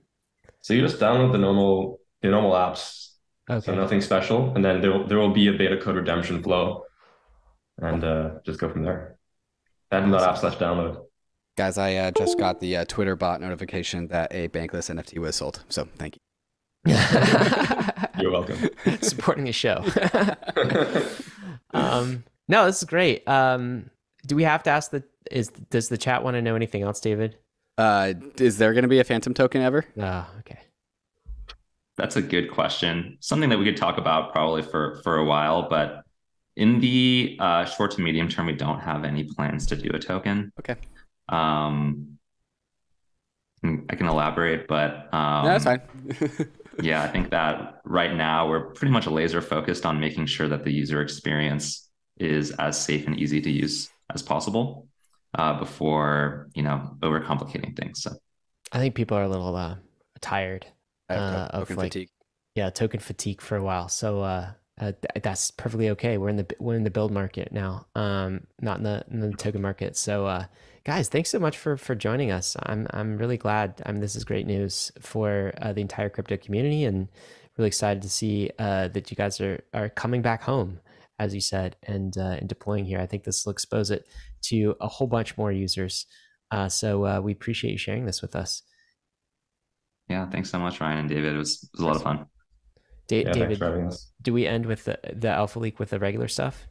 so 0.61 0.73
you 0.73 0.81
just 0.81 0.99
download 0.99 1.31
the 1.31 1.37
normal 1.37 1.99
the 2.23 2.29
normal 2.29 2.53
apps. 2.53 3.09
Okay. 3.49 3.63
So 3.65 3.75
nothing 3.75 4.01
special. 4.01 4.51
And 4.55 4.65
then 4.65 4.81
there 4.81 4.91
will, 4.91 5.07
there 5.07 5.19
will 5.19 5.33
be 5.33 5.47
a 5.47 5.53
beta 5.53 5.77
code 5.77 5.95
redemption 5.95 6.41
flow 6.41 6.83
and 7.77 8.03
uh, 8.03 8.29
just 8.45 8.59
go 8.59 8.69
from 8.69 8.83
there. 8.83 9.19
Phantom.app 9.91 10.37
slash 10.37 10.55
download. 10.55 11.03
Guys, 11.55 11.77
I 11.77 11.95
uh, 11.95 12.11
just 12.11 12.37
got 12.37 12.59
the 12.59 12.77
uh, 12.77 12.85
Twitter 12.85 13.15
bot 13.15 13.39
notification 13.39 14.07
that 14.07 14.33
a 14.33 14.49
bankless 14.49 14.93
NFT 14.93 15.19
was 15.19 15.35
sold. 15.35 15.63
So 15.69 15.87
thank 15.97 16.15
you. 16.15 16.26
You're 18.19 18.31
welcome. 18.31 18.69
Supporting 19.01 19.45
the 19.45 19.51
show. 19.51 19.83
um, 21.73 22.23
no, 22.47 22.65
this 22.65 22.77
is 22.77 22.83
great. 22.83 23.27
Um, 23.27 23.89
do 24.25 24.35
we 24.35 24.43
have 24.43 24.63
to 24.63 24.69
ask 24.69 24.91
the 24.91 25.03
is 25.31 25.49
does 25.69 25.89
the 25.89 25.97
chat 25.97 26.23
want 26.23 26.35
to 26.35 26.41
know 26.41 26.55
anything 26.55 26.83
else, 26.83 26.99
David? 26.99 27.37
Uh, 27.77 28.13
is 28.39 28.57
there 28.57 28.73
going 28.73 28.83
to 28.83 28.87
be 28.87 28.99
a 28.99 29.03
phantom 29.03 29.33
token 29.33 29.61
ever? 29.61 29.85
Oh, 29.99 30.27
okay. 30.39 30.59
That's 31.95 32.15
a 32.15 32.21
good 32.21 32.51
question. 32.51 33.17
Something 33.19 33.49
that 33.49 33.57
we 33.57 33.65
could 33.65 33.77
talk 33.77 33.97
about 33.97 34.31
probably 34.31 34.61
for 34.61 34.99
for 35.03 35.17
a 35.17 35.25
while, 35.25 35.67
but 35.69 36.03
in 36.55 36.79
the 36.79 37.37
uh, 37.39 37.65
short 37.65 37.91
to 37.91 38.01
medium 38.01 38.27
term, 38.27 38.47
we 38.47 38.53
don't 38.53 38.79
have 38.79 39.03
any 39.03 39.23
plans 39.23 39.65
to 39.67 39.75
do 39.75 39.89
a 39.93 39.99
token. 39.99 40.51
Okay. 40.59 40.75
Um, 41.29 42.17
I 43.63 43.95
can 43.95 44.07
elaborate, 44.07 44.67
but 44.67 45.13
um, 45.13 45.45
no, 45.45 45.57
that's 45.57 45.65
fine. 45.65 45.81
yeah, 46.81 47.03
I 47.03 47.07
think 47.07 47.31
that 47.31 47.79
right 47.85 48.13
now 48.15 48.47
we're 48.47 48.71
pretty 48.71 48.91
much 48.91 49.07
laser 49.07 49.41
focused 49.41 49.85
on 49.85 49.99
making 49.99 50.25
sure 50.27 50.47
that 50.47 50.63
the 50.63 50.71
user 50.71 51.01
experience 51.01 51.89
is 52.17 52.51
as 52.51 52.79
safe 52.79 53.07
and 53.07 53.19
easy 53.19 53.41
to 53.41 53.51
use 53.51 53.89
as 54.13 54.21
possible 54.21 54.87
uh, 55.37 55.57
before 55.59 56.49
you 56.53 56.63
know 56.63 56.97
overcomplicating 57.01 57.75
things. 57.75 58.01
So 58.01 58.11
I 58.71 58.79
think 58.79 58.95
people 58.95 59.17
are 59.17 59.23
a 59.23 59.29
little 59.29 59.55
uh, 59.55 59.75
tired 60.21 60.65
uh, 61.09 61.47
of 61.51 61.69
like 61.69 61.93
fatigue. 61.93 62.09
yeah 62.55 62.69
token 62.69 62.99
fatigue 62.99 63.41
for 63.41 63.55
a 63.55 63.63
while. 63.63 63.89
So 63.89 64.21
uh, 64.21 64.51
uh, 64.79 64.91
th- 64.91 65.23
that's 65.23 65.51
perfectly 65.51 65.89
okay. 65.91 66.17
We're 66.17 66.29
in 66.29 66.37
the 66.37 66.47
we're 66.59 66.75
in 66.75 66.83
the 66.83 66.91
build 66.91 67.11
market 67.11 67.51
now, 67.51 67.87
um, 67.95 68.47
not 68.61 68.77
in 68.77 68.83
the 68.83 69.03
in 69.09 69.19
the 69.19 69.31
token 69.33 69.61
market. 69.61 69.97
So 69.97 70.25
uh, 70.25 70.45
guys, 70.87 71.09
thanks 71.09 71.29
so 71.29 71.37
much 71.37 71.57
for 71.57 71.75
for 71.75 71.93
joining 71.93 72.31
us. 72.31 72.55
I'm 72.63 72.87
I'm 72.91 73.17
really 73.17 73.37
glad. 73.37 73.81
I 73.85 73.91
mean, 73.91 73.99
this 73.99 74.15
is 74.15 74.23
great 74.23 74.47
news 74.47 74.91
for 75.01 75.53
uh, 75.61 75.73
the 75.73 75.81
entire 75.81 76.09
crypto 76.09 76.37
community, 76.37 76.85
and 76.85 77.09
really 77.57 77.67
excited 77.67 78.01
to 78.01 78.09
see 78.09 78.49
uh, 78.57 78.87
that 78.87 79.11
you 79.11 79.17
guys 79.17 79.39
are 79.41 79.61
are 79.73 79.89
coming 79.89 80.21
back 80.21 80.41
home, 80.41 80.79
as 81.19 81.35
you 81.35 81.41
said, 81.41 81.75
and 81.83 82.17
uh, 82.17 82.37
and 82.39 82.47
deploying 82.47 82.85
here. 82.85 82.99
I 82.99 83.05
think 83.05 83.25
this 83.25 83.45
will 83.45 83.51
expose 83.51 83.91
it 83.91 84.07
to 84.43 84.75
a 84.79 84.87
whole 84.87 85.07
bunch 85.07 85.37
more 85.37 85.51
users. 85.51 86.05
Uh, 86.49 86.69
so 86.69 87.05
uh, 87.05 87.19
we 87.19 87.33
appreciate 87.33 87.71
you 87.71 87.77
sharing 87.77 88.05
this 88.05 88.21
with 88.21 88.33
us. 88.33 88.63
Yeah, 90.07 90.29
thanks 90.29 90.49
so 90.49 90.57
much, 90.57 90.79
Ryan 90.79 90.99
and 90.99 91.09
David. 91.09 91.35
It 91.35 91.37
was, 91.37 91.61
it 91.61 91.69
was 91.73 91.81
a 91.81 91.85
lot 91.85 91.95
of 91.97 92.01
fun. 92.01 92.25
Da- 93.09 93.25
yeah, 93.25 93.33
David, 93.33 93.93
do 94.21 94.31
we 94.31 94.47
end 94.47 94.65
with 94.65 94.85
the, 94.85 94.97
the 95.13 95.27
alpha 95.27 95.59
leak 95.59 95.79
with 95.79 95.89
the 95.89 95.99
regular 95.99 96.29
stuff? 96.29 96.65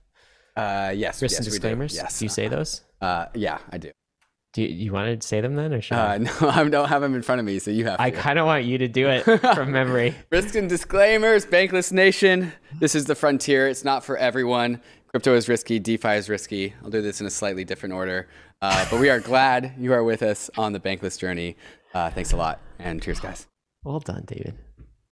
Uh, 0.56 0.94
yes. 0.96 1.20
Risks 1.20 1.38
yes, 1.38 1.38
and 1.40 1.44
disclaimers. 1.44 1.92
Do. 1.92 1.98
Yes. 1.98 2.18
Do 2.18 2.24
you 2.24 2.28
say 2.30 2.48
those? 2.48 2.80
Uh, 3.02 3.26
yeah, 3.34 3.58
I 3.70 3.76
do. 3.76 3.90
Do 4.56 4.62
you, 4.62 4.68
you 4.68 4.92
want 4.92 5.20
to 5.20 5.26
say 5.26 5.42
them 5.42 5.54
then, 5.54 5.74
or 5.74 5.82
should 5.82 5.98
uh, 5.98 6.00
I? 6.00 6.16
No, 6.18 6.30
I 6.40 6.66
don't 6.66 6.88
have 6.88 7.02
them 7.02 7.14
in 7.14 7.20
front 7.20 7.40
of 7.40 7.44
me, 7.44 7.58
so 7.58 7.70
you 7.70 7.84
have. 7.84 8.00
I 8.00 8.10
kind 8.10 8.38
of 8.38 8.46
want 8.46 8.64
you 8.64 8.78
to 8.78 8.88
do 8.88 9.06
it 9.06 9.22
from 9.54 9.70
memory. 9.70 10.14
Risks 10.30 10.56
and 10.56 10.66
disclaimers, 10.66 11.44
Bankless 11.44 11.92
Nation. 11.92 12.54
This 12.80 12.94
is 12.94 13.04
the 13.04 13.14
frontier. 13.14 13.68
It's 13.68 13.84
not 13.84 14.02
for 14.02 14.16
everyone. 14.16 14.80
Crypto 15.08 15.34
is 15.34 15.46
risky. 15.46 15.78
DeFi 15.78 16.12
is 16.12 16.30
risky. 16.30 16.72
I'll 16.82 16.88
do 16.88 17.02
this 17.02 17.20
in 17.20 17.26
a 17.26 17.30
slightly 17.30 17.64
different 17.64 17.94
order. 17.94 18.28
Uh, 18.62 18.86
but 18.90 18.98
we 18.98 19.10
are 19.10 19.20
glad 19.20 19.74
you 19.78 19.92
are 19.92 20.02
with 20.02 20.22
us 20.22 20.50
on 20.56 20.72
the 20.72 20.80
Bankless 20.80 21.18
journey. 21.18 21.58
Uh, 21.92 22.08
thanks 22.08 22.32
a 22.32 22.38
lot, 22.38 22.58
and 22.78 23.02
cheers, 23.02 23.20
guys. 23.20 23.46
Well 23.84 24.00
done, 24.00 24.24
David. 24.26 24.56